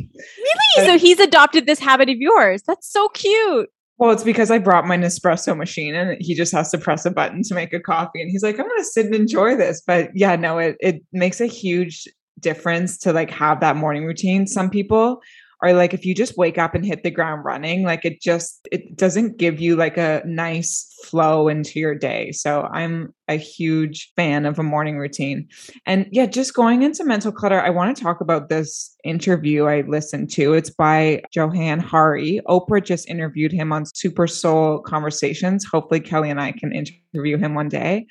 so 0.75 0.97
he's 0.97 1.21
adopted 1.21 1.67
this 1.67 1.79
habit 1.79 2.09
of 2.09 2.17
yours. 2.17 2.63
That's 2.63 2.91
so 2.91 3.07
cute. 3.09 3.69
Well, 4.01 4.09
it's 4.09 4.23
because 4.23 4.49
I 4.49 4.57
brought 4.57 4.87
my 4.87 4.97
Nespresso 4.97 5.55
machine 5.55 5.93
and 5.93 6.19
he 6.19 6.33
just 6.33 6.51
has 6.53 6.71
to 6.71 6.79
press 6.79 7.05
a 7.05 7.11
button 7.11 7.43
to 7.43 7.53
make 7.53 7.71
a 7.71 7.79
coffee. 7.79 8.19
And 8.19 8.31
he's 8.31 8.41
like, 8.41 8.59
I'm 8.59 8.67
going 8.67 8.79
to 8.79 8.83
sit 8.83 9.05
and 9.05 9.13
enjoy 9.13 9.55
this. 9.55 9.83
But 9.85 10.09
yeah, 10.15 10.35
no, 10.35 10.57
it, 10.57 10.75
it 10.79 11.03
makes 11.13 11.39
a 11.39 11.45
huge 11.45 12.07
difference 12.39 12.97
to 12.97 13.13
like 13.13 13.29
have 13.29 13.59
that 13.59 13.75
morning 13.75 14.03
routine. 14.03 14.47
Some 14.47 14.71
people 14.71 15.21
are 15.61 15.73
like 15.73 15.93
if 15.93 16.05
you 16.05 16.15
just 16.15 16.37
wake 16.37 16.57
up 16.57 16.73
and 16.73 16.85
hit 16.85 17.03
the 17.03 17.11
ground 17.11 17.45
running, 17.45 17.83
like 17.83 18.03
it 18.03 18.19
just 18.21 18.67
it 18.71 18.95
doesn't 18.95 19.37
give 19.37 19.59
you 19.59 19.75
like 19.75 19.97
a 19.97 20.23
nice 20.25 20.87
flow 21.03 21.47
into 21.47 21.79
your 21.79 21.93
day. 21.93 22.31
So 22.31 22.67
I'm 22.71 23.13
a 23.27 23.35
huge 23.35 24.11
fan 24.15 24.45
of 24.45 24.57
a 24.57 24.63
morning 24.63 24.97
routine. 24.97 25.47
And 25.85 26.07
yeah, 26.11 26.25
just 26.25 26.53
going 26.53 26.81
into 26.81 27.03
mental 27.03 27.31
clutter, 27.31 27.59
I 27.59 27.69
want 27.69 27.95
to 27.95 28.03
talk 28.03 28.21
about 28.21 28.49
this 28.49 28.95
interview 29.03 29.65
I 29.65 29.81
listened 29.81 30.31
to. 30.31 30.53
It's 30.53 30.69
by 30.69 31.21
Johann 31.33 31.79
Hari. 31.79 32.41
Oprah 32.47 32.83
just 32.83 33.07
interviewed 33.07 33.51
him 33.51 33.71
on 33.71 33.85
Super 33.85 34.27
Soul 34.27 34.79
Conversations. 34.79 35.65
Hopefully 35.65 35.99
Kelly 35.99 36.29
and 36.29 36.41
I 36.41 36.51
can 36.53 36.71
interview 36.73 37.37
him 37.37 37.53
one 37.53 37.69
day. 37.69 38.07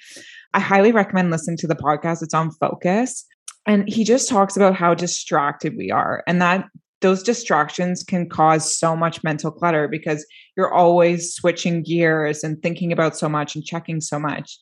I 0.54 0.60
highly 0.60 0.92
recommend 0.92 1.30
listening 1.30 1.58
to 1.58 1.66
the 1.66 1.76
podcast. 1.76 2.22
It's 2.22 2.34
on 2.34 2.50
Focus. 2.52 3.24
And 3.66 3.88
he 3.88 4.04
just 4.04 4.28
talks 4.28 4.56
about 4.56 4.74
how 4.74 4.94
distracted 4.94 5.76
we 5.76 5.90
are 5.90 6.24
and 6.26 6.40
that 6.40 6.64
those 7.00 7.22
distractions 7.22 8.02
can 8.02 8.28
cause 8.28 8.76
so 8.78 8.94
much 8.94 9.24
mental 9.24 9.50
clutter 9.50 9.88
because 9.88 10.26
you're 10.56 10.72
always 10.72 11.34
switching 11.34 11.82
gears 11.82 12.44
and 12.44 12.62
thinking 12.62 12.92
about 12.92 13.16
so 13.16 13.28
much 13.28 13.54
and 13.54 13.64
checking 13.64 14.00
so 14.00 14.18
much. 14.18 14.58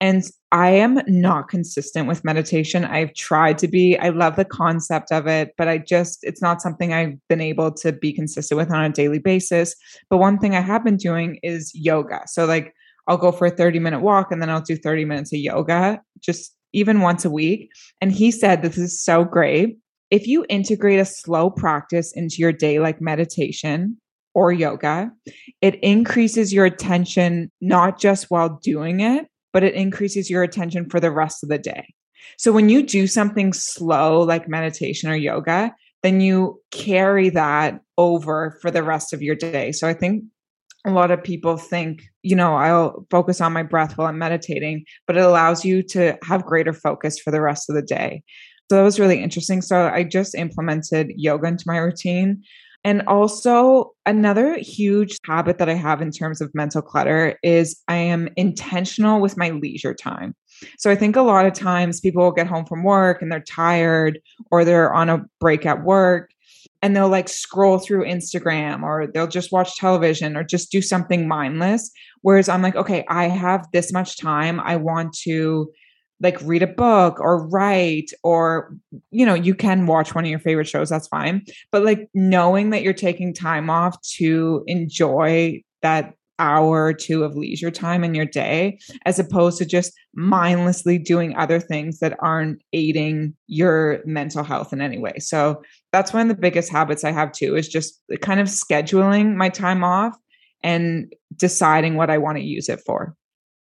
And 0.00 0.24
I 0.50 0.70
am 0.70 1.00
not 1.06 1.48
consistent 1.48 2.08
with 2.08 2.24
meditation. 2.24 2.84
I've 2.84 3.14
tried 3.14 3.58
to 3.58 3.68
be. 3.68 3.96
I 3.98 4.08
love 4.08 4.36
the 4.36 4.44
concept 4.44 5.12
of 5.12 5.26
it, 5.26 5.52
but 5.56 5.68
I 5.68 5.78
just, 5.78 6.18
it's 6.22 6.42
not 6.42 6.60
something 6.60 6.92
I've 6.92 7.16
been 7.28 7.40
able 7.40 7.72
to 7.74 7.92
be 7.92 8.12
consistent 8.12 8.58
with 8.58 8.70
on 8.70 8.84
a 8.84 8.90
daily 8.90 9.18
basis. 9.18 9.74
But 10.10 10.18
one 10.18 10.38
thing 10.38 10.54
I 10.54 10.60
have 10.60 10.84
been 10.84 10.96
doing 10.96 11.38
is 11.42 11.72
yoga. 11.74 12.22
So, 12.26 12.44
like, 12.44 12.74
I'll 13.06 13.16
go 13.16 13.32
for 13.32 13.46
a 13.46 13.50
30 13.50 13.78
minute 13.78 14.00
walk 14.00 14.32
and 14.32 14.40
then 14.40 14.50
I'll 14.50 14.60
do 14.60 14.76
30 14.76 15.04
minutes 15.04 15.32
of 15.32 15.38
yoga 15.38 16.00
just 16.20 16.54
even 16.72 17.00
once 17.00 17.24
a 17.24 17.30
week. 17.30 17.70
And 18.00 18.10
he 18.10 18.30
said, 18.30 18.62
This 18.62 18.78
is 18.78 19.02
so 19.02 19.24
great. 19.24 19.78
If 20.14 20.28
you 20.28 20.46
integrate 20.48 21.00
a 21.00 21.04
slow 21.04 21.50
practice 21.50 22.12
into 22.14 22.36
your 22.38 22.52
day, 22.52 22.78
like 22.78 23.00
meditation 23.00 24.00
or 24.32 24.52
yoga, 24.52 25.10
it 25.60 25.74
increases 25.82 26.52
your 26.52 26.64
attention, 26.64 27.50
not 27.60 27.98
just 27.98 28.30
while 28.30 28.60
doing 28.62 29.00
it, 29.00 29.26
but 29.52 29.64
it 29.64 29.74
increases 29.74 30.30
your 30.30 30.44
attention 30.44 30.88
for 30.88 31.00
the 31.00 31.10
rest 31.10 31.42
of 31.42 31.48
the 31.48 31.58
day. 31.58 31.92
So 32.38 32.52
when 32.52 32.68
you 32.68 32.84
do 32.84 33.08
something 33.08 33.52
slow, 33.52 34.20
like 34.20 34.48
meditation 34.48 35.10
or 35.10 35.16
yoga, 35.16 35.74
then 36.04 36.20
you 36.20 36.60
carry 36.70 37.30
that 37.30 37.80
over 37.98 38.56
for 38.62 38.70
the 38.70 38.84
rest 38.84 39.12
of 39.12 39.20
your 39.20 39.34
day. 39.34 39.72
So 39.72 39.88
I 39.88 39.94
think 39.94 40.22
a 40.86 40.92
lot 40.92 41.10
of 41.10 41.24
people 41.24 41.56
think, 41.56 42.04
you 42.22 42.36
know, 42.36 42.54
I'll 42.54 43.04
focus 43.10 43.40
on 43.40 43.52
my 43.52 43.64
breath 43.64 43.98
while 43.98 44.06
I'm 44.06 44.18
meditating, 44.18 44.84
but 45.08 45.16
it 45.16 45.24
allows 45.24 45.64
you 45.64 45.82
to 45.88 46.16
have 46.22 46.46
greater 46.46 46.72
focus 46.72 47.18
for 47.18 47.32
the 47.32 47.40
rest 47.40 47.68
of 47.68 47.74
the 47.74 47.82
day. 47.82 48.22
So 48.70 48.76
that 48.76 48.82
was 48.82 48.98
really 48.98 49.22
interesting. 49.22 49.60
So 49.62 49.88
I 49.88 50.04
just 50.04 50.34
implemented 50.34 51.12
yoga 51.16 51.48
into 51.48 51.64
my 51.66 51.78
routine. 51.78 52.42
And 52.86 53.02
also, 53.06 53.92
another 54.04 54.58
huge 54.58 55.16
habit 55.26 55.56
that 55.56 55.70
I 55.70 55.74
have 55.74 56.02
in 56.02 56.10
terms 56.10 56.42
of 56.42 56.54
mental 56.54 56.82
clutter 56.82 57.38
is 57.42 57.80
I 57.88 57.96
am 57.96 58.28
intentional 58.36 59.22
with 59.22 59.38
my 59.38 59.50
leisure 59.50 59.94
time. 59.94 60.34
So 60.78 60.90
I 60.90 60.94
think 60.94 61.16
a 61.16 61.22
lot 61.22 61.46
of 61.46 61.54
times 61.54 62.00
people 62.00 62.30
get 62.30 62.46
home 62.46 62.66
from 62.66 62.84
work 62.84 63.22
and 63.22 63.32
they're 63.32 63.40
tired 63.40 64.20
or 64.50 64.64
they're 64.64 64.92
on 64.92 65.08
a 65.08 65.24
break 65.40 65.64
at 65.64 65.82
work 65.82 66.30
and 66.82 66.94
they'll 66.94 67.08
like 67.08 67.30
scroll 67.30 67.78
through 67.78 68.04
Instagram 68.04 68.82
or 68.82 69.06
they'll 69.06 69.26
just 69.26 69.50
watch 69.50 69.76
television 69.76 70.36
or 70.36 70.44
just 70.44 70.70
do 70.70 70.82
something 70.82 71.26
mindless. 71.26 71.90
Whereas 72.20 72.50
I'm 72.50 72.60
like, 72.60 72.76
okay, 72.76 73.06
I 73.08 73.28
have 73.28 73.66
this 73.72 73.92
much 73.92 74.18
time. 74.18 74.60
I 74.60 74.76
want 74.76 75.14
to 75.22 75.72
like 76.24 76.40
read 76.42 76.62
a 76.62 76.66
book 76.66 77.20
or 77.20 77.46
write 77.46 78.10
or 78.24 78.74
you 79.10 79.26
know 79.26 79.34
you 79.34 79.54
can 79.54 79.86
watch 79.86 80.14
one 80.14 80.24
of 80.24 80.30
your 80.30 80.40
favorite 80.40 80.66
shows 80.66 80.88
that's 80.88 81.06
fine. 81.06 81.44
But 81.70 81.84
like 81.84 82.08
knowing 82.14 82.70
that 82.70 82.82
you're 82.82 82.94
taking 82.94 83.32
time 83.32 83.70
off 83.70 84.00
to 84.16 84.64
enjoy 84.66 85.62
that 85.82 86.14
hour 86.40 86.86
or 86.86 86.92
two 86.92 87.22
of 87.22 87.36
leisure 87.36 87.70
time 87.70 88.02
in 88.02 88.12
your 88.12 88.24
day 88.24 88.80
as 89.06 89.20
opposed 89.20 89.58
to 89.58 89.64
just 89.64 89.92
mindlessly 90.14 90.98
doing 90.98 91.36
other 91.36 91.60
things 91.60 92.00
that 92.00 92.16
aren't 92.18 92.60
aiding 92.72 93.36
your 93.46 94.00
mental 94.04 94.42
health 94.42 94.72
in 94.72 94.80
any 94.80 94.98
way. 94.98 95.16
So 95.18 95.62
that's 95.92 96.12
one 96.12 96.22
of 96.22 96.28
the 96.28 96.40
biggest 96.40 96.72
habits 96.72 97.04
i 97.04 97.12
have 97.12 97.30
too 97.30 97.54
is 97.54 97.68
just 97.68 98.02
kind 98.20 98.40
of 98.40 98.48
scheduling 98.48 99.36
my 99.36 99.48
time 99.48 99.84
off 99.84 100.16
and 100.62 101.12
deciding 101.36 101.94
what 101.94 102.10
i 102.10 102.16
want 102.16 102.38
to 102.38 102.42
use 102.42 102.70
it 102.70 102.80
for. 102.80 103.14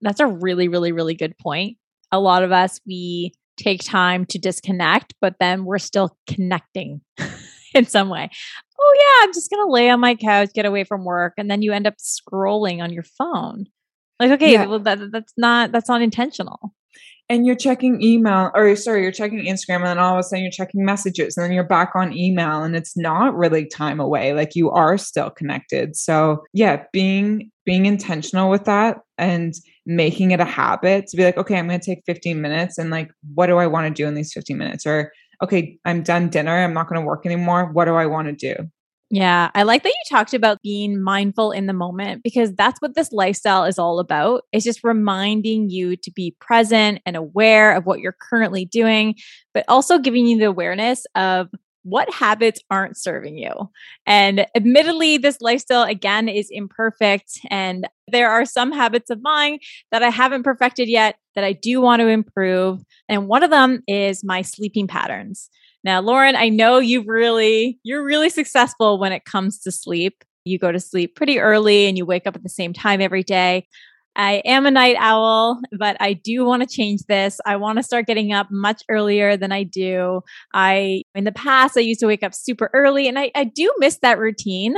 That's 0.01 0.21
a 0.21 0.29
really 0.29 0.69
really 0.69 0.93
really 0.93 1.15
good 1.15 1.37
point 1.37 1.79
a 2.15 2.21
lot 2.21 2.43
of 2.43 2.53
us, 2.53 2.81
we 2.87 3.33
take 3.57 3.83
time 3.83 4.27
to 4.27 4.39
disconnect, 4.39 5.15
but 5.21 5.37
then 5.41 5.65
we're 5.65 5.79
still 5.79 6.17
connecting 6.27 7.01
in 7.75 7.87
some 7.87 8.09
way. 8.09 8.29
Oh, 8.81 8.95
yeah, 8.99 9.27
I'm 9.27 9.33
just 9.33 9.51
going 9.51 9.67
to 9.67 9.73
lay 9.73 9.91
on 9.91 10.01
my 10.01 10.15
couch, 10.15 10.51
get 10.55 10.67
away 10.67 10.85
from 10.85 11.05
work. 11.05 11.35
And 11.39 11.51
then 11.51 11.63
you 11.63 11.73
end 11.73 11.87
up 11.87 11.95
scrolling 11.99 12.83
on 12.83 12.93
your 12.93 13.05
phone. 13.05 13.67
Like, 14.21 14.33
okay, 14.33 14.53
yeah. 14.53 14.67
well, 14.67 14.81
that, 14.81 15.11
that's 15.11 15.33
not, 15.37 15.73
that's 15.73 15.89
not 15.89 16.03
intentional 16.03 16.75
and 17.29 17.47
you're 17.47 17.57
checking 17.57 18.03
email 18.03 18.51
or 18.55 18.77
sorry 18.77 19.03
you're 19.03 19.13
checking 19.13 19.41
instagram 19.41 19.77
and 19.77 19.87
then 19.87 19.99
all 19.99 20.15
of 20.15 20.21
a 20.21 20.23
sudden 20.23 20.43
you're 20.43 20.51
checking 20.51 20.85
messages 20.85 21.37
and 21.37 21.45
then 21.45 21.53
you're 21.53 21.65
back 21.65 21.93
on 21.95 22.17
email 22.17 22.63
and 22.63 22.77
it's 22.77 22.97
not 22.97 23.35
really 23.35 23.67
time 23.67 24.01
away 24.01 24.33
like 24.33 24.55
you 24.55 24.71
are 24.71 24.99
still 24.99 25.31
connected 25.31 25.97
so 25.97 26.43
yeah 26.53 26.85
being 26.93 27.51
being 27.65 27.87
intentional 27.87 28.51
with 28.51 28.65
that 28.65 28.99
and 29.19 29.55
making 29.87 30.31
it 30.31 30.41
a 30.41 30.45
habit 30.45 31.07
to 31.07 31.17
be 31.17 31.25
like 31.25 31.37
okay 31.37 31.57
i'm 31.57 31.69
going 31.69 31.79
to 31.79 31.85
take 31.85 32.03
15 32.07 32.41
minutes 32.41 32.79
and 32.79 32.91
like 32.91 33.11
what 33.35 33.47
do 33.47 33.59
i 33.59 33.67
want 33.67 33.87
to 33.87 34.03
do 34.03 34.07
in 34.07 34.15
these 34.15 34.33
15 34.33 34.57
minutes 34.57 34.87
or 34.87 35.13
okay 35.43 35.79
i'm 35.85 36.03
done 36.03 36.29
dinner 36.29 36.65
i'm 36.65 36.73
not 36.73 36.89
going 36.89 37.01
to 37.01 37.07
work 37.07 37.27
anymore 37.27 37.71
what 37.73 37.85
do 37.85 37.95
i 37.95 38.07
want 38.07 38.27
to 38.27 38.55
do 38.55 38.71
yeah, 39.11 39.51
I 39.55 39.63
like 39.63 39.85
that 39.85 39.91
you 39.91 40.17
talked 40.17 40.35
about 40.35 40.63
being 40.63 41.01
mindful 41.01 41.53
in 41.53 41.67
the 41.67 41.73
moment 41.73 42.25
because 42.25 42.53
that's 42.55 42.81
what 42.81 42.97
this 42.97 43.13
lifestyle 43.13 43.65
is 43.65 43.79
all 43.79 44.01
about. 44.01 44.43
It's 44.51 44.65
just 44.65 44.83
reminding 44.83 45.71
you 45.71 45.97
to 45.97 46.11
be 46.11 46.35
present 46.41 47.01
and 47.07 47.15
aware 47.15 47.77
of 47.77 47.87
what 47.87 48.01
you're 48.01 48.17
currently 48.19 48.65
doing, 48.65 49.15
but 49.53 49.65
also 49.69 49.99
giving 49.99 50.27
you 50.27 50.39
the 50.39 50.47
awareness 50.47 51.07
of 51.15 51.49
what 51.85 52.13
habits 52.13 52.61
aren't 52.71 52.97
serving 52.97 53.39
you. 53.39 53.53
And 54.07 54.47
admittedly, 54.57 55.19
this 55.19 55.41
lifestyle 55.41 55.85
again 55.85 56.29
is 56.29 56.49
imperfect. 56.51 57.39
And 57.51 57.87
there 58.09 58.31
are 58.31 58.45
some 58.45 58.73
habits 58.73 59.11
of 59.11 59.23
mine 59.23 59.59
that 59.93 60.03
I 60.03 60.11
haven't 60.11 60.43
perfected 60.43 60.89
yet 60.89 61.17
that 61.35 61.45
I 61.45 61.53
do 61.53 61.81
want 61.81 62.01
to 62.01 62.09
improve. 62.09 62.81
And 63.09 63.29
one 63.29 63.43
of 63.43 63.51
them 63.51 63.83
is 63.87 64.25
my 64.25 64.43
sleeping 64.43 64.89
patterns. 64.89 65.51
Now, 65.85 66.01
Lauren, 66.01 66.35
I 66.35 66.49
know 66.49 66.79
you've 66.79 67.07
really, 67.07 67.79
you're 67.83 68.05
really 68.05 68.31
successful 68.31 68.99
when 68.99 69.13
it 69.13 69.27
comes 69.27 69.59
to 69.61 69.71
sleep. 69.71 70.25
You 70.47 70.59
go 70.59 70.73
to 70.73 70.81
sleep 70.81 71.15
pretty 71.15 71.39
early 71.39 71.87
and 71.87 71.99
you 71.99 72.07
wake 72.07 72.27
up 72.27 72.37
at 72.37 72.43
the 72.43 72.49
same 72.49 72.73
time 72.73 73.01
every 73.01 73.23
day. 73.23 73.67
I 74.17 74.43
am 74.45 74.67
a 74.67 74.71
night 74.71 74.97
owl, 74.99 75.61
but 75.79 75.97
I 76.01 76.13
do 76.13 76.45
want 76.45 76.63
to 76.63 76.69
change 76.69 77.03
this. 77.09 77.41
I 77.45 77.57
want 77.57 77.79
to 77.79 77.83
start 77.83 78.07
getting 78.07 78.33
up 78.33 78.49
much 78.51 78.83
earlier 78.89 79.37
than 79.37 79.51
I 79.53 79.65
do. 79.65 80.23
I, 80.53 81.03
in 81.15 81.25
the 81.25 81.33
past, 81.33 81.77
I 81.77 81.81
used 81.81 82.01
to 82.01 82.07
wake 82.07 82.23
up 82.23 82.35
super 82.35 82.71
early 82.73 83.09
and 83.09 83.19
I, 83.19 83.31
I 83.35 83.45
do 83.45 83.73
miss 83.79 83.99
that 83.99 84.19
routine. 84.19 84.77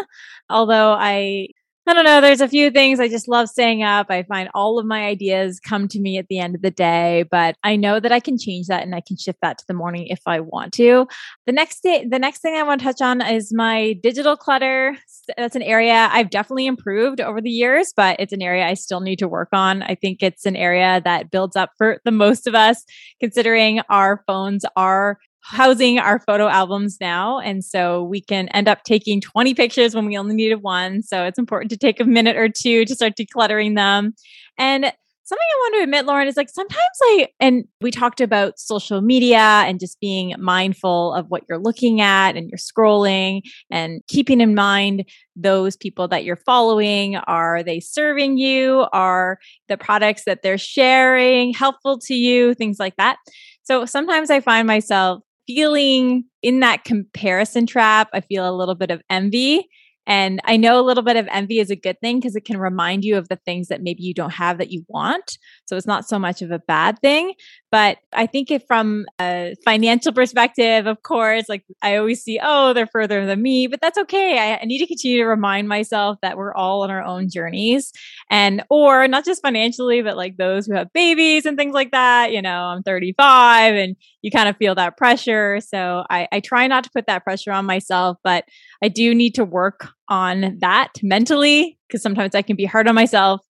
Although 0.48 0.92
I 0.92 1.48
I 1.88 1.94
don't 1.94 2.04
know. 2.04 2.20
There's 2.20 2.40
a 2.40 2.48
few 2.48 2.72
things 2.72 2.98
I 2.98 3.06
just 3.06 3.28
love 3.28 3.48
staying 3.48 3.84
up. 3.84 4.08
I 4.10 4.24
find 4.24 4.48
all 4.54 4.80
of 4.80 4.86
my 4.86 5.04
ideas 5.06 5.60
come 5.60 5.86
to 5.88 6.00
me 6.00 6.18
at 6.18 6.26
the 6.26 6.40
end 6.40 6.56
of 6.56 6.62
the 6.62 6.70
day, 6.72 7.24
but 7.30 7.54
I 7.62 7.76
know 7.76 8.00
that 8.00 8.10
I 8.10 8.18
can 8.18 8.36
change 8.38 8.66
that 8.66 8.82
and 8.82 8.92
I 8.92 9.00
can 9.00 9.16
shift 9.16 9.38
that 9.40 9.58
to 9.58 9.64
the 9.68 9.74
morning 9.74 10.08
if 10.08 10.20
I 10.26 10.40
want 10.40 10.72
to. 10.74 11.06
The 11.46 11.52
next 11.52 11.84
day, 11.84 12.04
the 12.04 12.18
next 12.18 12.40
thing 12.42 12.56
I 12.56 12.64
want 12.64 12.80
to 12.80 12.86
touch 12.86 13.00
on 13.00 13.20
is 13.20 13.52
my 13.54 13.92
digital 14.02 14.36
clutter. 14.36 14.96
That's 15.36 15.54
an 15.54 15.62
area 15.62 16.08
I've 16.10 16.30
definitely 16.30 16.66
improved 16.66 17.20
over 17.20 17.40
the 17.40 17.50
years, 17.50 17.92
but 17.96 18.18
it's 18.18 18.32
an 18.32 18.42
area 18.42 18.66
I 18.66 18.74
still 18.74 19.00
need 19.00 19.20
to 19.20 19.28
work 19.28 19.50
on. 19.52 19.84
I 19.84 19.94
think 19.94 20.24
it's 20.24 20.44
an 20.44 20.56
area 20.56 21.00
that 21.04 21.30
builds 21.30 21.54
up 21.54 21.70
for 21.78 22.00
the 22.04 22.10
most 22.10 22.48
of 22.48 22.56
us, 22.56 22.84
considering 23.20 23.80
our 23.88 24.24
phones 24.26 24.64
are 24.74 25.18
housing 25.48 25.98
our 25.98 26.18
photo 26.18 26.48
albums 26.48 26.98
now. 27.00 27.38
And 27.38 27.64
so 27.64 28.02
we 28.02 28.20
can 28.20 28.48
end 28.48 28.68
up 28.68 28.82
taking 28.84 29.20
20 29.20 29.54
pictures 29.54 29.94
when 29.94 30.06
we 30.06 30.18
only 30.18 30.34
needed 30.34 30.62
one. 30.62 31.02
So 31.02 31.24
it's 31.24 31.38
important 31.38 31.70
to 31.70 31.76
take 31.76 32.00
a 32.00 32.04
minute 32.04 32.36
or 32.36 32.48
two 32.48 32.84
to 32.84 32.94
start 32.94 33.14
decluttering 33.16 33.76
them. 33.76 34.14
And 34.58 34.92
something 35.26 35.44
I 35.44 35.58
want 35.58 35.74
to 35.76 35.82
admit, 35.82 36.06
Lauren, 36.06 36.28
is 36.28 36.36
like 36.36 36.48
sometimes 36.48 36.80
I, 37.02 37.28
and 37.38 37.64
we 37.80 37.90
talked 37.90 38.20
about 38.20 38.58
social 38.58 39.00
media 39.00 39.38
and 39.38 39.78
just 39.78 40.00
being 40.00 40.34
mindful 40.38 41.14
of 41.14 41.26
what 41.28 41.42
you're 41.48 41.58
looking 41.58 42.00
at 42.00 42.36
and 42.36 42.48
you're 42.48 42.58
scrolling 42.58 43.42
and 43.70 44.02
keeping 44.08 44.40
in 44.40 44.54
mind 44.54 45.04
those 45.36 45.76
people 45.76 46.08
that 46.08 46.24
you're 46.24 46.36
following. 46.36 47.16
Are 47.16 47.62
they 47.62 47.80
serving 47.80 48.38
you? 48.38 48.86
Are 48.92 49.38
the 49.68 49.76
products 49.76 50.24
that 50.26 50.42
they're 50.42 50.58
sharing 50.58 51.52
helpful 51.52 51.98
to 52.00 52.14
you? 52.14 52.54
Things 52.54 52.78
like 52.78 52.96
that. 52.96 53.18
So 53.64 53.84
sometimes 53.84 54.30
I 54.30 54.38
find 54.38 54.66
myself 54.66 55.22
feeling 55.46 56.24
in 56.42 56.60
that 56.60 56.84
comparison 56.84 57.66
trap. 57.66 58.08
I 58.12 58.20
feel 58.20 58.48
a 58.48 58.54
little 58.54 58.74
bit 58.74 58.90
of 58.90 59.02
envy 59.10 59.68
and 60.06 60.40
I 60.44 60.56
know 60.56 60.78
a 60.78 60.86
little 60.86 61.02
bit 61.02 61.16
of 61.16 61.26
envy 61.30 61.58
is 61.58 61.70
a 61.70 61.76
good 61.76 62.00
thing 62.00 62.20
because 62.20 62.36
it 62.36 62.44
can 62.44 62.58
remind 62.58 63.04
you 63.04 63.18
of 63.18 63.28
the 63.28 63.36
things 63.44 63.68
that 63.68 63.82
maybe 63.82 64.04
you 64.04 64.14
don't 64.14 64.30
have 64.30 64.58
that 64.58 64.70
you 64.70 64.84
want. 64.88 65.38
So 65.66 65.76
it's 65.76 65.86
not 65.86 66.08
so 66.08 66.18
much 66.18 66.42
of 66.42 66.52
a 66.52 66.60
bad 66.60 67.00
thing. 67.00 67.34
But 67.72 67.98
I 68.12 68.26
think 68.26 68.50
if 68.50 68.62
from 68.68 69.06
a 69.20 69.54
financial 69.64 70.12
perspective, 70.12 70.86
of 70.86 71.02
course, 71.02 71.48
like 71.48 71.64
I 71.82 71.96
always 71.96 72.22
see, 72.22 72.38
oh, 72.40 72.72
they're 72.72 72.86
further 72.86 73.26
than 73.26 73.42
me, 73.42 73.66
but 73.66 73.80
that's 73.80 73.98
okay. 73.98 74.38
I, 74.38 74.58
I 74.62 74.64
need 74.64 74.78
to 74.78 74.86
continue 74.86 75.18
to 75.18 75.26
remind 75.26 75.68
myself 75.68 76.18
that 76.22 76.36
we're 76.36 76.54
all 76.54 76.82
on 76.82 76.90
our 76.90 77.02
own 77.02 77.28
journeys. 77.28 77.92
And, 78.30 78.62
or 78.70 79.08
not 79.08 79.24
just 79.24 79.42
financially, 79.42 80.02
but 80.02 80.16
like 80.16 80.36
those 80.36 80.66
who 80.66 80.74
have 80.74 80.92
babies 80.92 81.46
and 81.46 81.58
things 81.58 81.74
like 81.74 81.90
that. 81.90 82.32
You 82.32 82.42
know, 82.42 82.62
I'm 82.62 82.84
35 82.84 83.74
and 83.74 83.96
you 84.22 84.30
kind 84.30 84.48
of 84.48 84.56
feel 84.56 84.76
that 84.76 84.96
pressure. 84.96 85.60
So 85.60 86.04
I, 86.08 86.28
I 86.30 86.40
try 86.40 86.68
not 86.68 86.84
to 86.84 86.90
put 86.94 87.08
that 87.08 87.24
pressure 87.24 87.52
on 87.52 87.66
myself, 87.66 88.18
but 88.22 88.44
I 88.82 88.88
do 88.88 89.14
need 89.14 89.34
to 89.34 89.44
work 89.44 89.95
on 90.08 90.58
that 90.60 90.92
mentally 91.02 91.78
because 91.88 92.02
sometimes 92.02 92.34
I 92.34 92.42
can 92.42 92.56
be 92.56 92.64
hard 92.64 92.88
on 92.88 92.94
myself 92.94 93.40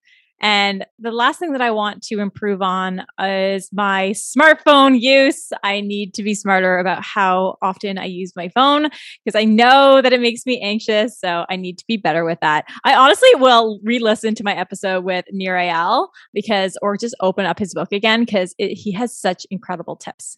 And 0.41 0.85
the 0.99 1.13
last 1.13 1.39
thing 1.39 1.53
that 1.53 1.63
I 1.63 1.71
want 1.71 2.03
to 2.05 2.19
improve 2.21 2.61
on 2.61 3.03
is 3.19 3.71
my 3.73 4.11
smartphone 4.11 5.01
use. 5.01 5.51
I 5.63 5.81
need 5.81 6.13
to 6.15 6.23
be 6.23 6.35
smarter 6.35 6.79
about 6.79 7.03
how 7.03 7.57
often 7.63 7.97
I 7.97 8.05
use 8.05 8.35
my 8.37 8.49
phone 8.51 8.91
because 9.25 9.39
I 9.39 9.45
know 9.45 10.03
that 10.03 10.13
it 10.13 10.21
makes 10.21 10.45
me 10.45 10.61
anxious. 10.61 11.19
So 11.19 11.47
I 11.49 11.57
need 11.57 11.79
to 11.79 11.85
be 11.89 11.97
better 11.97 12.25
with 12.25 12.39
that. 12.41 12.67
I 12.85 12.95
honestly 12.95 13.35
will 13.37 13.81
re 13.83 13.99
listen 13.99 14.35
to 14.35 14.45
my 14.45 14.55
episode 14.55 15.05
with 15.05 15.25
Nir 15.33 15.55
Eyal 15.55 16.09
because, 16.35 16.77
or 16.83 16.99
just 16.99 17.15
open 17.21 17.47
up 17.47 17.59
his 17.59 17.73
book 17.73 17.93
again 17.93 18.25
because 18.25 18.55
he 18.59 18.93
has 18.93 19.17
such 19.17 19.47
incredible 19.51 19.97
tips. 19.97 20.37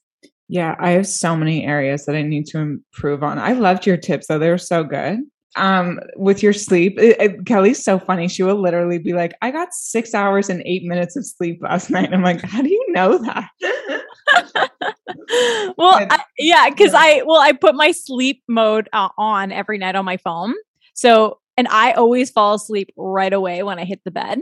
Yeah, 0.48 0.76
I 0.78 0.90
have 0.90 1.06
so 1.06 1.36
many 1.36 1.66
areas 1.66 2.06
that 2.06 2.14
I 2.14 2.22
need 2.22 2.46
to 2.46 2.58
improve 2.58 3.22
on. 3.22 3.38
I 3.38 3.52
loved 3.52 3.84
your 3.84 3.96
tips 3.96 4.28
though. 4.28 4.38
They 4.38 4.48
were 4.48 4.58
so 4.58 4.84
good 4.84 5.18
um 5.56 6.00
with 6.16 6.42
your 6.42 6.52
sleep. 6.52 6.98
It, 6.98 7.20
it, 7.20 7.46
kelly's 7.46 7.82
so 7.82 7.98
funny. 7.98 8.28
She 8.28 8.42
will 8.42 8.60
literally 8.60 8.98
be 8.98 9.12
like 9.12 9.34
i 9.42 9.50
got 9.50 9.72
six 9.72 10.14
hours 10.14 10.48
and 10.48 10.62
eight 10.64 10.84
minutes 10.84 11.16
of 11.16 11.26
sleep 11.26 11.60
last 11.62 11.90
night. 11.96 12.12
I'm 12.12 12.22
like 12.22 12.42
how 12.42 12.62
do 12.62 12.70
you 12.70 12.84
know 12.88 13.18
that? 13.18 13.50
Well 15.76 16.06
I, 16.10 16.22
yeah 16.38 16.68
because 16.70 16.92
i 16.94 17.22
well 17.24 17.40
i 17.40 17.52
put 17.52 17.74
my 17.74 17.92
sleep 17.92 18.42
mode 18.48 18.88
uh, 18.92 19.08
on 19.16 19.52
every 19.52 19.78
night 19.78 19.94
on 19.94 20.04
my 20.04 20.16
phone. 20.16 20.54
So 20.94 21.38
and 21.56 21.68
i 21.68 21.92
always 21.92 22.30
fall 22.30 22.54
asleep 22.54 22.90
right 22.96 23.32
away 23.32 23.62
when 23.62 23.78
i 23.78 23.84
hit 23.84 24.00
the 24.04 24.10
bed. 24.10 24.40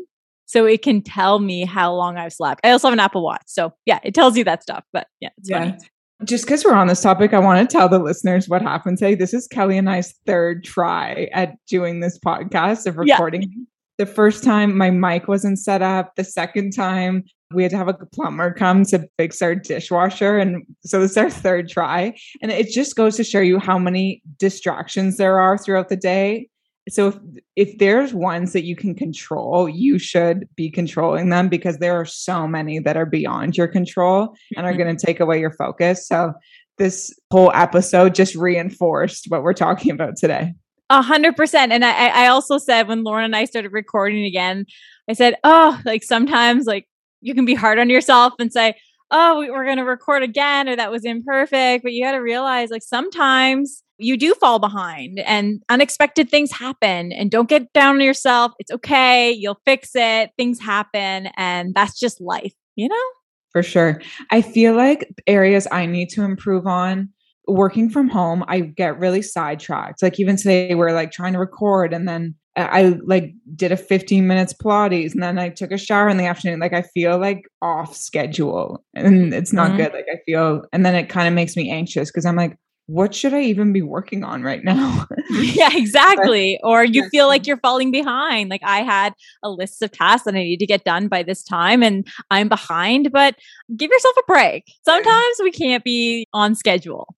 So 0.49 0.65
it 0.65 0.83
can 0.83 1.03
tell 1.03 1.39
me 1.39 1.65
how 1.65 1.93
long 1.93 2.17
i've 2.17 2.33
slept. 2.33 2.61
I 2.65 2.71
also 2.71 2.89
have 2.89 2.93
an 2.93 3.01
apple 3.01 3.23
watch. 3.23 3.43
So 3.47 3.73
yeah 3.85 4.01
it 4.03 4.15
tells 4.15 4.37
you 4.37 4.45
that 4.45 4.63
stuff 4.63 4.85
but 4.93 5.07
yeah 5.21 5.31
it's 5.39 5.51
yeah. 5.51 5.59
funny 5.59 5.79
just 6.25 6.45
because 6.45 6.65
we're 6.65 6.75
on 6.75 6.87
this 6.87 7.03
topic, 7.03 7.35
I 7.35 7.39
want 7.39 7.69
to 7.69 7.73
tell 7.73 7.89
the 7.89 7.99
listeners 7.99 8.49
what 8.49 8.63
happened 8.63 8.99
today. 8.99 9.15
This 9.15 9.35
is 9.35 9.47
Kelly 9.47 9.77
and 9.77 9.89
I's 9.89 10.15
third 10.27 10.65
try 10.65 11.29
at 11.33 11.55
doing 11.69 12.01
this 12.01 12.19
podcast 12.19 12.87
of 12.87 12.97
recording. 12.97 13.43
Yeah. 13.43 13.65
The 13.99 14.07
first 14.07 14.45
time 14.45 14.77
my 14.77 14.91
mic 14.91 15.29
wasn't 15.29 15.59
set 15.59 15.83
up. 15.83 16.17
The 16.17 16.25
second 16.25 16.73
time 16.73 17.25
we 17.55 17.63
had 17.63 17.71
to 17.71 17.77
have 17.77 17.89
a 17.89 17.95
plumber 17.95 18.53
come 18.53 18.85
to 18.87 19.09
fix 19.19 19.41
our 19.41 19.55
dishwasher. 19.55 20.39
And 20.39 20.65
so 20.85 21.01
this 21.01 21.13
is 21.13 21.17
our 21.17 21.31
third 21.31 21.69
try. 21.69 22.15
And 22.43 22.51
it 22.51 22.69
just 22.69 22.97
goes 22.97 23.17
to 23.17 23.25
show 23.25 23.41
you 23.41 23.59
how 23.59 23.79
many 23.79 24.23
distractions 24.39 25.17
there 25.17 25.39
are 25.41 25.57
throughout 25.57 25.89
the 25.89 25.97
day 25.97 26.49
so 26.89 27.09
if 27.09 27.19
if 27.57 27.79
there's 27.79 28.15
ones 28.15 28.53
that 28.53 28.65
you 28.65 28.77
can 28.77 28.95
control 28.95 29.69
you 29.69 29.99
should 29.99 30.49
be 30.57 30.71
controlling 30.71 31.29
them 31.29 31.49
because 31.49 31.79
there 31.79 31.99
are 31.99 32.05
so 32.05 32.47
many 32.47 32.79
that 32.79 32.97
are 32.97 33.07
beyond 33.07 33.57
your 33.57 33.69
control 33.69 34.35
and 34.57 34.67
are 34.67 34.71
mm-hmm. 34.71 34.83
going 34.83 34.97
to 34.97 35.07
take 35.07 35.21
away 35.21 35.39
your 35.39 35.53
focus 35.53 36.07
so 36.07 36.33
this 36.79 37.19
whole 37.31 37.51
episode 37.55 38.15
just 38.15 38.35
reinforced 38.35 39.27
what 39.29 39.43
we're 39.43 39.55
talking 39.55 39.91
about 39.91 40.17
today 40.17 40.53
a 40.89 41.03
hundred 41.03 41.37
percent. 41.37 41.73
And 41.73 41.85
I, 41.85 42.07
I 42.09 42.27
also 42.29 42.59
said 42.59 42.87
when 42.87 43.03
Lauren 43.03 43.25
and 43.25 43.37
I 43.37 43.45
started 43.45 43.73
recording 43.73 44.25
again, 44.25 44.67
I 45.09 45.15
said, 45.15 45.35
oh, 45.43 45.81
like 45.85 46.05
sometimes 46.05 46.67
like 46.67 46.89
you 47.21 47.35
can 47.35 47.45
be 47.45 47.55
hard 47.55 47.79
on 47.79 47.91
yourself 47.91 48.35
and 48.39 48.53
say, 48.53 48.75
oh, 49.11 49.41
we, 49.41 49.51
we're 49.51 49.65
going 49.65 49.79
to 49.79 49.85
record 49.85 50.23
again, 50.23 50.69
or 50.69 50.77
that 50.77 50.91
was 50.91 51.05
imperfect. 51.05 51.83
But 51.83 51.93
you 51.93 52.05
got 52.05 52.13
to 52.13 52.19
realize 52.19 52.71
like 52.71 52.83
sometimes 52.83 53.83
you 53.99 54.17
do 54.17 54.35
fall 54.35 54.59
behind 54.59 55.19
and 55.21 55.63
unexpected 55.69 56.31
things 56.31 56.53
happen 56.53 57.13
and 57.13 57.31
don't 57.31 57.49
get 57.49 57.73
down 57.73 57.97
on 57.97 58.01
yourself. 58.01 58.53
It's 58.59 58.71
okay. 58.71 59.33
You'll 59.33 59.61
fix 59.65 59.91
it. 59.95 60.31
Things 60.37 60.61
happen 60.61 61.29
and 61.37 61.75
that's 61.75 61.99
just 61.99 62.21
life, 62.21 62.55
you 62.75 62.89
know? 62.89 63.05
For 63.51 63.63
sure. 63.63 64.03
I 64.31 64.43
feel 64.43 64.75
like 64.75 65.09
areas 65.27 65.67
I 65.71 65.87
need 65.87 66.11
to 66.11 66.23
improve 66.23 66.67
on 66.67 67.09
working 67.47 67.89
from 67.89 68.09
home, 68.09 68.45
I 68.49 68.61
get 68.61 68.99
really 68.99 69.23
sidetracked. 69.23 70.03
Like 70.03 70.19
even 70.19 70.37
today, 70.37 70.75
we're 70.75 70.93
like 70.93 71.13
trying 71.13 71.33
to 71.35 71.39
record 71.39 71.93
and 71.93 72.09
then 72.09 72.35
I 72.57 72.99
like 73.05 73.35
did 73.55 73.71
a 73.71 73.77
15 73.77 74.27
minutes 74.27 74.55
Pilates 74.55 75.13
and 75.13 75.23
then 75.23 75.39
I 75.39 75.51
took 75.51 75.73
a 75.73 75.79
shower 75.79 76.09
in 76.09 76.17
the 76.17 76.27
afternoon. 76.27 76.59
Like 76.59 76.73
I 76.73 76.83
feel 76.83 77.19
like 77.19 77.45
off 77.61 77.95
schedule 77.95 78.83
and 78.95 79.35
it's 79.35 79.53
not 79.53 79.69
mm-hmm. 79.69 79.77
good. 79.77 79.93
Like 79.93 80.07
I 80.11 80.19
feel, 80.25 80.65
and 80.73 80.85
then 80.85 80.95
it 80.95 81.09
kind 81.09 81.29
of 81.29 81.35
makes 81.35 81.55
me 81.55 81.71
anxious 81.71 82.11
because 82.11 82.25
I'm 82.25 82.37
like, 82.37 82.57
what 82.87 83.15
should 83.15 83.35
I 83.35 83.43
even 83.43 83.73
be 83.73 83.83
working 83.83 84.23
on 84.23 84.43
right 84.43 84.63
now? 84.63 85.07
yeah, 85.31 85.71
exactly. 85.73 86.61
or 86.65 86.85
you 86.85 87.09
feel 87.09 87.27
like 87.27 87.47
you're 87.47 87.57
falling 87.59 87.91
behind. 87.91 88.49
Like 88.49 88.63
I 88.65 88.83
had 88.83 89.13
a 89.43 89.51
list 89.51 89.83
of 89.83 89.91
tasks 89.91 90.25
that 90.25 90.35
I 90.35 90.43
need 90.43 90.59
to 90.59 90.67
get 90.67 90.85
done 90.85 91.09
by 91.09 91.23
this 91.23 91.43
time 91.43 91.83
and 91.83 92.07
I'm 92.31 92.49
behind, 92.49 93.11
but 93.13 93.35
give 93.77 93.91
yourself 93.91 94.15
a 94.19 94.23
break. 94.27 94.65
Sometimes 94.85 95.37
we 95.43 95.51
can't 95.51 95.83
be 95.83 96.27
on 96.33 96.55
schedule. 96.55 97.15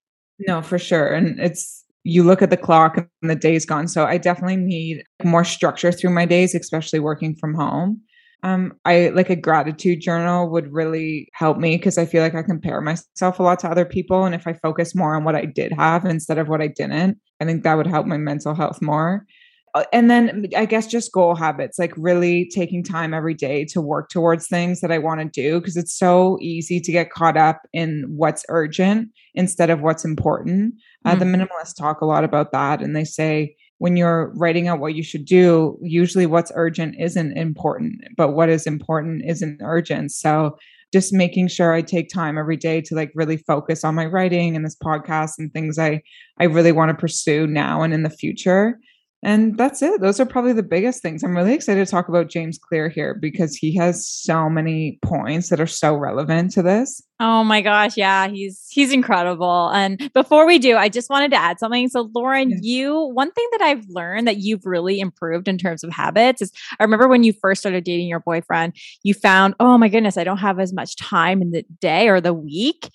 No, 0.46 0.62
for 0.62 0.78
sure. 0.78 1.08
And 1.08 1.38
it's, 1.38 1.84
you 2.04 2.22
look 2.22 2.40
at 2.40 2.48
the 2.48 2.56
clock 2.56 2.96
and 2.96 3.30
the 3.30 3.34
day's 3.34 3.66
gone. 3.66 3.88
So 3.88 4.06
I 4.06 4.16
definitely 4.16 4.56
need 4.56 5.04
more 5.22 5.44
structure 5.44 5.92
through 5.92 6.10
my 6.10 6.24
days, 6.24 6.54
especially 6.54 7.00
working 7.00 7.34
from 7.34 7.54
home 7.54 8.00
um 8.42 8.72
i 8.84 9.08
like 9.10 9.30
a 9.30 9.36
gratitude 9.36 10.00
journal 10.00 10.48
would 10.48 10.72
really 10.72 11.28
help 11.32 11.58
me 11.58 11.76
because 11.76 11.98
i 11.98 12.06
feel 12.06 12.22
like 12.22 12.34
i 12.34 12.42
compare 12.42 12.80
myself 12.80 13.38
a 13.38 13.42
lot 13.42 13.58
to 13.58 13.68
other 13.68 13.84
people 13.84 14.24
and 14.24 14.34
if 14.34 14.46
i 14.46 14.52
focus 14.52 14.94
more 14.94 15.16
on 15.16 15.24
what 15.24 15.34
i 15.34 15.44
did 15.44 15.72
have 15.72 16.04
instead 16.04 16.38
of 16.38 16.48
what 16.48 16.60
i 16.60 16.68
didn't 16.68 17.18
i 17.40 17.44
think 17.44 17.62
that 17.62 17.74
would 17.74 17.86
help 17.86 18.06
my 18.06 18.16
mental 18.16 18.54
health 18.54 18.80
more 18.80 19.26
uh, 19.74 19.84
and 19.92 20.10
then 20.10 20.46
i 20.56 20.64
guess 20.64 20.86
just 20.86 21.12
goal 21.12 21.34
habits 21.34 21.78
like 21.78 21.92
really 21.96 22.48
taking 22.54 22.82
time 22.82 23.12
every 23.12 23.34
day 23.34 23.64
to 23.64 23.80
work 23.80 24.08
towards 24.08 24.46
things 24.46 24.80
that 24.80 24.92
i 24.92 24.98
want 24.98 25.20
to 25.20 25.26
do 25.26 25.58
because 25.58 25.76
it's 25.76 25.96
so 25.96 26.38
easy 26.40 26.80
to 26.80 26.92
get 26.92 27.10
caught 27.10 27.36
up 27.36 27.62
in 27.72 28.04
what's 28.08 28.44
urgent 28.48 29.08
instead 29.34 29.68
of 29.68 29.80
what's 29.80 30.04
important 30.04 30.74
mm-hmm. 30.74 31.08
uh, 31.10 31.14
the 31.16 31.24
mm. 31.24 31.34
minimalists 31.34 31.76
talk 31.76 32.00
a 32.00 32.06
lot 32.06 32.24
about 32.24 32.52
that 32.52 32.80
and 32.80 32.94
they 32.94 33.04
say 33.04 33.54
when 33.78 33.96
you're 33.96 34.32
writing 34.36 34.68
out 34.68 34.80
what 34.80 34.94
you 34.94 35.02
should 35.02 35.24
do, 35.24 35.78
usually 35.80 36.26
what's 36.26 36.52
urgent 36.54 36.96
isn't 36.98 37.36
important, 37.36 38.02
but 38.16 38.32
what 38.32 38.48
is 38.48 38.66
important 38.66 39.22
isn't 39.24 39.60
urgent. 39.62 40.12
So 40.12 40.58
just 40.92 41.12
making 41.12 41.48
sure 41.48 41.72
I 41.72 41.82
take 41.82 42.08
time 42.08 42.38
every 42.38 42.56
day 42.56 42.80
to 42.82 42.94
like 42.94 43.12
really 43.14 43.36
focus 43.36 43.84
on 43.84 43.94
my 43.94 44.06
writing 44.06 44.56
and 44.56 44.64
this 44.64 44.76
podcast 44.76 45.32
and 45.38 45.52
things 45.52 45.78
I 45.78 46.02
I 46.40 46.44
really 46.44 46.72
want 46.72 46.90
to 46.90 46.94
pursue 46.94 47.46
now 47.46 47.82
and 47.82 47.92
in 47.92 48.02
the 48.02 48.10
future. 48.10 48.78
And 49.22 49.58
that's 49.58 49.82
it. 49.82 50.00
Those 50.00 50.20
are 50.20 50.26
probably 50.26 50.52
the 50.52 50.62
biggest 50.62 51.02
things. 51.02 51.24
I'm 51.24 51.36
really 51.36 51.52
excited 51.52 51.84
to 51.84 51.90
talk 51.90 52.08
about 52.08 52.28
James 52.28 52.56
Clear 52.56 52.88
here 52.88 53.14
because 53.14 53.56
he 53.56 53.74
has 53.76 54.06
so 54.06 54.48
many 54.48 54.98
points 55.02 55.48
that 55.48 55.60
are 55.60 55.66
so 55.66 55.96
relevant 55.96 56.52
to 56.52 56.62
this. 56.62 57.02
Oh 57.20 57.42
my 57.42 57.60
gosh, 57.60 57.96
yeah, 57.96 58.28
he's 58.28 58.64
he's 58.70 58.92
incredible. 58.92 59.70
And 59.70 60.12
before 60.14 60.46
we 60.46 60.60
do, 60.60 60.76
I 60.76 60.88
just 60.88 61.10
wanted 61.10 61.32
to 61.32 61.36
add 61.36 61.58
something. 61.58 61.88
So 61.88 62.08
Lauren, 62.14 62.50
yeah. 62.50 62.56
you 62.62 63.10
one 63.12 63.32
thing 63.32 63.48
that 63.52 63.60
I've 63.60 63.84
learned 63.88 64.28
that 64.28 64.36
you've 64.36 64.64
really 64.64 65.00
improved 65.00 65.48
in 65.48 65.58
terms 65.58 65.82
of 65.82 65.90
habits 65.90 66.40
is 66.40 66.52
I 66.78 66.84
remember 66.84 67.08
when 67.08 67.24
you 67.24 67.32
first 67.32 67.60
started 67.60 67.82
dating 67.82 68.06
your 68.06 68.20
boyfriend, 68.20 68.74
you 69.02 69.14
found, 69.14 69.56
"Oh 69.58 69.76
my 69.78 69.88
goodness, 69.88 70.16
I 70.16 70.22
don't 70.22 70.38
have 70.38 70.60
as 70.60 70.72
much 70.72 70.94
time 70.94 71.42
in 71.42 71.50
the 71.50 71.64
day 71.80 72.08
or 72.08 72.20
the 72.20 72.34
week." 72.34 72.88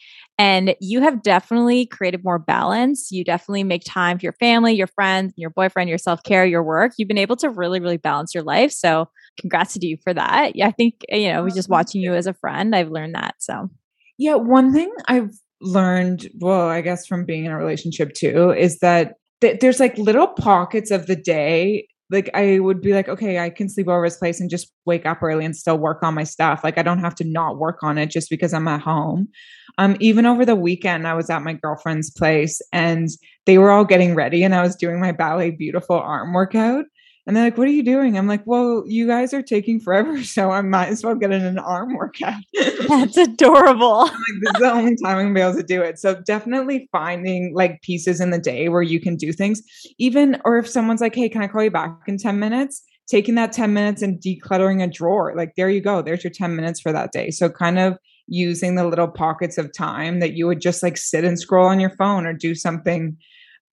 And 0.43 0.75
you 0.81 0.99
have 0.99 1.23
definitely 1.23 1.85
created 1.85 2.21
more 2.21 2.37
balance. 2.37 3.11
You 3.11 3.23
definitely 3.23 3.63
make 3.63 3.83
time 3.85 4.19
for 4.19 4.25
your 4.25 4.33
family, 4.33 4.73
your 4.73 4.87
friends, 4.87 5.31
your 5.37 5.49
boyfriend, 5.49 5.87
your 5.87 5.97
self 5.97 6.21
care, 6.23 6.45
your 6.45 6.61
work. 6.61 6.91
You've 6.97 7.07
been 7.07 7.17
able 7.17 7.37
to 7.37 7.49
really, 7.49 7.79
really 7.79 7.95
balance 7.95 8.35
your 8.35 8.43
life. 8.43 8.73
So, 8.73 9.07
congrats 9.39 9.73
to 9.75 9.87
you 9.87 9.95
for 10.03 10.13
that. 10.13 10.57
Yeah, 10.57 10.67
I 10.67 10.71
think, 10.71 10.95
you 11.07 11.31
know, 11.31 11.47
just 11.47 11.69
watching 11.69 12.01
you 12.01 12.13
as 12.13 12.27
a 12.27 12.33
friend, 12.33 12.75
I've 12.75 12.89
learned 12.91 13.15
that. 13.15 13.35
So, 13.39 13.69
yeah, 14.17 14.35
one 14.35 14.73
thing 14.73 14.91
I've 15.07 15.31
learned, 15.61 16.27
well, 16.41 16.67
I 16.67 16.81
guess 16.81 17.07
from 17.07 17.23
being 17.23 17.45
in 17.45 17.51
a 17.53 17.57
relationship 17.57 18.13
too, 18.13 18.51
is 18.51 18.79
that 18.79 19.13
th- 19.39 19.61
there's 19.61 19.79
like 19.79 19.97
little 19.97 20.27
pockets 20.27 20.91
of 20.91 21.07
the 21.07 21.15
day 21.15 21.87
like 22.09 22.29
I 22.33 22.59
would 22.59 22.81
be 22.81 22.93
like, 22.93 23.09
okay, 23.09 23.39
I 23.39 23.49
can 23.49 23.69
sleep 23.69 23.87
over 23.87 24.03
his 24.03 24.17
place 24.17 24.39
and 24.39 24.49
just 24.49 24.71
wake 24.85 25.05
up 25.05 25.23
early 25.23 25.45
and 25.45 25.55
still 25.55 25.77
work 25.77 26.03
on 26.03 26.13
my 26.13 26.23
stuff. 26.23 26.63
Like 26.63 26.77
I 26.77 26.83
don't 26.83 26.99
have 26.99 27.15
to 27.15 27.23
not 27.23 27.57
work 27.57 27.79
on 27.81 27.97
it 27.97 28.07
just 28.07 28.29
because 28.29 28.53
I'm 28.53 28.67
at 28.67 28.81
home. 28.81 29.29
Um, 29.77 29.97
even 29.99 30.25
over 30.25 30.45
the 30.45 30.55
weekend, 30.55 31.07
I 31.07 31.13
was 31.13 31.29
at 31.29 31.41
my 31.41 31.53
girlfriend's 31.53 32.11
place 32.11 32.61
and 32.71 33.09
they 33.45 33.57
were 33.57 33.71
all 33.71 33.85
getting 33.85 34.15
ready 34.15 34.43
and 34.43 34.53
I 34.53 34.61
was 34.61 34.75
doing 34.75 34.99
my 34.99 35.11
ballet 35.11 35.51
beautiful 35.51 35.97
arm 35.97 36.33
workout. 36.33 36.85
And 37.25 37.35
they're 37.35 37.45
like, 37.45 37.57
What 37.57 37.67
are 37.67 37.71
you 37.71 37.83
doing? 37.83 38.17
I'm 38.17 38.27
like, 38.27 38.43
Well, 38.45 38.83
you 38.85 39.07
guys 39.07 39.33
are 39.33 39.41
taking 39.41 39.79
forever. 39.79 40.21
So 40.33 40.51
I 40.51 40.61
might 40.61 40.87
as 40.87 41.03
well 41.03 41.15
get 41.15 41.31
in 41.31 41.45
an 41.45 41.59
arm 41.59 41.95
workout. 41.95 42.41
That's 42.87 43.17
adorable. 43.17 44.05
like, 44.05 44.11
this 44.41 44.53
is 44.55 44.61
the 44.61 44.71
only 44.71 44.95
time 44.95 45.17
I'm 45.17 45.25
gonna 45.25 45.33
be 45.33 45.41
able 45.41 45.55
to 45.55 45.63
do 45.63 45.81
it. 45.81 45.99
So 45.99 46.19
definitely 46.25 46.89
finding 46.91 47.53
like 47.53 47.81
pieces 47.81 48.19
in 48.19 48.31
the 48.31 48.39
day 48.39 48.69
where 48.69 48.81
you 48.81 48.99
can 48.99 49.15
do 49.15 49.31
things. 49.31 49.61
Even, 49.99 50.41
or 50.43 50.57
if 50.57 50.67
someone's 50.67 51.01
like, 51.01 51.15
Hey, 51.15 51.29
can 51.29 51.41
I 51.41 51.47
call 51.47 51.63
you 51.63 51.71
back 51.71 51.99
in 52.07 52.17
10 52.17 52.39
minutes? 52.39 52.81
Taking 53.07 53.35
that 53.35 53.51
10 53.51 53.73
minutes 53.73 54.01
and 54.01 54.19
decluttering 54.19 54.81
a 54.81 54.87
drawer, 54.87 55.33
like, 55.35 55.53
there 55.55 55.69
you 55.69 55.81
go. 55.81 56.01
There's 56.01 56.23
your 56.23 56.31
10 56.31 56.55
minutes 56.55 56.79
for 56.79 56.93
that 56.93 57.11
day. 57.11 57.31
So 57.31 57.49
kind 57.49 57.77
of 57.77 57.97
using 58.27 58.75
the 58.75 58.87
little 58.87 59.09
pockets 59.09 59.57
of 59.57 59.73
time 59.73 60.19
that 60.19 60.33
you 60.33 60.47
would 60.47 60.61
just 60.61 60.81
like 60.81 60.97
sit 60.97 61.25
and 61.25 61.39
scroll 61.39 61.67
on 61.67 61.79
your 61.79 61.89
phone 61.91 62.25
or 62.25 62.33
do 62.33 62.55
something 62.55 63.17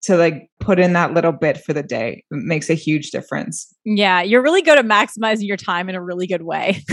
to 0.03 0.17
like 0.17 0.49
put 0.59 0.79
in 0.79 0.93
that 0.93 1.13
little 1.13 1.31
bit 1.31 1.57
for 1.57 1.73
the 1.73 1.83
day 1.83 2.23
it 2.31 2.43
makes 2.43 2.69
a 2.69 2.73
huge 2.73 3.11
difference. 3.11 3.73
Yeah, 3.85 4.21
you're 4.21 4.41
really 4.41 4.61
good 4.61 4.77
at 4.77 4.85
maximizing 4.85 5.47
your 5.47 5.57
time 5.57 5.89
in 5.89 5.95
a 5.95 6.01
really 6.01 6.27
good 6.27 6.41
way. 6.41 6.83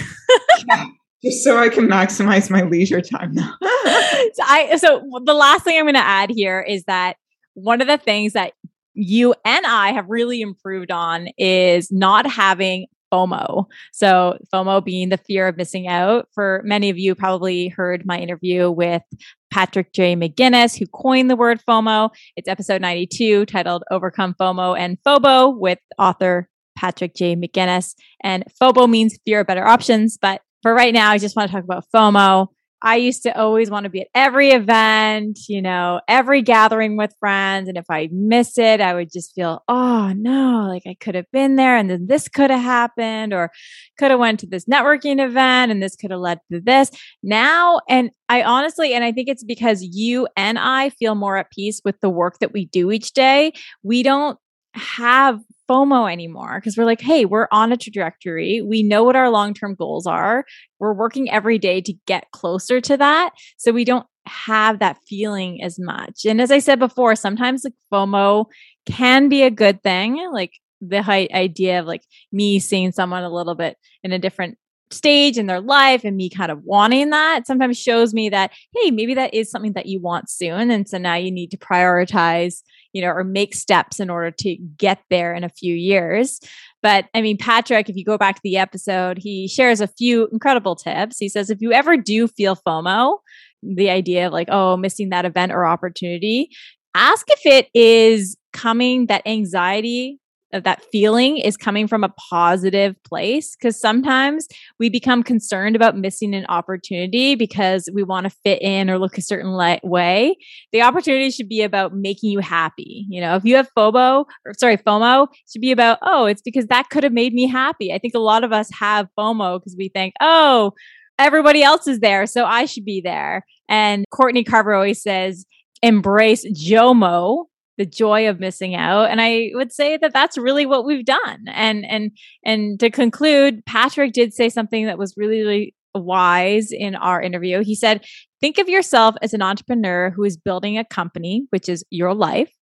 yeah, 0.66 0.86
just 1.24 1.42
so 1.42 1.56
I 1.56 1.68
can 1.68 1.88
maximize 1.88 2.50
my 2.50 2.62
leisure 2.62 3.00
time 3.00 3.32
now. 3.32 3.54
so 3.62 4.42
I 4.44 4.76
so 4.76 5.02
the 5.24 5.34
last 5.34 5.64
thing 5.64 5.78
I'm 5.78 5.84
going 5.84 5.94
to 5.94 6.00
add 6.00 6.30
here 6.30 6.60
is 6.60 6.84
that 6.84 7.16
one 7.54 7.80
of 7.80 7.88
the 7.88 7.98
things 7.98 8.34
that 8.34 8.52
you 8.94 9.34
and 9.44 9.64
I 9.64 9.92
have 9.92 10.06
really 10.08 10.40
improved 10.40 10.90
on 10.90 11.28
is 11.38 11.90
not 11.90 12.28
having 12.28 12.86
FOMO. 13.12 13.66
So, 13.92 14.38
FOMO 14.52 14.84
being 14.84 15.08
the 15.08 15.18
fear 15.18 15.48
of 15.48 15.56
missing 15.56 15.88
out. 15.88 16.28
For 16.32 16.62
many 16.64 16.90
of 16.90 16.98
you, 16.98 17.14
probably 17.14 17.68
heard 17.68 18.06
my 18.06 18.18
interview 18.18 18.70
with 18.70 19.02
Patrick 19.50 19.92
J. 19.92 20.14
McGinnis, 20.14 20.78
who 20.78 20.86
coined 20.86 21.30
the 21.30 21.36
word 21.36 21.60
FOMO. 21.66 22.10
It's 22.36 22.48
episode 22.48 22.82
92 22.82 23.46
titled 23.46 23.84
Overcome 23.90 24.34
FOMO 24.40 24.78
and 24.78 24.98
FOBO 25.06 25.56
with 25.56 25.78
author 25.98 26.48
Patrick 26.76 27.14
J. 27.14 27.34
McGinnis. 27.34 27.94
And 28.22 28.44
FOBO 28.60 28.88
means 28.88 29.18
fear 29.24 29.40
of 29.40 29.46
better 29.46 29.66
options. 29.66 30.16
But 30.16 30.42
for 30.62 30.74
right 30.74 30.92
now, 30.92 31.10
I 31.10 31.18
just 31.18 31.36
want 31.36 31.50
to 31.50 31.56
talk 31.56 31.64
about 31.64 31.84
FOMO. 31.94 32.48
I 32.80 32.96
used 32.96 33.24
to 33.24 33.36
always 33.36 33.70
want 33.70 33.84
to 33.84 33.90
be 33.90 34.02
at 34.02 34.08
every 34.14 34.50
event, 34.50 35.40
you 35.48 35.60
know, 35.60 36.00
every 36.06 36.42
gathering 36.42 36.96
with 36.96 37.12
friends. 37.18 37.68
And 37.68 37.76
if 37.76 37.86
I 37.90 38.08
miss 38.12 38.56
it, 38.56 38.80
I 38.80 38.94
would 38.94 39.10
just 39.12 39.34
feel, 39.34 39.62
oh 39.68 40.12
no, 40.16 40.66
like 40.68 40.84
I 40.86 40.96
could 41.00 41.16
have 41.16 41.30
been 41.32 41.56
there 41.56 41.76
and 41.76 41.90
then 41.90 42.06
this 42.06 42.28
could 42.28 42.50
have 42.50 42.62
happened 42.62 43.32
or 43.32 43.50
could 43.98 44.12
have 44.12 44.20
went 44.20 44.40
to 44.40 44.46
this 44.46 44.66
networking 44.66 45.24
event 45.24 45.72
and 45.72 45.82
this 45.82 45.96
could 45.96 46.12
have 46.12 46.20
led 46.20 46.38
to 46.52 46.60
this. 46.60 46.90
Now, 47.22 47.80
and 47.88 48.10
I 48.28 48.42
honestly, 48.42 48.94
and 48.94 49.02
I 49.02 49.10
think 49.10 49.28
it's 49.28 49.44
because 49.44 49.82
you 49.82 50.28
and 50.36 50.58
I 50.58 50.90
feel 50.90 51.16
more 51.16 51.36
at 51.36 51.50
peace 51.50 51.80
with 51.84 52.00
the 52.00 52.10
work 52.10 52.38
that 52.40 52.52
we 52.52 52.66
do 52.66 52.92
each 52.92 53.12
day. 53.12 53.52
We 53.82 54.04
don't 54.04 54.38
have 54.74 55.40
FOMO 55.68 56.10
anymore 56.10 56.58
because 56.58 56.76
we're 56.76 56.84
like, 56.84 57.00
hey, 57.00 57.24
we're 57.24 57.48
on 57.52 57.72
a 57.72 57.76
trajectory. 57.76 58.62
We 58.62 58.82
know 58.82 59.04
what 59.04 59.16
our 59.16 59.30
long 59.30 59.54
term 59.54 59.74
goals 59.74 60.06
are. 60.06 60.44
We're 60.78 60.94
working 60.94 61.30
every 61.30 61.58
day 61.58 61.80
to 61.82 61.92
get 62.06 62.30
closer 62.32 62.80
to 62.80 62.96
that. 62.96 63.30
So 63.58 63.72
we 63.72 63.84
don't 63.84 64.06
have 64.26 64.78
that 64.78 64.98
feeling 65.06 65.62
as 65.62 65.78
much. 65.78 66.24
And 66.24 66.40
as 66.40 66.50
I 66.50 66.58
said 66.58 66.78
before, 66.78 67.16
sometimes 67.16 67.64
like 67.64 67.74
FOMO 67.92 68.46
can 68.86 69.28
be 69.28 69.42
a 69.42 69.50
good 69.50 69.82
thing. 69.82 70.28
Like 70.32 70.52
the 70.80 71.00
idea 71.34 71.80
of 71.80 71.86
like 71.86 72.02
me 72.32 72.58
seeing 72.60 72.92
someone 72.92 73.24
a 73.24 73.30
little 73.30 73.54
bit 73.54 73.76
in 74.02 74.12
a 74.12 74.18
different 74.18 74.58
stage 74.90 75.36
in 75.36 75.46
their 75.46 75.60
life 75.60 76.02
and 76.04 76.16
me 76.16 76.30
kind 76.30 76.50
of 76.50 76.62
wanting 76.64 77.10
that 77.10 77.46
sometimes 77.46 77.78
shows 77.78 78.14
me 78.14 78.28
that 78.28 78.52
hey 78.74 78.90
maybe 78.90 79.14
that 79.14 79.34
is 79.34 79.50
something 79.50 79.74
that 79.74 79.86
you 79.86 80.00
want 80.00 80.30
soon 80.30 80.70
and 80.70 80.88
so 80.88 80.96
now 80.98 81.14
you 81.14 81.30
need 81.30 81.50
to 81.50 81.58
prioritize 81.58 82.62
you 82.92 83.02
know, 83.02 83.08
or 83.08 83.24
make 83.24 83.54
steps 83.54 84.00
in 84.00 84.10
order 84.10 84.30
to 84.30 84.56
get 84.76 85.00
there 85.10 85.34
in 85.34 85.44
a 85.44 85.48
few 85.48 85.74
years. 85.74 86.40
But 86.82 87.06
I 87.14 87.20
mean, 87.20 87.36
Patrick, 87.36 87.88
if 87.88 87.96
you 87.96 88.04
go 88.04 88.18
back 88.18 88.36
to 88.36 88.40
the 88.42 88.56
episode, 88.56 89.18
he 89.18 89.48
shares 89.48 89.80
a 89.80 89.88
few 89.88 90.28
incredible 90.32 90.76
tips. 90.76 91.18
He 91.18 91.28
says, 91.28 91.50
if 91.50 91.60
you 91.60 91.72
ever 91.72 91.96
do 91.96 92.28
feel 92.28 92.56
FOMO, 92.56 93.18
the 93.62 93.90
idea 93.90 94.28
of 94.28 94.32
like, 94.32 94.48
oh, 94.50 94.76
missing 94.76 95.10
that 95.10 95.24
event 95.24 95.52
or 95.52 95.66
opportunity, 95.66 96.50
ask 96.94 97.26
if 97.30 97.44
it 97.44 97.68
is 97.74 98.36
coming 98.52 99.06
that 99.06 99.22
anxiety 99.26 100.18
that 100.52 100.82
feeling 100.90 101.38
is 101.38 101.56
coming 101.56 101.86
from 101.86 102.04
a 102.04 102.12
positive 102.30 102.96
place 103.04 103.56
because 103.56 103.80
sometimes 103.80 104.46
we 104.78 104.88
become 104.88 105.22
concerned 105.22 105.76
about 105.76 105.96
missing 105.96 106.34
an 106.34 106.46
opportunity 106.48 107.34
because 107.34 107.88
we 107.92 108.02
want 108.02 108.24
to 108.24 108.30
fit 108.30 108.62
in 108.62 108.88
or 108.88 108.98
look 108.98 109.18
a 109.18 109.22
certain 109.22 109.56
le- 109.56 109.80
way. 109.82 110.36
The 110.72 110.82
opportunity 110.82 111.30
should 111.30 111.48
be 111.48 111.62
about 111.62 111.94
making 111.94 112.30
you 112.30 112.38
happy 112.38 112.98
you 113.08 113.20
know? 113.20 113.36
If 113.36 113.44
you 113.44 113.56
have 113.56 113.68
FOMO 113.76 114.24
or 114.44 114.54
sorry 114.54 114.76
FOMO 114.76 115.28
should 115.50 115.60
be 115.60 115.72
about 115.72 115.98
oh 116.02 116.26
it's 116.26 116.42
because 116.42 116.66
that 116.66 116.90
could 116.90 117.04
have 117.04 117.12
made 117.12 117.34
me 117.34 117.46
happy. 117.46 117.92
I 117.92 117.98
think 117.98 118.14
a 118.14 118.20
lot 118.20 118.44
of 118.44 118.52
us 118.52 118.70
have 118.78 119.08
FOMO 119.18 119.58
because 119.58 119.76
we 119.76 119.88
think 119.88 120.14
oh 120.20 120.72
everybody 121.18 121.62
else 121.62 121.86
is 121.86 122.00
there 122.00 122.26
so 122.26 122.44
I 122.44 122.64
should 122.64 122.84
be 122.84 123.00
there. 123.00 123.44
And 123.68 124.04
Courtney 124.10 124.44
Carver 124.44 124.74
always 124.74 125.02
says 125.02 125.44
embrace 125.82 126.44
JOMO 126.52 127.44
the 127.78 127.86
joy 127.86 128.28
of 128.28 128.40
missing 128.40 128.74
out 128.74 129.08
and 129.10 129.20
i 129.20 129.50
would 129.54 129.72
say 129.72 129.96
that 129.96 130.12
that's 130.12 130.36
really 130.36 130.66
what 130.66 130.84
we've 130.84 131.06
done 131.06 131.44
and 131.48 131.86
and 131.86 132.10
and 132.44 132.78
to 132.78 132.90
conclude 132.90 133.64
patrick 133.64 134.12
did 134.12 134.34
say 134.34 134.48
something 134.48 134.86
that 134.86 134.98
was 134.98 135.14
really 135.16 135.40
really 135.40 135.74
wise 135.98 136.68
in 136.70 136.94
our 136.94 137.20
interview. 137.20 137.62
He 137.62 137.74
said 137.74 138.04
think 138.40 138.58
of 138.58 138.68
yourself 138.68 139.16
as 139.22 139.34
an 139.34 139.42
entrepreneur 139.42 140.10
who 140.10 140.24
is 140.24 140.36
building 140.36 140.78
a 140.78 140.84
company 140.84 141.46
which 141.50 141.68
is 141.68 141.84
your 141.90 142.14
life 142.14 142.52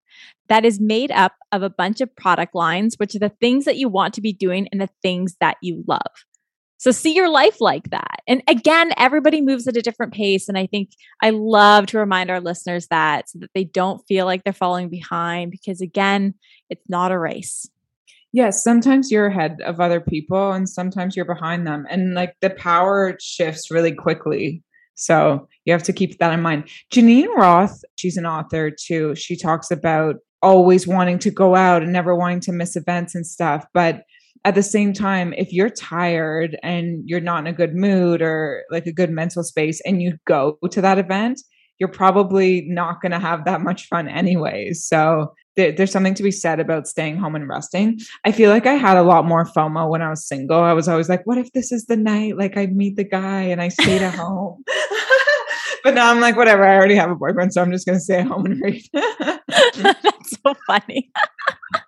that 0.49 0.65
is 0.65 0.81
made 0.81 1.11
up 1.11 1.33
of 1.53 1.63
a 1.63 1.71
bunch 1.71 2.01
of 2.01 2.15
product 2.17 2.55
lines 2.55 2.95
which 2.97 3.15
are 3.15 3.21
the 3.21 3.33
things 3.41 3.65
that 3.65 3.77
you 3.77 3.89
want 3.89 4.15
to 4.15 4.21
be 4.21 4.33
doing 4.33 4.69
and 4.73 4.81
the 4.81 4.89
things 5.03 5.37
that 5.41 5.57
you 5.61 5.85
love 5.87 6.01
so 6.79 6.91
see 6.91 7.15
your 7.15 7.29
life 7.29 7.61
like 7.61 7.91
that. 7.91 8.21
And 8.29 8.43
again, 8.49 8.93
everybody 8.97 9.41
moves 9.41 9.67
at 9.67 9.77
a 9.77 9.83
different 9.83 10.13
pace. 10.13 10.49
And 10.49 10.59
I 10.59 10.67
think 10.67 10.91
I 11.23 11.31
love 11.31 11.87
to 11.87 11.99
remind 11.99 12.31
our 12.31 12.41
listeners 12.41 12.87
that 12.89 13.31
so 13.31 13.39
that 13.41 13.51
they 13.55 13.65
don't 13.65 14.03
feel 14.07 14.27
like 14.27 14.45
they're 14.45 14.53
falling 14.53 14.89
behind 14.89 15.51
because 15.51 15.81
again, 15.81 16.35
it's 16.69 16.89
not 16.89 17.13
a 17.13 17.19
race. 17.19 17.69
Yes, 18.33 18.63
sometimes 18.63 19.11
you're 19.11 19.29
ahead 19.29 19.59
of 19.65 19.81
other 19.81 20.01
people 20.01 20.53
and 20.53 20.69
sometimes 20.69 21.17
you're 21.17 21.25
behind 21.25 21.67
them. 21.67 21.87
And 21.89 22.15
like 22.15 22.35
the 22.43 22.51
power 22.51 23.17
shifts 23.21 23.71
really 23.71 23.93
quickly. 23.93 24.63
So 24.95 25.49
you 25.65 25.73
have 25.73 25.83
to 25.85 25.93
keep 25.93 26.19
that 26.19 26.33
in 26.33 26.43
mind. 26.43 26.69
Janine 26.93 27.35
Roth, 27.35 27.83
she's 27.97 28.17
an 28.17 28.27
author 28.27 28.71
too. 28.71 29.15
She 29.15 29.37
talks 29.37 29.71
about 29.71 30.17
always 30.43 30.87
wanting 30.87 31.19
to 31.21 31.31
go 31.31 31.55
out 31.55 31.83
and 31.83 31.93
never 31.93 32.15
wanting 32.15 32.41
to 32.41 32.53
miss 32.53 32.77
events 32.77 33.15
and 33.15 33.27
stuff. 33.27 33.67
But 33.73 34.03
at 34.45 34.55
the 34.55 34.63
same 34.63 34.93
time, 34.93 35.33
if 35.35 35.53
you're 35.53 35.71
tired 35.71 36.59
and 36.63 37.03
you're 37.07 37.21
not 37.21 37.41
in 37.41 37.47
a 37.47 37.53
good 37.53 37.75
mood 37.75 38.23
or 38.23 38.65
like 38.71 38.87
a 38.87 38.93
good 38.93 39.11
mental 39.11 39.43
space 39.43 39.81
and 39.85 40.03
you 40.03 40.19
go 40.27 40.59
to 40.71 40.81
that 40.81 40.99
event, 40.99 41.41
you're 41.79 41.89
probably 41.89 42.67
not 42.69 43.01
going 43.03 43.13
to 43.13 43.19
have 43.19 43.45
that 43.45 43.61
much 43.61 43.87
fun 43.89 44.09
anyways. 44.09 44.85
So 44.87 45.35
there, 45.57 45.73
there's 45.73 45.91
something 45.91 46.15
to 46.15 46.23
be 46.23 46.31
said 46.31 46.61
about 46.61 46.87
staying 46.87 47.17
home 47.17 47.35
and 47.35 47.49
resting. 47.49 47.99
I 48.25 48.33
feel 48.33 48.51
like 48.51 48.67
I 48.67 48.75
had 48.75 48.97
a 48.97 49.03
lot 49.03 49.27
more 49.27 49.45
FOMO 49.45 49.91
when 49.91 50.03
I 50.03 50.11
was 50.11 50.27
single. 50.27 50.61
I 50.61 50.73
was 50.73 50.89
always 50.89 51.09
like, 51.09 51.27
what 51.27 51.39
if 51.39 51.53
this 51.53 51.73
is 51.73 51.87
the 51.87 51.97
night? 51.97 52.39
Like 52.39 52.57
I 52.57 52.67
meet 52.67 52.97
the 52.97 53.05
guy 53.05 53.43
and 53.43 53.61
I 53.61 53.69
stayed 53.69 54.03
at 54.03 54.15
home. 54.15 54.63
but 55.85 55.95
now 55.95 56.11
I'm 56.11 56.21
like, 56.21 56.37
whatever. 56.37 56.65
I 56.65 56.77
already 56.77 56.95
have 56.95 57.11
a 57.11 57.15
boyfriend, 57.15 57.53
so 57.53 57.63
I'm 57.63 57.73
just 57.73 57.87
going 57.87 57.99
to 57.99 58.05
stay 58.05 58.21
at 58.21 58.27
home 58.27 58.47
and 58.47 58.61
read. 58.61 58.83
So 60.45 60.55
funny. 60.67 61.11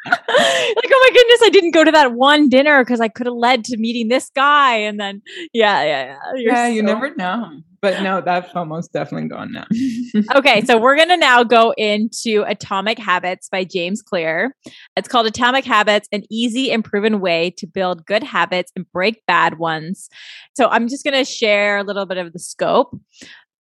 like, 0.06 0.20
oh 0.26 1.10
my 1.10 1.10
goodness, 1.14 1.40
I 1.44 1.50
didn't 1.50 1.72
go 1.72 1.84
to 1.84 1.90
that 1.92 2.12
one 2.12 2.48
dinner 2.48 2.84
because 2.84 3.00
I 3.00 3.08
could 3.08 3.26
have 3.26 3.34
led 3.34 3.64
to 3.64 3.76
meeting 3.76 4.08
this 4.08 4.30
guy. 4.30 4.76
And 4.76 4.98
then, 4.98 5.22
yeah, 5.52 5.82
yeah, 5.82 6.04
yeah. 6.04 6.18
You're 6.36 6.52
yeah, 6.52 6.66
so- 6.66 6.72
you 6.72 6.82
never 6.82 7.14
know. 7.14 7.60
But 7.80 8.02
no, 8.02 8.20
that 8.20 8.52
FOMO's 8.52 8.88
definitely 8.88 9.28
gone 9.28 9.52
now. 9.52 9.64
okay, 10.34 10.64
so 10.64 10.76
we're 10.76 10.96
going 10.96 11.10
to 11.10 11.16
now 11.16 11.44
go 11.44 11.72
into 11.76 12.42
Atomic 12.46 12.98
Habits 12.98 13.48
by 13.48 13.62
James 13.62 14.02
Clear. 14.02 14.54
It's 14.96 15.06
called 15.06 15.26
Atomic 15.26 15.64
Habits 15.64 16.08
An 16.10 16.24
Easy 16.28 16.72
and 16.72 16.84
Proven 16.84 17.20
Way 17.20 17.50
to 17.58 17.68
Build 17.68 18.04
Good 18.04 18.24
Habits 18.24 18.72
and 18.74 18.90
Break 18.90 19.24
Bad 19.26 19.58
Ones. 19.58 20.08
So 20.56 20.66
I'm 20.68 20.88
just 20.88 21.04
going 21.04 21.14
to 21.14 21.24
share 21.24 21.78
a 21.78 21.84
little 21.84 22.04
bit 22.04 22.18
of 22.18 22.32
the 22.32 22.40
scope 22.40 22.98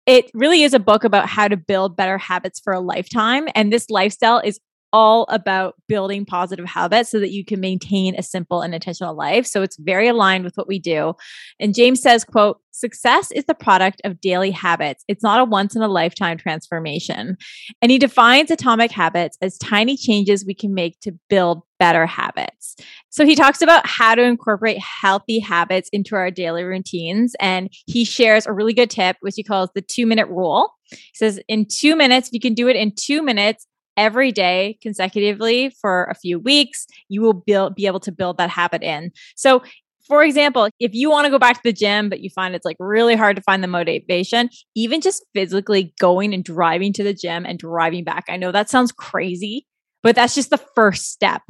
it 0.08 0.32
really 0.34 0.64
is 0.64 0.74
a 0.74 0.80
book 0.80 1.04
about 1.04 1.28
how 1.28 1.48
to 1.50 1.58
build 1.58 1.98
better 1.98 2.18
habits 2.18 2.60
for 2.60 2.74
a 2.74 2.80
lifetime. 2.80 3.48
And 3.54 3.72
this 3.72 3.90
lifestyle 3.90 4.40
is 4.40 4.60
all 4.94 5.26
about 5.30 5.76
building 5.88 6.26
positive 6.26 6.66
habits 6.66 7.10
so 7.10 7.20
that 7.20 7.32
you 7.32 7.44
can 7.44 7.60
maintain 7.60 8.16
a 8.16 8.24
simple 8.24 8.62
and 8.62 8.74
intentional 8.74 9.16
life. 9.16 9.46
So 9.46 9.62
it's 9.62 9.78
very 9.78 10.08
aligned 10.08 10.44
with 10.44 10.56
what 10.56 10.68
we 10.68 10.80
do. 10.80 11.14
And 11.60 11.76
james 11.76 12.02
says 12.02 12.24
quote 12.24 12.60
success 12.72 13.32
is 13.32 13.46
the 13.46 13.56
product 13.56 14.02
of 14.04 14.22
daily 14.22 14.52
habits. 14.52 15.04
It's 15.08 15.24
not 15.24 15.40
a 15.40 15.46
once 15.46 15.76
in 15.76 15.82
a 15.82 15.88
lifetime 15.88 16.38
transformation. 16.38 17.38
And 17.82 17.92
he 17.92 17.98
defines 17.98 18.52
atomic 18.52 18.92
habits 18.92 19.38
as 19.42 19.58
tiny 19.58 19.98
changes 19.98 20.46
we 20.46 20.54
can 20.54 20.74
make 20.74 21.00
to 21.02 21.12
build 21.30 21.64
better 21.80 22.06
habits. 22.06 22.76
So 23.10 23.26
he 23.26 23.36
talks 23.36 23.62
about 23.62 23.86
how 23.86 24.16
to 24.16 24.24
incorporate 24.24 24.80
healthy 24.80 25.40
habits 25.40 25.90
into 25.92 26.16
our 26.16 26.32
daily 26.32 26.64
routines 26.64 27.36
and 27.40 27.70
he 27.86 28.06
shares 28.06 28.46
a 28.46 28.54
really 28.54 28.74
good 28.74 28.90
tip 28.90 29.18
which 29.22 29.36
he 29.36 29.44
calls 29.44 29.70
the 29.74 29.82
2 29.82 30.06
minute 30.06 30.28
rule. 30.28 30.74
He 30.90 31.16
says 31.16 31.40
in 31.48 31.66
2 31.66 31.96
minutes 31.96 32.28
if 32.30 32.34
you 32.34 32.40
can 32.40 32.54
do 32.54 32.68
it 32.68 32.76
in 32.76 32.94
2 32.96 33.22
minutes 33.22 33.68
every 33.98 34.32
day 34.32 34.78
consecutively 34.82 35.70
for 35.82 36.06
a 36.06 36.16
few 36.16 36.40
weeks, 36.40 36.88
you 37.10 37.22
will 37.22 37.34
build, 37.34 37.76
be 37.76 37.88
able 37.88 38.00
to 38.02 38.12
build 38.12 38.38
that 38.38 38.50
habit 38.50 38.84
in. 38.84 39.12
So 39.36 39.64
for 40.08 40.24
example, 40.24 40.70
if 40.80 40.94
you 40.94 41.10
want 41.10 41.26
to 41.26 41.32
go 41.32 41.38
back 41.38 41.56
to 41.58 41.62
the 41.64 41.74
gym, 41.74 42.08
but 42.10 42.22
you 42.22 42.30
find 42.30 42.56
it's 42.56 42.64
like 42.64 42.78
really 42.80 43.16
hard 43.16 43.36
to 43.36 43.42
find 43.42 43.62
the 43.62 43.68
motivation, 43.68 44.50
even 44.74 45.02
just 45.02 45.26
physically 45.34 45.94
going 46.00 46.34
and 46.34 46.44
driving 46.44 46.94
to 46.94 47.04
the 47.04 47.14
gym 47.14 47.46
and 47.46 47.60
driving 47.60 48.06
back. 48.06 48.26
I 48.30 48.38
know 48.38 48.54
that 48.54 48.70
sounds 48.70 48.94
crazy, 48.94 49.68
but 50.04 50.16
that's 50.16 50.34
just 50.36 50.50
the 50.50 50.64
first 50.76 51.12
step. 51.12 51.42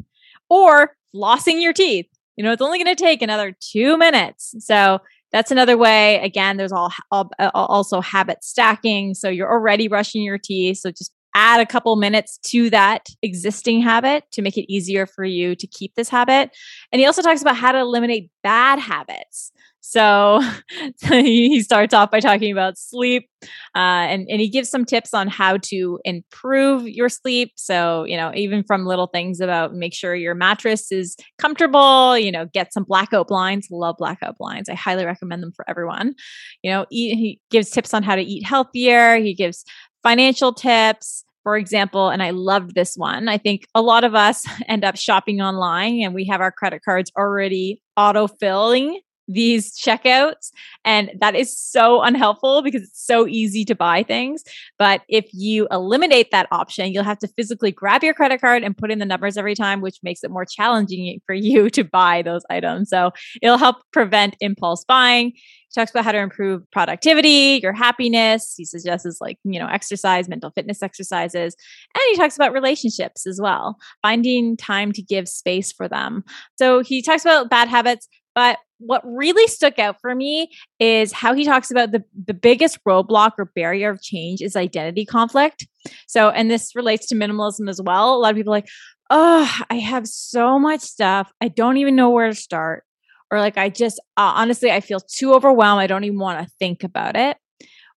Or 0.50 0.96
flossing 1.16 1.62
your 1.62 1.74
teeth. 1.74 2.08
You 2.36 2.44
know, 2.44 2.52
it's 2.52 2.62
only 2.62 2.82
going 2.82 2.96
to 2.96 3.02
take 3.04 3.22
another 3.22 3.56
two 3.60 3.98
minutes. 3.98 4.56
So 4.60 5.00
that's 5.32 5.52
another 5.52 5.78
way. 5.78 6.20
Again, 6.22 6.58
there's 6.58 6.72
all, 6.72 6.92
all, 7.12 7.30
uh, 7.38 7.52
also 7.54 8.02
habit 8.02 8.44
stacking. 8.44 9.14
So 9.14 9.30
you're 9.30 9.52
already 9.52 9.88
brushing 9.88 10.24
your 10.24 10.38
teeth. 10.38 10.78
So 10.78 10.90
just 10.90 11.12
add 11.38 11.60
a 11.60 11.66
couple 11.68 11.96
minutes 11.98 12.40
to 12.40 12.68
that 12.72 13.10
existing 13.22 13.80
habit 13.80 14.24
to 14.32 14.42
make 14.42 14.58
it 14.58 14.72
easier 14.72 15.06
for 15.06 15.24
you 15.24 15.56
to 15.56 15.68
keep 15.68 15.94
this 15.94 16.10
habit. 16.10 16.50
And 16.92 17.00
he 17.00 17.06
also 17.06 17.22
talks 17.22 17.44
about 17.44 17.56
how 17.56 17.72
to 17.72 17.78
eliminate 17.78 18.32
bad 18.42 18.80
habits. 18.80 19.52
So 19.82 20.42
he 21.02 21.62
starts 21.62 21.94
off 21.94 22.10
by 22.10 22.20
talking 22.20 22.52
about 22.52 22.78
sleep, 22.78 23.30
uh, 23.74 24.10
and 24.12 24.28
and 24.30 24.42
he 24.42 24.50
gives 24.50 24.70
some 24.70 24.84
tips 24.84 25.14
on 25.14 25.28
how 25.30 25.58
to 25.58 26.00
improve 26.04 26.88
your 26.88 27.08
sleep. 27.08 27.54
So 27.56 28.04
you 28.04 28.18
know, 28.18 28.32
even 28.36 28.64
from 28.64 28.86
little 28.86 29.08
things 29.08 29.40
about 29.40 29.76
make 29.76 29.94
sure 29.94 30.16
your 30.16 30.36
mattress 30.36 30.92
is 30.92 31.16
comfortable. 31.38 32.18
You 32.18 32.32
know, 32.34 32.48
get 32.52 32.74
some 32.74 32.84
blackout 32.84 33.28
blinds. 33.28 33.68
Love 33.72 33.96
blackout 33.98 34.38
blinds. 34.38 34.68
I 34.68 34.74
highly 34.74 35.06
recommend 35.06 35.42
them 35.42 35.54
for 35.56 35.64
everyone. 35.70 36.16
You 36.64 36.72
know, 36.72 36.86
eat, 36.92 37.16
he 37.16 37.40
gives 37.50 37.70
tips 37.70 37.94
on 37.94 38.04
how 38.04 38.16
to 38.16 38.24
eat 38.24 38.44
healthier. 38.44 39.18
He 39.18 39.34
gives 39.34 39.64
financial 40.04 40.54
tips 40.54 41.24
for 41.48 41.56
example, 41.56 42.10
and 42.10 42.22
I 42.22 42.32
loved 42.32 42.76
this 42.76 42.98
one. 42.98 43.30
I 43.30 43.38
think 43.38 43.68
a 43.74 43.82
lot 43.82 44.04
of 44.04 44.14
us 44.14 44.46
end 44.68 44.84
up 44.84 44.98
shopping 44.98 45.40
online 45.40 46.04
and 46.04 46.14
we 46.14 46.26
have 46.26 46.42
our 46.42 46.52
credit 46.52 46.82
cards 46.84 47.10
already 47.18 47.82
auto 47.96 48.28
filling 48.28 49.00
these 49.30 49.78
checkouts. 49.80 50.52
And 50.84 51.12
that 51.22 51.36
is 51.36 51.58
so 51.58 52.02
unhelpful 52.02 52.64
because 52.64 52.82
it's 52.82 53.02
so 53.02 53.28
easy 53.28 53.64
to 53.64 53.76
buy 53.76 54.04
things. 54.04 54.44
But 54.78 55.04
if 55.08 55.30
you 55.32 55.70
eliminate 55.72 56.32
that 56.32 56.50
option, 56.52 56.92
you'll 56.92 57.06
have 57.06 57.20
to 57.20 57.30
physically 57.30 57.72
grab 57.72 58.04
your 58.04 58.14
credit 58.14 58.42
card 58.42 58.64
and 58.64 58.78
put 58.78 58.92
in 58.92 59.00
the 59.00 59.06
numbers 59.06 59.38
every 59.38 59.56
time, 59.56 59.80
which 59.80 60.00
makes 60.04 60.26
it 60.26 60.32
more 60.32 60.46
challenging 60.46 61.22
for 61.26 61.34
you 61.34 61.70
to 61.70 61.86
buy 61.86 62.24
those 62.24 62.44
items. 62.50 62.90
So 62.90 63.12
it'll 63.42 63.58
help 63.58 63.78
prevent 63.94 64.36
impulse 64.42 64.84
buying. 64.84 65.32
Talks 65.78 65.92
about 65.92 66.06
how 66.06 66.12
to 66.12 66.18
improve 66.18 66.64
productivity, 66.72 67.60
your 67.62 67.72
happiness. 67.72 68.56
He 68.58 68.66
suggests 68.66 69.22
like, 69.22 69.38
you 69.44 69.60
know, 69.60 69.68
exercise, 69.68 70.28
mental 70.28 70.50
fitness 70.50 70.82
exercises. 70.82 71.56
And 71.94 72.02
he 72.10 72.18
talks 72.18 72.36
about 72.36 72.52
relationships 72.52 73.28
as 73.28 73.40
well, 73.40 73.78
finding 74.02 74.58
time 74.58 74.92
to 74.94 75.04
give 75.04 75.30
space 75.30 75.72
for 75.72 75.88
them. 75.88 76.24
So 76.58 76.80
he 76.80 77.04
talks 77.04 77.24
about 77.24 77.52
bad 77.52 77.68
habits, 77.68 78.08
but 78.34 78.58
what 78.80 79.04
really 79.06 79.48
stuck 79.48 79.78
out 79.78 80.02
for 80.02 80.16
me 80.16 80.50
is 80.80 81.12
how 81.12 81.36
he 81.36 81.46
talks 81.46 81.70
about 81.70 81.92
the, 81.92 82.04
the 82.26 82.34
biggest 82.34 82.80
roadblock 82.84 83.34
or 83.38 83.46
barrier 83.46 83.92
of 83.92 84.02
change 84.02 84.42
is 84.42 84.56
identity 84.56 85.06
conflict. 85.06 85.68
So, 86.08 86.30
and 86.30 86.50
this 86.50 86.76
relates 86.76 87.06
to 87.10 87.16
minimalism 87.16 87.70
as 87.70 87.80
well. 87.80 88.16
A 88.16 88.18
lot 88.18 88.32
of 88.32 88.36
people 88.36 88.52
like, 88.52 88.68
oh, 89.12 89.62
I 89.70 89.76
have 89.76 90.08
so 90.08 90.58
much 90.58 90.82
stuff. 90.82 91.32
I 91.40 91.50
don't 91.50 91.78
even 91.78 91.96
know 91.96 92.10
where 92.10 92.30
to 92.30 92.36
start. 92.36 92.84
Or 93.32 93.40
like, 93.40 93.58
I 93.58 93.70
just 93.70 94.00
uh, 94.18 94.34
honestly, 94.36 94.72
I 94.72 94.80
feel 94.80 95.00
too 95.00 95.34
overwhelmed. 95.34 95.82
I 95.82 95.88
don't 95.88 96.04
even 96.04 96.20
want 96.20 96.40
to 96.40 96.54
think 96.60 96.84
about 96.84 97.16
it. 97.16 97.38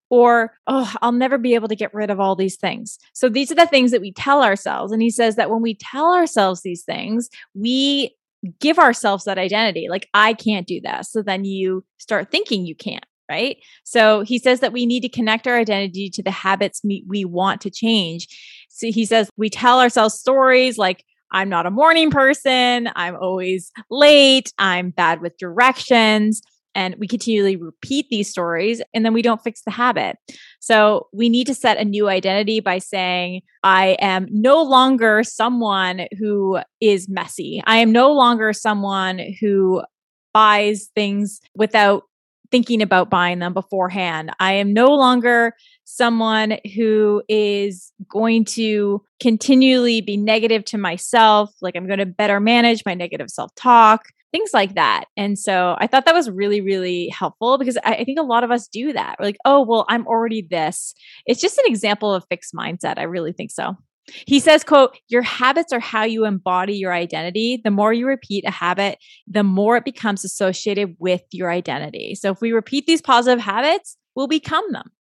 Or, 0.09 0.53
oh, 0.67 0.93
I'll 1.03 1.13
never 1.13 1.39
be 1.39 1.55
able 1.55 1.69
to 1.69 1.77
get 1.77 1.95
rid 1.95 2.11
of 2.11 2.19
all 2.19 2.35
these 2.35 2.57
things. 2.57 2.99
So 3.13 3.29
these 3.29 3.53
are 3.53 3.57
the 3.57 3.67
things 3.67 3.93
that 3.93 4.01
we 4.01 4.13
tell 4.13 4.43
ourselves. 4.43 4.93
And 4.93 5.01
he 5.01 5.11
says 5.11 5.37
that 5.37 5.51
when 5.51 5.63
we 5.63 5.75
tell 5.75 6.13
ourselves 6.13 6.63
these 6.63 6.83
things, 6.83 7.29
we 7.55 8.17
give 8.59 8.79
ourselves 8.79 9.25
that 9.25 9.39
identity 9.39 9.89
like 9.89 10.09
i 10.15 10.33
can't 10.33 10.67
do 10.67 10.81
that 10.81 11.07
so 11.07 11.23
then 11.23 11.45
you 11.45 11.85
start 11.99 12.31
thinking 12.31 12.65
you 12.65 12.75
can't 12.75 13.05
right 13.29 13.59
so 13.85 14.23
he 14.23 14.39
says 14.39 14.61
that 14.61 14.73
we 14.73 14.87
need 14.87 15.01
to 15.01 15.09
connect 15.09 15.47
our 15.47 15.59
identity 15.59 16.09
to 16.09 16.23
the 16.23 16.31
habits 16.31 16.81
we, 16.83 17.05
we 17.07 17.25
want 17.25 17.61
to 17.61 17.71
change 17.71 18.27
so 18.69 18.91
he 18.91 19.05
says 19.05 19.29
we 19.37 19.51
tell 19.51 19.79
ourselves 19.81 20.15
stories 20.15 20.79
like 20.79 21.05
i'm 21.33 21.49
not 21.49 21.67
a 21.67 21.71
morning 21.71 22.11
person 22.11 22.89
i'm 22.97 23.17
always 23.17 23.73
late 23.91 24.53
i'm 24.59 24.91
bad 24.91 25.21
with 25.21 25.37
directions 25.39 26.43
and 26.75 26.95
we 26.99 27.07
continually 27.07 27.57
repeat 27.57 28.07
these 28.11 28.31
stories 28.31 28.81
and 28.95 29.05
then 29.05 29.13
we 29.13 29.23
don't 29.23 29.43
fix 29.43 29.63
the 29.63 29.71
habit. 29.71 30.17
So 30.61 31.09
we 31.13 31.29
need 31.29 31.47
to 31.49 31.55
set 31.55 31.79
a 31.79 31.85
new 31.85 32.09
identity 32.09 32.61
by 32.61 32.79
saying, 32.79 33.43
I 33.63 33.97
am 34.01 34.29
no 34.31 34.63
longer 34.63 35.23
someone 35.25 36.07
who 36.19 36.61
is 36.81 37.09
messy. 37.09 37.63
I 37.67 37.79
am 37.79 37.93
no 37.93 38.13
longer 38.13 38.53
someone 38.53 39.21
who 39.41 39.83
buys 40.33 40.91
things 40.95 41.41
without 41.55 42.05
thinking 42.51 42.83
about 42.83 43.11
buying 43.11 43.39
them 43.39 43.55
beforehand. 43.55 44.31
I 44.41 44.55
am 44.55 44.73
no 44.73 44.89
longer 44.89 45.55
someone 45.85 46.59
who 46.75 47.23
is 47.29 47.93
going 48.09 48.45
to 48.45 49.03
continually 49.21 50.01
be 50.01 50.17
negative 50.17 50.65
to 50.67 50.79
myself. 50.79 51.51
Like 51.61 51.77
I'm 51.77 51.87
going 51.87 51.99
to 51.99 52.07
better 52.07 52.41
manage 52.41 52.85
my 52.85 52.95
negative 52.95 53.31
self 53.31 53.55
talk 53.55 54.07
things 54.33 54.51
like 54.55 54.75
that. 54.75 55.05
And 55.17 55.39
so 55.39 55.77
I 55.79 55.87
thought 55.87 56.05
that 56.05 56.15
was 56.15 56.31
really, 56.31 56.61
really 56.61 57.09
helpful 57.09 57.59
because 57.59 57.77
I, 57.79 57.97
I, 57.97 58.05
think 58.05 58.19
a 58.19 58.23
lot 58.23 58.45
of 58.45 58.51
us 58.51 58.69
do 58.69 58.93
that. 58.93 59.17
We're 59.19 59.27
like, 59.27 59.39
oh, 59.45 59.63
well, 59.63 59.85
I'm 59.89 60.07
already 60.07 60.43
this. 60.43 60.95
It's 61.27 61.41
just 61.41 61.59
an 61.59 61.65
example 61.67 62.15
of 62.15 62.25
fixed 62.31 62.55
mindset. 62.55 62.99
I 62.99 63.05
really 63.05 63.33
think 63.33 63.51
so. 63.51 63.77
He 64.27 64.41
says, 64.41 64.65
quote, 64.65 64.97
your 65.09 65.23
habits 65.23 65.73
are 65.73 65.81
how 65.81 66.05
you 66.05 66.25
embody 66.25 66.75
your 66.75 66.93
identity. 66.93 67.61
The 67.63 67.71
more 67.71 67.93
you 67.93 68.07
repeat 68.07 68.45
a 68.47 68.51
habit, 68.51 68.99
the 69.27 69.43
more 69.43 69.77
it 69.77 69.85
becomes 69.85 70.25
associated 70.25 70.97
with 70.99 71.23
your 71.33 71.51
identity. 71.51 72.15
So 72.15 72.31
if 72.31 72.41
we 72.41 72.53
repeat 72.53 72.87
these 72.87 73.03
positive 73.03 73.41
habits, 73.41 73.97
we'll 74.15 74.27
become 74.27 74.71
them. 74.73 74.91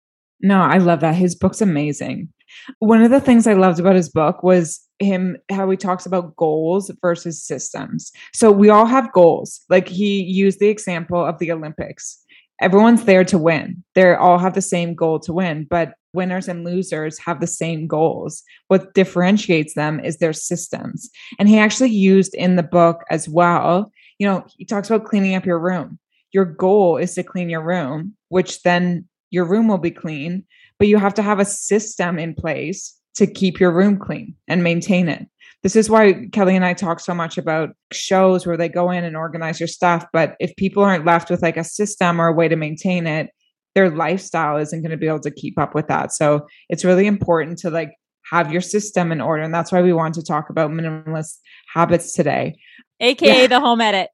No, 0.40 0.60
I 0.60 0.78
love 0.78 1.00
that. 1.00 1.14
His 1.14 1.34
book's 1.34 1.60
amazing. 1.60 2.32
One 2.78 3.02
of 3.02 3.10
the 3.10 3.20
things 3.20 3.46
I 3.46 3.52
loved 3.54 3.78
about 3.78 3.94
his 3.94 4.08
book 4.08 4.42
was 4.42 4.80
him 4.98 5.36
how 5.50 5.68
he 5.70 5.76
talks 5.76 6.06
about 6.06 6.36
goals 6.36 6.90
versus 7.00 7.42
systems. 7.42 8.10
So 8.32 8.50
we 8.50 8.70
all 8.70 8.86
have 8.86 9.12
goals. 9.12 9.60
Like 9.68 9.88
he 9.88 10.22
used 10.22 10.60
the 10.60 10.68
example 10.68 11.24
of 11.24 11.38
the 11.38 11.52
Olympics. 11.52 12.22
Everyone's 12.60 13.04
there 13.04 13.24
to 13.24 13.38
win. 13.38 13.82
They 13.94 14.14
all 14.14 14.38
have 14.38 14.54
the 14.54 14.62
same 14.62 14.94
goal 14.94 15.18
to 15.20 15.32
win, 15.32 15.66
but 15.68 15.94
winners 16.12 16.48
and 16.48 16.64
losers 16.64 17.18
have 17.18 17.40
the 17.40 17.46
same 17.46 17.86
goals. 17.86 18.42
What 18.68 18.94
differentiates 18.94 19.74
them 19.74 20.00
is 20.00 20.18
their 20.18 20.32
systems. 20.32 21.10
And 21.38 21.48
he 21.48 21.58
actually 21.58 21.90
used 21.90 22.34
in 22.34 22.56
the 22.56 22.62
book 22.62 23.04
as 23.10 23.28
well, 23.28 23.90
you 24.18 24.26
know, 24.26 24.44
he 24.56 24.64
talks 24.64 24.90
about 24.90 25.06
cleaning 25.06 25.34
up 25.34 25.46
your 25.46 25.58
room. 25.58 25.98
Your 26.32 26.44
goal 26.44 26.96
is 26.96 27.14
to 27.14 27.22
clean 27.22 27.48
your 27.48 27.62
room, 27.62 28.14
which 28.28 28.62
then 28.62 29.08
your 29.30 29.44
room 29.44 29.68
will 29.68 29.78
be 29.78 29.90
clean, 29.90 30.44
but 30.78 30.88
you 30.88 30.98
have 30.98 31.14
to 31.14 31.22
have 31.22 31.40
a 31.40 31.44
system 31.44 32.18
in 32.18 32.34
place 32.34 32.96
to 33.14 33.26
keep 33.26 33.58
your 33.58 33.72
room 33.72 33.98
clean 33.98 34.34
and 34.48 34.62
maintain 34.62 35.08
it. 35.08 35.26
This 35.62 35.76
is 35.76 35.90
why 35.90 36.26
Kelly 36.32 36.56
and 36.56 36.64
I 36.64 36.72
talk 36.72 37.00
so 37.00 37.14
much 37.14 37.36
about 37.36 37.70
shows 37.92 38.46
where 38.46 38.56
they 38.56 38.68
go 38.68 38.90
in 38.90 39.04
and 39.04 39.16
organize 39.16 39.60
your 39.60 39.66
stuff. 39.66 40.06
But 40.12 40.36
if 40.40 40.56
people 40.56 40.82
aren't 40.82 41.04
left 41.04 41.30
with 41.30 41.42
like 41.42 41.58
a 41.58 41.64
system 41.64 42.20
or 42.20 42.28
a 42.28 42.32
way 42.32 42.48
to 42.48 42.56
maintain 42.56 43.06
it, 43.06 43.30
their 43.74 43.90
lifestyle 43.90 44.56
isn't 44.56 44.82
going 44.82 44.90
to 44.90 44.96
be 44.96 45.06
able 45.06 45.20
to 45.20 45.30
keep 45.30 45.58
up 45.58 45.74
with 45.74 45.88
that. 45.88 46.12
So 46.12 46.46
it's 46.68 46.84
really 46.84 47.06
important 47.06 47.58
to 47.58 47.70
like 47.70 47.92
have 48.30 48.52
your 48.52 48.60
system 48.60 49.12
in 49.12 49.20
order. 49.20 49.42
And 49.42 49.54
that's 49.54 49.72
why 49.72 49.82
we 49.82 49.92
want 49.92 50.14
to 50.14 50.22
talk 50.22 50.50
about 50.50 50.70
minimalist 50.70 51.38
habits 51.72 52.12
today. 52.12 52.58
AKA 53.00 53.42
yeah. 53.42 53.46
the 53.46 53.60
home 53.60 53.80
edit. 53.80 54.10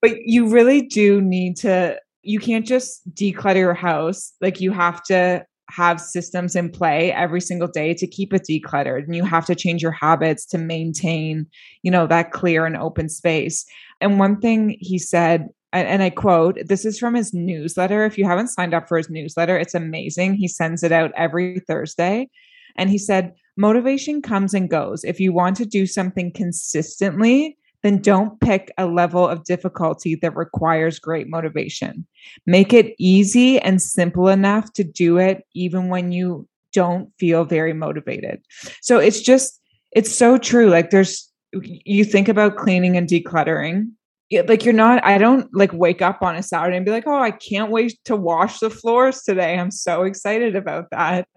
But 0.00 0.18
you 0.24 0.48
really 0.48 0.82
do 0.82 1.20
need 1.20 1.56
to, 1.58 1.98
you 2.22 2.38
can't 2.38 2.66
just 2.66 3.02
declutter 3.14 3.56
your 3.56 3.74
house. 3.74 4.32
Like 4.40 4.60
you 4.60 4.70
have 4.72 5.02
to 5.04 5.44
have 5.70 6.00
systems 6.00 6.54
in 6.54 6.70
play 6.70 7.12
every 7.12 7.40
single 7.40 7.68
day 7.68 7.94
to 7.94 8.06
keep 8.06 8.32
it 8.34 8.46
decluttered 8.48 9.04
and 9.04 9.16
you 9.16 9.24
have 9.24 9.46
to 9.46 9.54
change 9.54 9.82
your 9.82 9.92
habits 9.92 10.44
to 10.44 10.58
maintain 10.58 11.46
you 11.82 11.90
know 11.90 12.06
that 12.06 12.32
clear 12.32 12.66
and 12.66 12.76
open 12.76 13.08
space 13.08 13.64
and 14.00 14.18
one 14.18 14.38
thing 14.40 14.76
he 14.78 14.98
said 14.98 15.48
and 15.78 16.02
I 16.02 16.10
quote, 16.10 16.58
this 16.66 16.84
is 16.84 16.98
from 16.98 17.14
his 17.14 17.34
newsletter. 17.34 18.04
If 18.04 18.16
you 18.16 18.24
haven't 18.24 18.48
signed 18.48 18.74
up 18.74 18.88
for 18.88 18.96
his 18.96 19.10
newsletter, 19.10 19.56
it's 19.56 19.74
amazing. 19.74 20.34
He 20.34 20.48
sends 20.48 20.82
it 20.82 20.92
out 20.92 21.12
every 21.16 21.60
Thursday. 21.60 22.30
And 22.76 22.90
he 22.90 22.98
said, 22.98 23.34
motivation 23.56 24.22
comes 24.22 24.54
and 24.54 24.70
goes. 24.70 25.04
If 25.04 25.20
you 25.20 25.32
want 25.32 25.56
to 25.58 25.66
do 25.66 25.86
something 25.86 26.32
consistently, 26.32 27.56
then 27.82 28.00
don't 28.00 28.40
pick 28.40 28.72
a 28.78 28.86
level 28.86 29.28
of 29.28 29.44
difficulty 29.44 30.14
that 30.16 30.34
requires 30.34 30.98
great 30.98 31.28
motivation. 31.28 32.06
Make 32.46 32.72
it 32.72 32.94
easy 32.98 33.60
and 33.60 33.80
simple 33.80 34.28
enough 34.28 34.72
to 34.72 34.84
do 34.84 35.18
it, 35.18 35.44
even 35.54 35.88
when 35.88 36.10
you 36.10 36.48
don't 36.72 37.10
feel 37.18 37.44
very 37.44 37.72
motivated. 37.72 38.40
So 38.80 38.98
it's 38.98 39.20
just, 39.20 39.60
it's 39.92 40.12
so 40.12 40.38
true. 40.38 40.70
Like 40.70 40.90
there's, 40.90 41.30
you 41.52 42.04
think 42.04 42.28
about 42.28 42.56
cleaning 42.56 42.96
and 42.96 43.08
decluttering. 43.08 43.90
Like 44.32 44.64
you're 44.64 44.74
not, 44.74 45.04
I 45.04 45.18
don't 45.18 45.48
like 45.52 45.72
wake 45.72 46.02
up 46.02 46.22
on 46.22 46.34
a 46.34 46.42
Saturday 46.42 46.76
and 46.76 46.86
be 46.86 46.92
like, 46.92 47.06
oh, 47.06 47.20
I 47.20 47.30
can't 47.30 47.70
wait 47.70 47.98
to 48.06 48.16
wash 48.16 48.60
the 48.60 48.70
floors 48.70 49.22
today. 49.22 49.58
I'm 49.58 49.70
so 49.70 50.02
excited 50.02 50.56
about 50.56 50.90
that. 50.90 51.28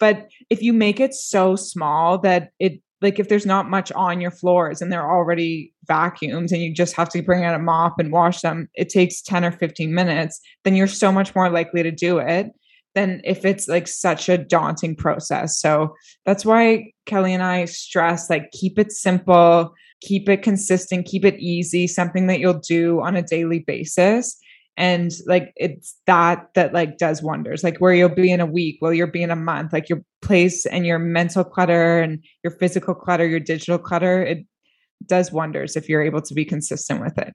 But 0.00 0.28
if 0.50 0.62
you 0.62 0.72
make 0.72 1.00
it 1.00 1.14
so 1.14 1.54
small 1.56 2.18
that 2.18 2.50
it 2.58 2.80
like 3.00 3.18
if 3.18 3.28
there's 3.28 3.46
not 3.46 3.68
much 3.68 3.92
on 3.92 4.20
your 4.20 4.30
floors 4.30 4.80
and 4.80 4.90
they're 4.90 5.10
already 5.10 5.72
vacuums 5.86 6.52
and 6.52 6.62
you 6.62 6.72
just 6.72 6.96
have 6.96 7.10
to 7.10 7.22
bring 7.22 7.44
out 7.44 7.54
a 7.54 7.58
mop 7.58 7.98
and 7.98 8.10
wash 8.10 8.40
them, 8.40 8.68
it 8.74 8.88
takes 8.88 9.20
10 9.20 9.44
or 9.44 9.52
15 9.52 9.94
minutes, 9.94 10.40
then 10.64 10.74
you're 10.74 10.86
so 10.86 11.12
much 11.12 11.34
more 11.34 11.50
likely 11.50 11.82
to 11.82 11.90
do 11.90 12.18
it 12.18 12.50
than 12.94 13.20
if 13.24 13.44
it's 13.44 13.68
like 13.68 13.86
such 13.88 14.28
a 14.28 14.38
daunting 14.38 14.96
process. 14.96 15.58
So 15.58 15.94
that's 16.24 16.46
why 16.46 16.92
Kelly 17.04 17.34
and 17.34 17.42
I 17.42 17.66
stress 17.66 18.30
like 18.30 18.50
keep 18.52 18.78
it 18.78 18.90
simple, 18.90 19.74
keep 20.06 20.28
it 20.28 20.42
consistent, 20.42 21.06
keep 21.06 21.24
it 21.24 21.38
easy, 21.38 21.86
something 21.86 22.26
that 22.26 22.40
you'll 22.40 22.54
do 22.54 23.00
on 23.00 23.16
a 23.16 23.22
daily 23.22 23.60
basis 23.60 24.38
and 24.76 25.12
like 25.26 25.52
it's 25.54 25.96
that 26.04 26.48
that 26.56 26.74
like 26.74 26.98
does 26.98 27.22
wonders 27.22 27.62
like 27.62 27.78
where 27.78 27.94
you'll 27.94 28.08
be 28.08 28.32
in 28.32 28.40
a 28.40 28.46
week 28.46 28.76
will 28.80 28.92
you'll 28.92 29.08
be 29.08 29.22
in 29.22 29.30
a 29.30 29.36
month 29.36 29.72
like 29.72 29.88
you're 29.88 30.02
place 30.24 30.66
and 30.66 30.84
your 30.84 30.98
mental 30.98 31.44
clutter 31.44 32.00
and 32.00 32.24
your 32.42 32.50
physical 32.50 32.94
clutter, 32.94 33.26
your 33.26 33.38
digital 33.38 33.78
clutter, 33.78 34.22
it 34.22 34.44
does 35.06 35.30
wonders 35.30 35.76
if 35.76 35.88
you're 35.88 36.02
able 36.02 36.22
to 36.22 36.34
be 36.34 36.44
consistent 36.44 37.00
with 37.00 37.16
it. 37.18 37.34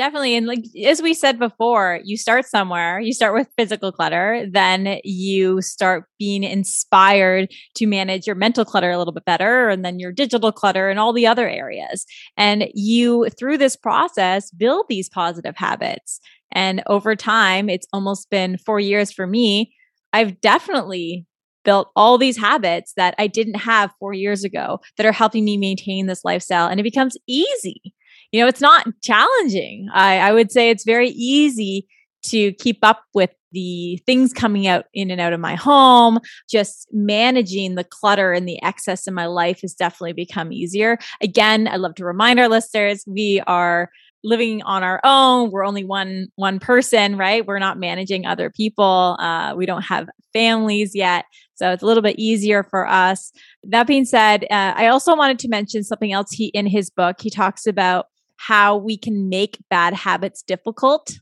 Definitely. 0.00 0.34
And 0.34 0.46
like 0.46 0.64
as 0.86 1.02
we 1.02 1.12
said 1.12 1.38
before, 1.38 2.00
you 2.04 2.16
start 2.16 2.46
somewhere, 2.46 3.00
you 3.00 3.12
start 3.12 3.34
with 3.34 3.48
physical 3.58 3.92
clutter, 3.92 4.46
then 4.50 4.98
you 5.04 5.60
start 5.60 6.04
being 6.18 6.42
inspired 6.42 7.50
to 7.74 7.86
manage 7.86 8.26
your 8.26 8.34
mental 8.34 8.64
clutter 8.64 8.90
a 8.90 8.96
little 8.96 9.12
bit 9.12 9.26
better, 9.26 9.68
and 9.68 9.84
then 9.84 9.98
your 9.98 10.10
digital 10.10 10.52
clutter 10.52 10.88
and 10.88 10.98
all 10.98 11.12
the 11.12 11.26
other 11.26 11.46
areas. 11.46 12.06
And 12.38 12.70
you, 12.72 13.28
through 13.38 13.58
this 13.58 13.76
process, 13.76 14.50
build 14.52 14.86
these 14.88 15.10
positive 15.10 15.54
habits. 15.54 16.18
And 16.50 16.82
over 16.86 17.14
time, 17.14 17.68
it's 17.68 17.86
almost 17.92 18.30
been 18.30 18.56
four 18.56 18.80
years 18.80 19.12
for 19.12 19.26
me. 19.26 19.70
I've 20.14 20.40
definitely 20.40 21.26
built 21.62 21.90
all 21.94 22.16
these 22.16 22.38
habits 22.38 22.94
that 22.96 23.14
I 23.18 23.26
didn't 23.26 23.56
have 23.56 23.92
four 24.00 24.14
years 24.14 24.44
ago 24.44 24.80
that 24.96 25.04
are 25.04 25.12
helping 25.12 25.44
me 25.44 25.58
maintain 25.58 26.06
this 26.06 26.24
lifestyle. 26.24 26.68
And 26.68 26.80
it 26.80 26.84
becomes 26.84 27.18
easy 27.26 27.92
you 28.32 28.40
know, 28.40 28.46
it's 28.46 28.60
not 28.60 28.86
challenging. 29.02 29.88
I, 29.92 30.18
I 30.18 30.32
would 30.32 30.52
say 30.52 30.70
it's 30.70 30.84
very 30.84 31.08
easy 31.10 31.86
to 32.26 32.52
keep 32.52 32.78
up 32.82 33.02
with 33.14 33.30
the 33.52 34.00
things 34.06 34.32
coming 34.32 34.68
out 34.68 34.84
in 34.94 35.10
and 35.10 35.20
out 35.20 35.32
of 35.32 35.40
my 35.40 35.56
home, 35.56 36.20
just 36.48 36.86
managing 36.92 37.74
the 37.74 37.82
clutter 37.82 38.32
and 38.32 38.48
the 38.48 38.62
excess 38.62 39.08
in 39.08 39.14
my 39.14 39.26
life 39.26 39.62
has 39.62 39.74
definitely 39.74 40.12
become 40.12 40.52
easier. 40.52 40.98
Again, 41.20 41.66
I'd 41.66 41.80
love 41.80 41.96
to 41.96 42.04
remind 42.04 42.38
our 42.38 42.48
listeners 42.48 43.02
we 43.06 43.42
are 43.48 43.90
living 44.22 44.62
on 44.62 44.84
our 44.84 45.00
own. 45.02 45.50
We're 45.50 45.66
only 45.66 45.82
one 45.82 46.28
one 46.36 46.60
person 46.60 47.16
right? 47.16 47.44
We're 47.44 47.58
not 47.58 47.78
managing 47.78 48.26
other 48.26 48.50
people. 48.50 49.16
Uh, 49.18 49.54
we 49.56 49.66
don't 49.66 49.82
have 49.82 50.08
families 50.32 50.94
yet 50.94 51.24
so 51.60 51.70
it's 51.72 51.82
a 51.82 51.86
little 51.86 52.02
bit 52.02 52.18
easier 52.18 52.62
for 52.62 52.88
us. 52.88 53.32
That 53.64 53.86
being 53.86 54.06
said 54.06 54.44
uh, 54.44 54.72
i 54.76 54.86
also 54.86 55.14
wanted 55.14 55.38
to 55.40 55.48
mention 55.48 55.84
something 55.84 56.10
else 56.10 56.32
he 56.32 56.46
in 56.46 56.66
his 56.66 56.88
book. 56.88 57.20
He 57.20 57.28
talks 57.28 57.66
about 57.66 58.06
how 58.40 58.74
we 58.74 58.96
can 58.96 59.28
make 59.28 59.58
bad 59.68 59.92
habits 59.92 60.40
difficult. 60.40 61.18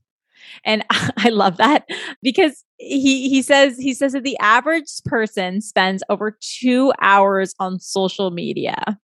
And 0.64 0.84
I 0.90 1.30
love 1.30 1.56
that 1.56 1.88
because 2.22 2.64
he 2.78 3.28
he 3.28 3.42
says 3.42 3.76
he 3.76 3.92
says 3.92 4.12
that 4.12 4.22
the 4.22 4.38
average 4.38 5.02
person 5.04 5.60
spends 5.60 6.04
over 6.08 6.38
2 6.40 6.92
hours 7.00 7.54
on 7.58 7.80
social 7.80 8.30
media. 8.30 8.98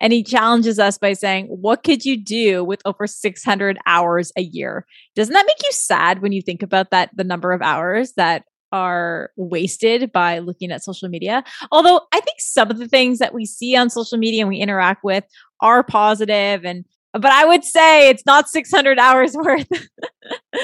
And 0.00 0.12
he 0.12 0.24
challenges 0.24 0.78
us 0.78 0.96
by 0.98 1.12
saying, 1.12 1.46
What 1.46 1.84
could 1.84 2.06
you 2.06 2.16
do 2.16 2.64
with 2.64 2.80
over 2.86 3.06
600 3.06 3.78
hours 3.86 4.32
a 4.36 4.42
year? 4.42 4.86
Doesn't 5.14 5.34
that 5.34 5.46
make 5.46 5.62
you 5.62 5.72
sad 5.72 6.20
when 6.22 6.32
you 6.32 6.40
think 6.40 6.62
about 6.62 6.90
that, 6.90 7.10
the 7.14 7.22
number 7.22 7.52
of 7.52 7.60
hours 7.62 8.14
that 8.14 8.44
are 8.72 9.30
wasted 9.36 10.10
by 10.10 10.38
looking 10.40 10.72
at 10.72 10.82
social 10.82 11.08
media? 11.08 11.44
Although 11.70 12.00
I 12.12 12.20
think 12.20 12.40
some 12.40 12.70
of 12.70 12.78
the 12.78 12.88
things 12.88 13.18
that 13.18 13.34
we 13.34 13.44
see 13.44 13.76
on 13.76 13.90
social 13.90 14.18
media 14.18 14.40
and 14.40 14.48
we 14.48 14.56
interact 14.56 15.04
with 15.04 15.24
are 15.60 15.84
positive 15.84 16.64
and 16.64 16.84
but 17.12 17.26
I 17.26 17.44
would 17.44 17.64
say 17.64 18.10
it's 18.10 18.24
not 18.26 18.48
600 18.48 18.98
hours 18.98 19.32
worth. 19.34 19.66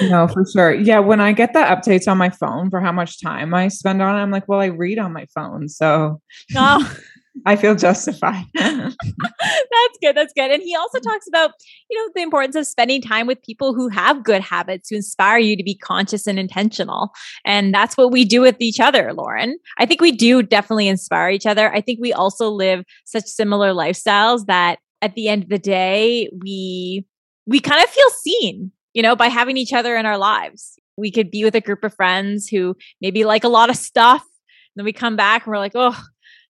no, 0.02 0.28
for 0.28 0.44
sure. 0.44 0.74
Yeah. 0.74 0.98
When 0.98 1.20
I 1.20 1.32
get 1.32 1.52
the 1.52 1.60
updates 1.60 2.08
on 2.08 2.18
my 2.18 2.30
phone 2.30 2.70
for 2.70 2.80
how 2.80 2.92
much 2.92 3.20
time 3.22 3.54
I 3.54 3.68
spend 3.68 4.02
on 4.02 4.16
it, 4.16 4.22
I'm 4.22 4.30
like, 4.30 4.48
well, 4.48 4.60
I 4.60 4.66
read 4.66 4.98
on 4.98 5.12
my 5.12 5.26
phone. 5.34 5.68
So 5.68 6.20
oh. 6.56 6.96
I 7.46 7.56
feel 7.56 7.74
justified. 7.74 8.44
that's 8.54 9.98
good. 10.00 10.16
That's 10.16 10.32
good. 10.36 10.52
And 10.52 10.62
he 10.62 10.76
also 10.76 11.00
talks 11.00 11.26
about, 11.26 11.50
you 11.90 11.98
know, 11.98 12.12
the 12.14 12.22
importance 12.22 12.54
of 12.54 12.64
spending 12.64 13.02
time 13.02 13.26
with 13.26 13.42
people 13.42 13.74
who 13.74 13.88
have 13.88 14.22
good 14.22 14.40
habits 14.40 14.88
to 14.90 14.94
inspire 14.94 15.38
you 15.38 15.56
to 15.56 15.64
be 15.64 15.74
conscious 15.74 16.28
and 16.28 16.38
intentional. 16.38 17.10
And 17.44 17.74
that's 17.74 17.96
what 17.96 18.12
we 18.12 18.24
do 18.24 18.40
with 18.40 18.60
each 18.60 18.78
other, 18.78 19.12
Lauren. 19.12 19.58
I 19.78 19.86
think 19.86 20.00
we 20.00 20.12
do 20.12 20.44
definitely 20.44 20.86
inspire 20.86 21.30
each 21.30 21.44
other. 21.44 21.74
I 21.74 21.80
think 21.80 21.98
we 22.00 22.12
also 22.12 22.50
live 22.50 22.84
such 23.04 23.24
similar 23.24 23.72
lifestyles 23.72 24.46
that 24.46 24.78
at 25.04 25.14
the 25.14 25.28
end 25.28 25.42
of 25.42 25.50
the 25.50 25.58
day, 25.58 26.30
we 26.42 27.04
we 27.46 27.60
kind 27.60 27.84
of 27.84 27.90
feel 27.90 28.08
seen, 28.08 28.72
you 28.94 29.02
know, 29.02 29.14
by 29.14 29.28
having 29.28 29.58
each 29.58 29.74
other 29.74 29.96
in 29.96 30.06
our 30.06 30.16
lives. 30.16 30.78
We 30.96 31.10
could 31.10 31.30
be 31.30 31.44
with 31.44 31.54
a 31.54 31.60
group 31.60 31.84
of 31.84 31.94
friends 31.94 32.48
who 32.48 32.74
maybe 33.02 33.24
like 33.24 33.44
a 33.44 33.48
lot 33.48 33.68
of 33.68 33.76
stuff. 33.76 34.22
And 34.22 34.76
then 34.76 34.84
we 34.86 34.94
come 34.94 35.14
back 35.14 35.44
and 35.44 35.52
we're 35.52 35.58
like, 35.58 35.72
oh, 35.74 36.00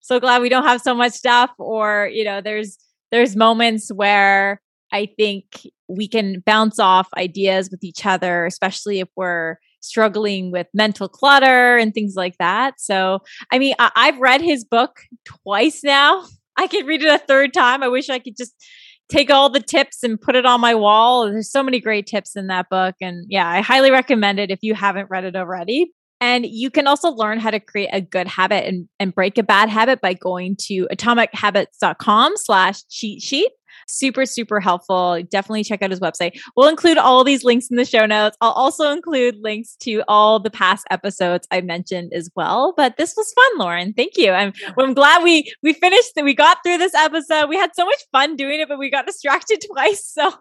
so 0.01 0.21
glad 0.21 0.41
we 0.41 0.49
don't 0.49 0.69
have 0.69 0.81
so 0.81 0.95
much 0.95 1.15
stuff. 1.15 1.51
Or, 1.59 2.09
you 2.13 2.23
know, 2.23 2.41
there's 2.41 2.79
there's 3.11 3.35
moments 3.35 3.93
where 3.93 4.61
I 4.93 5.07
think 5.19 5.67
we 5.89 6.07
can 6.07 6.41
bounce 6.47 6.79
off 6.79 7.09
ideas 7.17 7.71
with 7.71 7.83
each 7.83 8.07
other, 8.07 8.47
especially 8.47 9.01
if 9.01 9.09
we're 9.17 9.57
struggling 9.81 10.53
with 10.53 10.69
mental 10.73 11.09
clutter 11.09 11.77
and 11.77 11.93
things 11.93 12.15
like 12.17 12.39
that. 12.39 12.75
So, 12.79 13.19
I 13.51 13.59
mean, 13.59 13.75
I- 13.81 14.07
have 14.07 14.19
read 14.19 14.41
his 14.41 14.65
book 14.65 15.01
twice 15.25 15.83
now. 15.83 16.25
I 16.57 16.67
could 16.67 16.87
read 16.87 17.03
it 17.03 17.13
a 17.13 17.19
third 17.19 17.53
time. 17.53 17.83
I 17.83 17.89
wish 17.89 18.09
I 18.09 18.19
could 18.19 18.37
just 18.37 18.55
take 19.09 19.31
all 19.31 19.51
the 19.51 19.61
tips 19.61 20.03
and 20.03 20.21
put 20.21 20.35
it 20.35 20.47
on 20.47 20.61
my 20.61 20.75
wall. 20.75 21.31
There's 21.31 21.51
so 21.51 21.63
many 21.63 21.81
great 21.81 22.07
tips 22.07 22.37
in 22.37 22.47
that 22.47 22.69
book. 22.71 22.95
And 23.01 23.27
yeah, 23.29 23.49
I 23.49 23.61
highly 23.61 23.91
recommend 23.91 24.39
it 24.39 24.51
if 24.51 24.61
you 24.63 24.75
haven't 24.75 25.11
read 25.11 25.25
it 25.25 25.37
already. 25.37 25.93
And 26.21 26.47
you 26.47 26.71
can 26.71 26.87
also 26.87 27.11
learn 27.11 27.39
how 27.39 27.51
to 27.51 27.61
create 27.61 27.91
a 27.93 28.01
good 28.01 28.27
habit 28.27 28.67
and, 28.67 28.89
and 28.99 29.15
break 29.15 29.37
a 29.37 29.43
bad 29.43 29.69
habit 29.69 30.01
by 30.01 30.15
going 30.15 30.57
to 30.69 30.89
atomichabits.com 30.91 32.33
slash 32.37 32.83
cheat 32.89 33.21
sheet 33.21 33.51
super, 33.87 34.27
super 34.27 34.61
helpful. 34.61 35.23
Definitely 35.31 35.65
check 35.65 35.83
out 35.83 35.91
his 35.91 36.01
website. 36.01 36.39
We'll 36.57 36.69
include 36.69 36.99
all 36.99 37.25
these 37.25 37.45
links 37.45 37.69
in 37.69 37.77
the 37.77 37.85
show 37.85 38.07
notes. 38.07 38.37
I'll 38.41 38.53
also 38.53 38.91
include 38.91 39.37
links 39.41 39.77
to 39.81 40.03
all 40.09 40.41
the 40.41 40.51
past 40.51 40.87
episodes 40.91 41.47
I 41.51 41.61
mentioned 41.61 42.13
as 42.13 42.31
well. 42.35 42.75
But 42.77 42.97
this 42.97 43.15
was 43.17 43.33
fun, 43.33 43.59
Lauren. 43.59 43.93
Thank 43.93 44.17
you. 44.17 44.33
I'm, 44.33 44.53
I'm 44.79 44.95
glad 44.95 45.23
we 45.23 45.53
we 45.63 45.73
finished 45.73 46.15
that 46.17 46.25
we 46.25 46.35
got 46.35 46.59
through 46.65 46.79
this 46.79 46.95
episode. 46.95 47.49
We 47.49 47.57
had 47.57 47.71
so 47.75 47.85
much 47.85 48.01
fun 48.13 48.37
doing 48.37 48.61
it, 48.61 48.69
but 48.69 48.79
we 48.79 48.91
got 48.91 49.07
distracted 49.07 49.65
twice. 49.73 50.05
So 50.05 50.33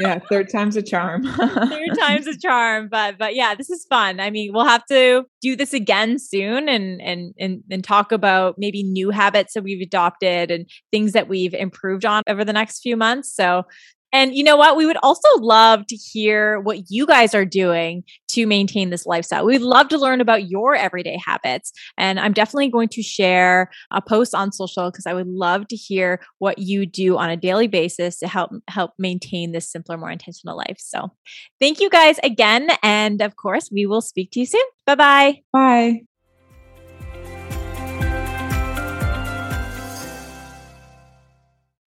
yeah, 0.00 0.18
third 0.28 0.50
time's 0.50 0.76
a 0.76 0.82
charm. 0.82 1.24
third 1.24 1.98
time's 1.98 2.26
a 2.26 2.36
charm. 2.42 2.88
But 2.88 3.18
but 3.18 3.34
yeah, 3.34 3.54
this 3.54 3.70
is 3.70 3.84
fun. 3.88 4.20
I 4.20 4.30
mean, 4.30 4.52
we'll 4.52 4.64
have 4.64 4.84
to 4.86 5.24
do 5.40 5.56
this 5.56 5.72
again 5.72 6.18
soon 6.18 6.68
and 6.68 7.00
and 7.00 7.34
and 7.38 7.62
and 7.70 7.84
talk 7.84 8.12
about 8.12 8.56
maybe 8.58 8.82
new 8.82 9.10
habits 9.10 9.54
that 9.54 9.62
we've 9.62 9.80
adopted 9.80 10.50
and 10.50 10.68
things 10.90 11.12
that 11.12 11.28
we've 11.28 11.54
improved 11.54 12.04
on 12.04 12.22
over 12.28 12.44
the 12.44 12.52
next 12.52 12.80
few 12.80 12.96
months. 12.96 13.34
So 13.34 13.64
and 14.12 14.34
you 14.34 14.44
know 14.44 14.56
what? 14.56 14.76
We 14.76 14.86
would 14.86 14.96
also 15.02 15.28
love 15.38 15.86
to 15.88 15.96
hear 15.96 16.60
what 16.60 16.84
you 16.88 17.06
guys 17.06 17.34
are 17.34 17.44
doing 17.44 18.04
to 18.28 18.46
maintain 18.46 18.90
this 18.90 19.06
lifestyle. 19.06 19.44
We'd 19.44 19.62
love 19.62 19.88
to 19.88 19.98
learn 19.98 20.20
about 20.20 20.48
your 20.48 20.74
everyday 20.74 21.18
habits. 21.24 21.72
And 21.98 22.18
I'm 22.20 22.32
definitely 22.32 22.70
going 22.70 22.88
to 22.90 23.02
share 23.02 23.70
a 23.90 24.00
post 24.00 24.34
on 24.34 24.52
social 24.52 24.90
because 24.90 25.06
I 25.06 25.14
would 25.14 25.26
love 25.26 25.68
to 25.68 25.76
hear 25.76 26.20
what 26.38 26.58
you 26.58 26.86
do 26.86 27.16
on 27.16 27.30
a 27.30 27.36
daily 27.36 27.68
basis 27.68 28.18
to 28.18 28.28
help 28.28 28.50
help 28.68 28.92
maintain 28.98 29.52
this 29.52 29.70
simpler, 29.70 29.96
more 29.96 30.10
intentional 30.10 30.56
life. 30.56 30.76
So 30.78 31.10
thank 31.60 31.80
you 31.80 31.90
guys 31.90 32.18
again. 32.22 32.68
And 32.82 33.20
of 33.20 33.36
course, 33.36 33.70
we 33.72 33.86
will 33.86 34.02
speak 34.02 34.30
to 34.32 34.40
you 34.40 34.46
soon. 34.46 34.64
Bye-bye. 34.86 35.42
Bye. 35.52 36.15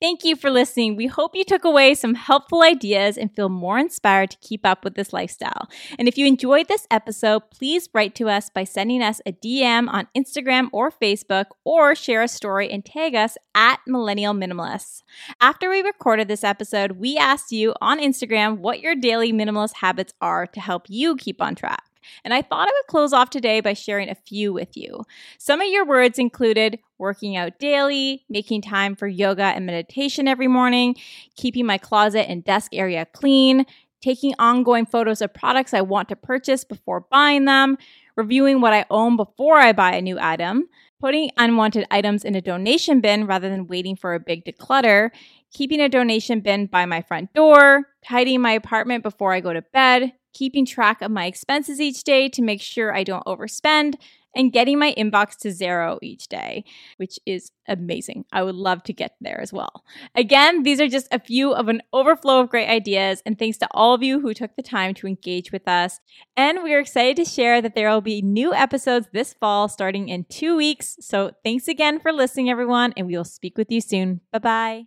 Thank 0.01 0.23
you 0.23 0.37
for 0.37 0.49
listening. 0.49 0.95
We 0.95 1.07
hope 1.07 1.35
you 1.35 1.43
took 1.43 1.65
away 1.65 1.93
some 1.93 2.13
helpful 2.13 2.63
ideas 2.63 3.17
and 3.17 3.35
feel 3.35 3.49
more 3.49 3.77
inspired 3.77 4.31
to 4.31 4.37
keep 4.37 4.65
up 4.65 4.85
with 4.85 4.95
this 4.95 5.11
lifestyle. 5.11 5.67
And 5.97 6.07
if 6.07 6.17
you 6.17 6.25
enjoyed 6.25 6.69
this 6.69 6.87
episode, 6.89 7.41
please 7.51 7.89
write 7.93 8.15
to 8.15 8.29
us 8.29 8.49
by 8.49 8.63
sending 8.63 9.03
us 9.03 9.19
a 9.25 9.33
DM 9.33 9.89
on 9.89 10.07
Instagram 10.15 10.69
or 10.71 10.89
Facebook 10.89 11.47
or 11.65 11.95
share 11.95 12.23
a 12.23 12.29
story 12.29 12.71
and 12.71 12.85
tag 12.85 13.13
us 13.13 13.37
at 13.53 13.81
Millennial 13.85 14.33
Minimalists. 14.33 15.01
After 15.41 15.69
we 15.69 15.81
recorded 15.81 16.29
this 16.29 16.45
episode, 16.45 16.93
we 16.93 17.17
asked 17.17 17.51
you 17.51 17.73
on 17.81 17.99
Instagram 17.99 18.59
what 18.59 18.79
your 18.79 18.95
daily 18.95 19.33
minimalist 19.33 19.75
habits 19.81 20.13
are 20.21 20.47
to 20.47 20.61
help 20.61 20.85
you 20.87 21.17
keep 21.17 21.41
on 21.41 21.55
track. 21.55 21.88
And 22.23 22.33
I 22.33 22.41
thought 22.41 22.67
I 22.67 22.71
would 22.71 22.87
close 22.87 23.13
off 23.13 23.29
today 23.29 23.61
by 23.61 23.73
sharing 23.73 24.09
a 24.09 24.15
few 24.15 24.53
with 24.53 24.75
you. 24.75 25.03
Some 25.37 25.61
of 25.61 25.67
your 25.67 25.85
words 25.85 26.19
included 26.19 26.79
working 26.97 27.37
out 27.37 27.59
daily, 27.59 28.25
making 28.29 28.61
time 28.61 28.95
for 28.95 29.07
yoga 29.07 29.43
and 29.43 29.65
meditation 29.65 30.27
every 30.27 30.47
morning, 30.47 30.95
keeping 31.35 31.65
my 31.65 31.77
closet 31.77 32.29
and 32.29 32.43
desk 32.43 32.73
area 32.73 33.05
clean, 33.13 33.65
taking 34.01 34.33
ongoing 34.39 34.85
photos 34.85 35.21
of 35.21 35.33
products 35.33 35.73
I 35.73 35.81
want 35.81 36.09
to 36.09 36.15
purchase 36.15 36.63
before 36.63 37.05
buying 37.11 37.45
them, 37.45 37.77
reviewing 38.15 38.61
what 38.61 38.73
I 38.73 38.85
own 38.89 39.17
before 39.17 39.57
I 39.57 39.73
buy 39.73 39.93
a 39.93 40.01
new 40.01 40.17
item, 40.19 40.67
putting 40.99 41.31
unwanted 41.37 41.85
items 41.89 42.23
in 42.23 42.35
a 42.35 42.41
donation 42.41 43.01
bin 43.01 43.25
rather 43.25 43.49
than 43.49 43.67
waiting 43.67 43.95
for 43.95 44.13
a 44.13 44.19
big 44.19 44.45
declutter, 44.45 45.11
keeping 45.53 45.79
a 45.79 45.89
donation 45.89 46.41
bin 46.41 46.65
by 46.65 46.85
my 46.85 47.01
front 47.01 47.33
door, 47.33 47.87
tidying 48.05 48.41
my 48.41 48.51
apartment 48.51 49.03
before 49.03 49.33
I 49.33 49.39
go 49.39 49.53
to 49.53 49.61
bed, 49.61 50.13
keeping 50.33 50.65
track 50.65 51.01
of 51.01 51.11
my 51.11 51.25
expenses 51.25 51.79
each 51.79 52.03
day 52.03 52.29
to 52.29 52.41
make 52.41 52.61
sure 52.61 52.95
I 52.95 53.03
don't 53.03 53.25
overspend, 53.25 53.95
and 54.35 54.53
getting 54.53 54.77
my 54.77 54.93
inbox 54.97 55.35
to 55.37 55.51
zero 55.51 55.97
each 56.01 56.27
day, 56.27 56.63
which 56.97 57.19
is 57.25 57.51
amazing. 57.67 58.25
I 58.31 58.43
would 58.43 58.55
love 58.55 58.83
to 58.83 58.93
get 58.93 59.15
there 59.19 59.41
as 59.41 59.51
well. 59.51 59.83
Again, 60.15 60.63
these 60.63 60.79
are 60.79 60.87
just 60.87 61.07
a 61.11 61.19
few 61.19 61.53
of 61.53 61.67
an 61.67 61.81
overflow 61.93 62.39
of 62.39 62.49
great 62.49 62.69
ideas, 62.69 63.21
and 63.25 63.37
thanks 63.37 63.57
to 63.57 63.67
all 63.71 63.93
of 63.93 64.03
you 64.03 64.19
who 64.19 64.33
took 64.33 64.55
the 64.55 64.63
time 64.63 64.93
to 64.95 65.07
engage 65.07 65.51
with 65.51 65.67
us. 65.67 65.99
And 66.37 66.63
we 66.63 66.73
are 66.73 66.79
excited 66.79 67.17
to 67.17 67.25
share 67.25 67.61
that 67.61 67.75
there 67.75 67.89
will 67.89 68.01
be 68.01 68.21
new 68.21 68.53
episodes 68.53 69.07
this 69.11 69.33
fall 69.33 69.67
starting 69.67 70.09
in 70.09 70.25
two 70.25 70.55
weeks. 70.55 70.97
So 71.01 71.31
thanks 71.43 71.67
again 71.67 71.99
for 71.99 72.11
listening, 72.11 72.49
everyone, 72.49 72.93
and 72.95 73.07
we 73.07 73.17
will 73.17 73.23
speak 73.25 73.57
with 73.57 73.71
you 73.71 73.81
soon. 73.81 74.21
Bye 74.31 74.39
bye. 74.39 74.83